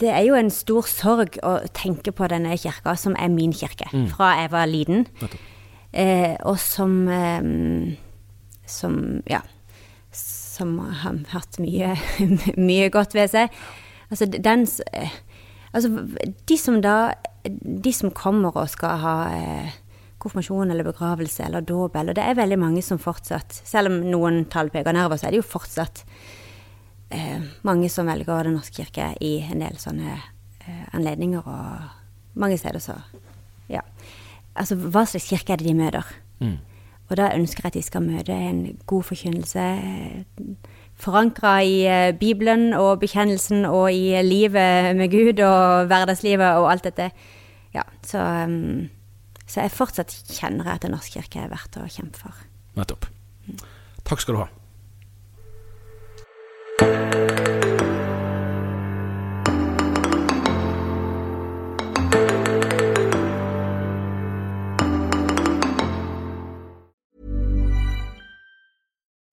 det 0.00 0.10
er 0.12 0.24
jo 0.26 0.36
en 0.36 0.50
stor 0.52 0.88
sorg 0.90 1.38
å 1.46 1.58
tenke 1.76 2.12
på 2.12 2.28
denne 2.28 2.56
kirka, 2.60 2.96
som 3.00 3.16
er 3.18 3.30
min 3.32 3.54
kirke, 3.56 3.88
mm. 3.92 4.08
fra 4.12 4.34
jeg 4.42 4.52
var 4.52 4.68
liten. 4.68 5.06
Eh, 5.96 6.34
og 6.44 6.58
som 6.60 7.06
eh, 7.08 7.46
Som, 8.66 9.22
ja 9.30 9.38
Som 10.12 10.74
har 10.82 11.20
hatt 11.30 11.56
mye, 11.62 11.94
mye 12.68 12.90
godt 12.92 13.14
ved 13.14 13.30
seg. 13.32 13.54
Altså, 14.10 14.26
den 14.26 14.66
eh, 14.92 15.14
Altså, 15.72 15.90
de 16.48 16.56
som 16.58 16.80
da 16.82 17.14
De 17.46 17.92
som 17.92 18.10
kommer 18.10 18.56
og 18.56 18.68
skal 18.72 19.00
ha 19.02 19.16
eh, 19.36 19.74
konfirmasjon 20.18 20.72
eller 20.72 20.86
begravelse 20.86 21.44
eller 21.46 21.64
dåp, 21.64 21.96
eller 21.96 22.16
Det 22.16 22.24
er 22.24 22.38
veldig 22.38 22.58
mange 22.58 22.82
som 22.82 22.98
fortsatt 22.98 23.62
Selv 23.64 23.92
om 23.92 24.00
noen 24.10 24.44
tall 24.52 24.72
peker 24.74 24.92
nedover, 24.96 25.20
så 25.20 25.28
er 25.28 25.36
det 25.36 25.44
jo 25.44 25.48
fortsatt 25.54 26.04
mange 27.62 27.88
som 27.92 28.06
velger 28.06 28.42
Den 28.48 28.56
norske 28.58 28.82
kirke 28.82 29.12
i 29.22 29.38
en 29.46 29.60
del 29.62 29.76
sånne 29.78 30.16
eh, 30.16 30.86
anledninger, 30.92 31.46
og 31.46 32.38
mange 32.38 32.58
steder 32.58 32.82
så 32.82 32.98
Ja. 33.68 33.80
Altså, 34.56 34.74
hva 34.76 35.04
slags 35.04 35.28
kirke 35.28 35.52
er 35.52 35.56
det 35.56 35.66
de 35.66 35.74
møter? 35.74 36.06
Mm. 36.40 36.58
Og 37.10 37.16
da 37.16 37.30
ønsker 37.34 37.62
jeg 37.62 37.70
at 37.70 37.74
de 37.74 37.82
skal 37.82 38.02
møte 38.02 38.32
en 38.32 38.78
god 38.86 39.02
forkynnelse 39.02 39.60
eh, 39.60 40.22
forankra 40.96 41.60
i 41.62 41.84
eh, 41.86 42.12
Bibelen 42.16 42.72
og 42.74 43.00
bekjennelsen 43.00 43.66
og 43.68 43.92
i 43.92 44.16
livet 44.22 44.96
med 44.96 45.10
Gud 45.10 45.42
og 45.44 45.86
hverdagslivet 45.86 46.56
og 46.56 46.70
alt 46.72 46.84
dette. 46.84 47.10
Ja, 47.74 47.82
så, 48.02 48.22
så 49.46 49.60
jeg 49.60 49.74
fortsatt 49.74 50.14
kjenner 50.32 50.72
at 50.72 50.82
Den 50.82 50.96
norske 50.96 51.20
kirke 51.20 51.44
er 51.44 51.52
verdt 51.52 51.76
å 51.76 51.86
kjempe 51.86 52.18
for. 52.18 52.46
Nettopp. 52.78 53.06
Takk 54.06 54.22
skal 54.22 54.34
du 54.34 54.40
ha. 54.46 54.48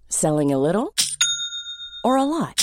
Selling 0.10 0.54
a 0.54 0.58
little 0.58 0.94
or 2.06 2.16
a 2.16 2.24
lot? 2.24 2.63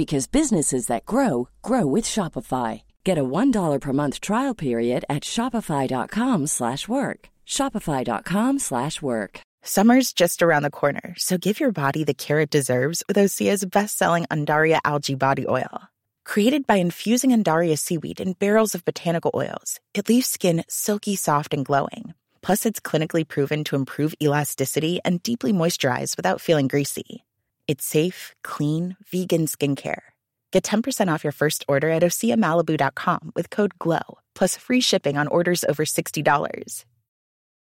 because 0.00 0.26
businesses 0.26 0.86
that 0.86 1.04
grow 1.04 1.50
grow 1.60 1.84
with 1.84 2.06
Shopify. 2.06 2.82
Get 3.04 3.18
a 3.18 3.30
$1 3.38 3.80
per 3.80 3.92
month 3.92 4.20
trial 4.20 4.54
period 4.54 5.04
at 5.10 5.24
Shopify.com 5.24 6.46
slash 6.46 6.88
work. 6.88 7.28
Shopify.com 7.46 8.58
slash 8.60 9.02
work. 9.02 9.40
Summer's 9.62 10.14
just 10.14 10.40
around 10.40 10.62
the 10.62 10.78
corner, 10.82 11.14
so 11.18 11.36
give 11.36 11.60
your 11.60 11.70
body 11.70 12.02
the 12.02 12.14
care 12.14 12.40
it 12.40 12.56
deserves 12.56 13.02
with 13.06 13.18
Osea's 13.18 13.66
best-selling 13.66 14.24
Andaria 14.30 14.80
algae 14.86 15.16
body 15.16 15.44
oil. 15.46 15.82
Created 16.24 16.66
by 16.66 16.76
infusing 16.76 17.32
Andaria 17.32 17.78
seaweed 17.78 18.22
in 18.22 18.32
barrels 18.44 18.74
of 18.74 18.86
botanical 18.86 19.32
oils, 19.34 19.80
it 19.92 20.08
leaves 20.08 20.28
skin 20.28 20.64
silky 20.66 21.14
soft 21.14 21.52
and 21.52 21.66
glowing 21.66 22.14
Plus, 22.42 22.64
it's 22.64 22.80
clinically 22.80 23.26
proven 23.26 23.64
to 23.64 23.76
improve 23.76 24.14
elasticity 24.22 25.00
and 25.04 25.22
deeply 25.22 25.52
moisturize 25.52 26.16
without 26.16 26.40
feeling 26.40 26.68
greasy. 26.68 27.24
It's 27.70 27.84
safe, 27.84 28.34
clean, 28.42 28.96
vegan 29.06 29.46
skincare. 29.46 30.02
Get 30.50 30.64
10% 30.64 31.06
off 31.06 31.22
your 31.22 31.32
first 31.32 31.64
order 31.68 31.88
at 31.88 32.02
OseaMalibu.com 32.02 33.30
with 33.36 33.48
code 33.48 33.78
GLOW, 33.78 34.18
plus 34.34 34.56
free 34.56 34.80
shipping 34.80 35.16
on 35.16 35.28
orders 35.28 35.64
over 35.64 35.84
$60. 35.84 36.84